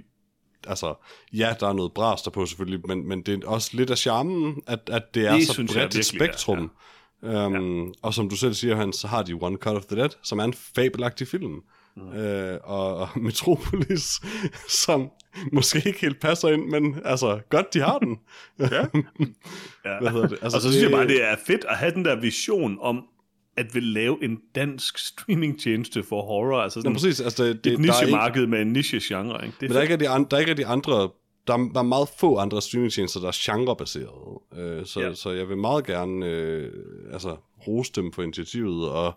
[0.66, 0.94] altså,
[1.32, 3.98] ja, der er noget bras der på selvfølgelig, men, men det er også lidt af
[3.98, 6.70] charmen, at, at det er Det så bredt et virkelig er, spektrum.
[7.22, 10.08] Um, Og som du selv siger, Hans, så har de One Cut of the Dead,
[10.22, 11.62] som er en fabelagtig film.
[11.96, 12.12] Mm.
[12.12, 14.20] Øh, og, og Metropolis,
[14.68, 15.10] som
[15.52, 18.18] måske ikke helt passer ind, men altså, godt de har den.
[18.58, 18.66] Ja.
[19.84, 20.00] Ja.
[20.00, 20.38] Hvad hedder det?
[20.42, 23.04] Altså, og så synes jeg bare, det er fedt at have den der vision om
[23.58, 26.60] at vil lave en dansk streamingtjeneste for horror.
[26.60, 29.44] Altså sådan præcis, altså, det, det, et er ikke, niche-marked med en niche-genre.
[29.44, 29.56] Ikke?
[29.60, 30.92] Det Men der er ikke rigtig, andre, der er ikke rigtig andre,
[31.46, 34.40] der er, der er meget få andre streamingtjenester, der er genrebaserede.
[34.56, 35.06] Øh, så, Ja.
[35.06, 35.14] ja.
[35.14, 36.72] så jeg vil meget gerne øh,
[37.12, 37.36] altså,
[37.68, 38.88] rose dem for initiativet.
[38.88, 39.12] Og,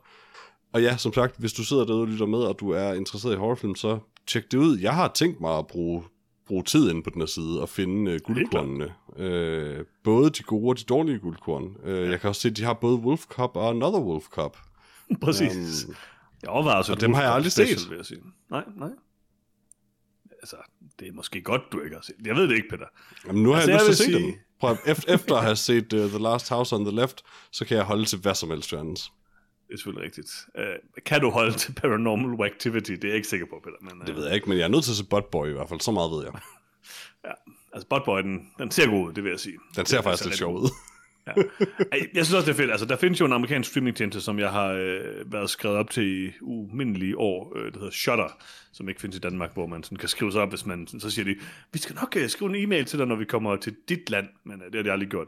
[0.74, 3.34] og ja, som sagt, hvis du sidder derude og lytter med, og du er interesseret
[3.34, 4.78] i horrorfilm, så tjek det ud.
[4.78, 6.04] Jeg har tænkt mig at bruge,
[6.48, 8.94] bruge tid ind på den her side og finde øh, guldkornene.
[9.18, 11.76] Øh, både de gode og de dårlige guldkorn.
[11.84, 14.58] Øh, jeg kan også se, at de har både Wolf Cup og Another Wolf Cup.
[15.22, 15.84] Præcis.
[15.84, 15.96] Øhm,
[16.42, 17.90] Jeg overvejer også og dem har jeg aldrig Special, set.
[17.90, 18.20] Vil jeg sige.
[18.52, 18.90] Nej, nej.
[20.42, 20.56] Altså,
[21.00, 22.16] det er måske godt, du ikke har set.
[22.26, 22.86] Jeg ved det ikke, Peter.
[23.28, 24.40] Jamen, nu har Altså, jeg, jeg lyst til at se sige- dem.
[24.60, 24.76] Prøv,
[25.08, 27.22] efter, at have set uh, The Last House on the Left,
[27.52, 29.12] så kan jeg holde til hvad som helst, Jørgens.
[29.68, 30.30] Det er selvfølgelig rigtigt.
[30.60, 30.64] Uh,
[31.06, 32.92] kan du holde til Paranormal Activity?
[32.92, 33.78] Det er jeg ikke sikker på, Peter.
[33.82, 35.52] Men, uh, Det ved jeg ikke, men jeg er nødt til at se Boy i
[35.54, 35.80] hvert fald.
[35.80, 36.34] Så meget ved jeg.
[37.26, 37.32] Ja.
[37.74, 39.58] Altså, Botboy, den, den ser god ud, det vil jeg sige.
[39.76, 40.70] Den ser Det faktisk lidt sjov ud.
[41.28, 41.34] Ja.
[42.14, 42.72] Jeg synes også, det er fedt.
[42.72, 46.28] Altså, der findes jo en amerikansk streamingtjeneste, som jeg har øh, været skrevet op til
[46.28, 48.38] i umindelige år, øh, der hedder Shutter,
[48.72, 51.10] som ikke findes i Danmark, hvor man sådan kan skrive sig op, hvis man så
[51.10, 51.36] siger de,
[51.74, 54.28] vi skal nok øh, skrive en e-mail til dig, når vi kommer til dit land,
[54.44, 55.28] men øh, det har de aldrig gjort.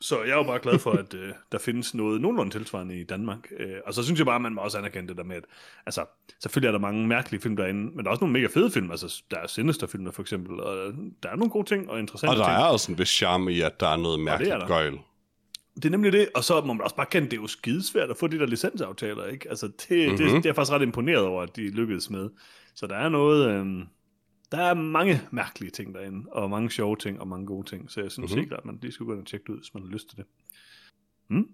[0.00, 3.04] Så jeg er jo bare glad for, at øh, der findes noget nogenlunde tilsvarende i
[3.04, 3.38] Danmark.
[3.58, 5.44] Øh, og så synes jeg bare, at man må også anerkende det der med, at
[5.86, 6.04] altså,
[6.42, 8.90] selvfølgelig er der mange mærkelige film derinde, men der er også nogle mega fede film.
[8.90, 12.36] Altså, der er Sinister-filmer for eksempel, og der er nogle gode ting og interessante Og
[12.36, 12.56] der ting.
[12.56, 14.66] er også en vis charme i, at der er noget mærkeligt der.
[14.66, 14.98] gøjl.
[15.76, 18.10] Det er nemlig det, og så må man også bare kende, det er jo skidesvært
[18.10, 19.50] at få de der licensaftaler, ikke?
[19.50, 20.16] Altså, det, mm-hmm.
[20.16, 20.34] det, Mhm.
[20.34, 22.30] det er jeg faktisk ret imponeret over, at de lykkedes med.
[22.74, 23.82] Så der er noget, øhm,
[24.52, 28.00] der er mange mærkelige ting derinde, og mange sjove ting, og mange gode ting, så
[28.00, 28.38] jeg synes Mhm.
[28.38, 28.48] mm-hmm.
[28.48, 30.08] klart, at man lige skulle gå ind og tjekke det ud, hvis man har lyst
[30.08, 30.26] til det.
[31.30, 31.48] Mm?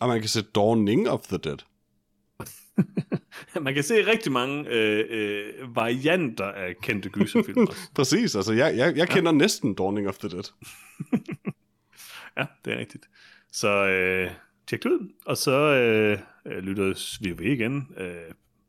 [0.00, 1.58] Og man kan se Dawning of the Dead.
[3.62, 7.66] Man kan se rigtig mange øh, øh, varianter af kendte gyserfilm.
[7.96, 10.42] Præcis, altså jeg, jeg, jeg kender næsten Dawning of the Dead.
[12.36, 13.08] Ja, det er rigtigt.
[13.52, 14.30] Så øh,
[14.66, 17.88] tjek det ud, og så øh, øh, lytter vi ved igen.
[17.96, 18.14] Øh,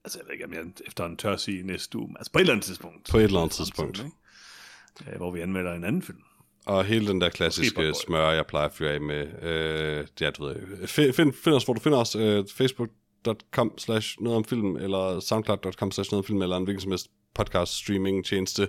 [0.04, 2.42] altså, jeg ved ikke, om jeg efter en tør sige næste uge, altså på et
[2.42, 3.10] eller andet tidspunkt.
[3.12, 4.00] På et eller andet tidspunkt.
[4.00, 5.12] Ikke?
[5.12, 6.22] Øh, hvor vi anmelder en anden film.
[6.66, 9.44] Og hele den der klassiske smør, jeg plejer at fyre af med.
[9.44, 10.88] Øh, ja, du ved.
[10.88, 12.16] Find, find, find os, hvor du finder os.
[12.16, 16.82] Øh, Facebook.com slash noget om film, eller soundcloud.com slash noget om film, eller en hvilken
[16.82, 18.68] som helst podcast streaming tjeneste.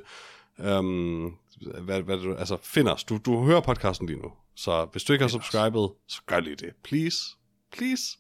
[0.59, 1.37] Um,
[1.85, 3.05] hvad, hvad, du, altså, find os.
[3.05, 4.33] Du, du hører podcasten lige nu.
[4.57, 6.71] Så hvis du ikke har subscribet, så gør lige det.
[6.85, 7.19] Please.
[7.73, 8.19] Please.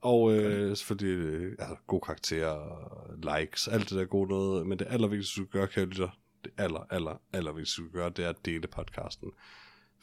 [0.00, 4.66] Og øh, selvfølgelig øh, altså, gode karakterer, likes, alt det der gode noget.
[4.66, 8.24] Men det allervigtigste, du gør, kære lytter, det aller, aller, aller vigtigste, du gør, det
[8.24, 9.32] er at dele podcasten.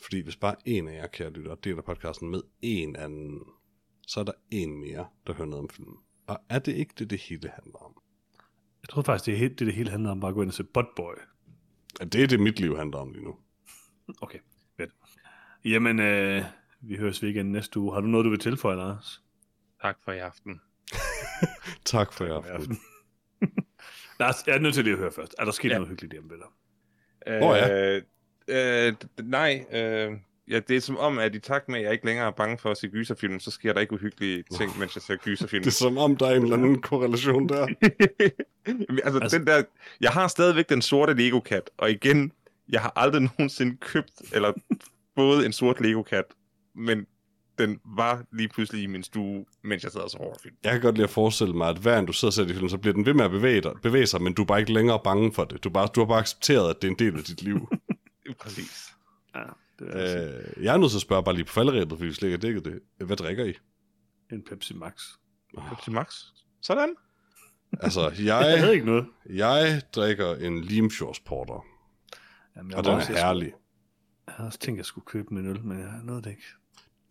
[0.02, 3.40] Fordi hvis bare en af jer, kære lytter, deler podcasten med en anden,
[4.08, 5.96] så er der en mere, der hører noget om filmen.
[6.28, 8.02] Og er det ikke det, det hele handler om?
[8.82, 10.50] Jeg tror faktisk, det er helt, det, det hele handler om bare at gå ind
[10.50, 11.14] og se Botboy.
[12.00, 13.36] Ja, Det er det, mit liv handler om lige nu.
[14.22, 14.40] Okay,
[14.78, 14.92] fedt.
[15.66, 16.44] Jamen, øh,
[16.82, 17.94] vi høres ved igen næste uge.
[17.94, 19.24] Har du noget, du vil tilføje, Lars?
[19.82, 20.62] Tak for i aften.
[21.86, 22.26] Tak for.
[22.26, 22.80] I aften.
[24.20, 25.36] Lars, jeg er nødt til lige at høre først.
[25.40, 25.74] Er der sket Ja.
[25.74, 27.38] noget hyggeligt hjemme ved dig?
[27.38, 27.96] Hvor er
[28.50, 28.94] Øh, øh,
[29.24, 30.12] nej, øh,
[30.50, 32.58] ja, det er som om, at i takt med, at jeg ikke længere er bange
[32.58, 35.64] for at se gyserfilm, så sker der ikke uhyggelige ting, mens jeg ser gyserfilm.
[35.64, 37.68] Det er som om, der er en eller anden korrelation der.
[39.04, 39.64] Altså, Altså- den der,
[40.02, 42.32] jeg har stadigvæk den sorte Lego-kat, og igen,
[42.70, 44.54] jeg har aldrig nogensinde købt eller
[45.16, 46.26] fået en sort Lego-kat,
[46.76, 47.06] men
[47.58, 50.56] den var lige pludselig i min stue, mens jeg sad og så horrorfilm.
[50.64, 52.54] Jeg kan godt lide at forestille mig, at hver en du sidder og ser i
[52.54, 54.60] film, så bliver den ved med at bevæge, dig, bevæge sig, men du er bare
[54.60, 55.64] ikke længere bange for det.
[55.64, 57.70] Du, bare, du har bare accepteret, at det er en del af dit liv.
[58.42, 58.94] Præcis.
[59.36, 59.42] Ja,
[59.80, 60.40] det er øh...
[60.58, 62.38] øh, jeg er nødt til at spørge bare lige på falderæbet, fordi vi slet ikke
[62.48, 62.80] dækket det.
[63.08, 63.54] Hvad drikker I?
[64.32, 65.04] en Pepsi Max.
[65.70, 66.24] Pepsi Max.
[66.62, 66.96] Sådan.
[67.82, 69.06] Altså, Jeg jeg, ikke noget.
[69.30, 71.66] jeg drikker en Limfjords Porter,
[72.56, 73.54] Jamen, jeg og var den også- er herlig.
[74.28, 76.44] Jeg havde også tænkt, at jeg skulle købe min øl, men jeg nåede det ikke.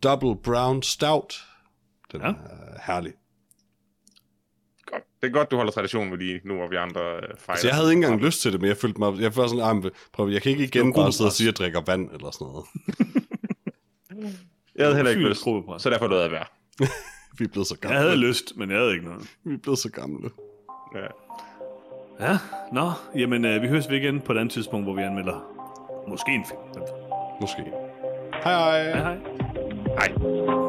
[0.03, 1.45] Double Brown Stout.
[2.11, 2.27] Den Ja.
[2.27, 2.33] er
[2.85, 3.13] herlig.
[4.85, 5.03] Godt.
[5.21, 7.33] Det er godt, du holder traditionen ved lige nu, hvor vi andre øh, fejrer.
[7.47, 9.19] Altså, jeg havde ikke engang lyst til det, men jeg følte mig...
[9.21, 11.57] Jeg var sådan, ah, prøv, jeg kan ikke igen bare sidde og sige, at jeg
[11.57, 12.65] drikker vand eller sådan noget.
[14.75, 15.39] Jeg havde heller ikke lyst,
[15.77, 16.45] så derfor lod jeg være.
[17.37, 17.97] Vi er blevet så Jeg gamle.
[17.97, 19.27] havde lyst, men jeg havde ikke noget.
[19.43, 20.29] Vi er blevet så gamle.
[20.95, 21.07] Ja.
[22.27, 22.37] Ja,
[22.73, 25.39] nå, jamen øh, vi høres ved igen på et andet tidspunkt, hvor vi anmelder
[26.07, 26.59] måske en film.
[27.41, 27.63] Måske.
[28.43, 28.83] Hej hej.
[28.83, 29.46] Hej hej.
[29.97, 30.66] Hej.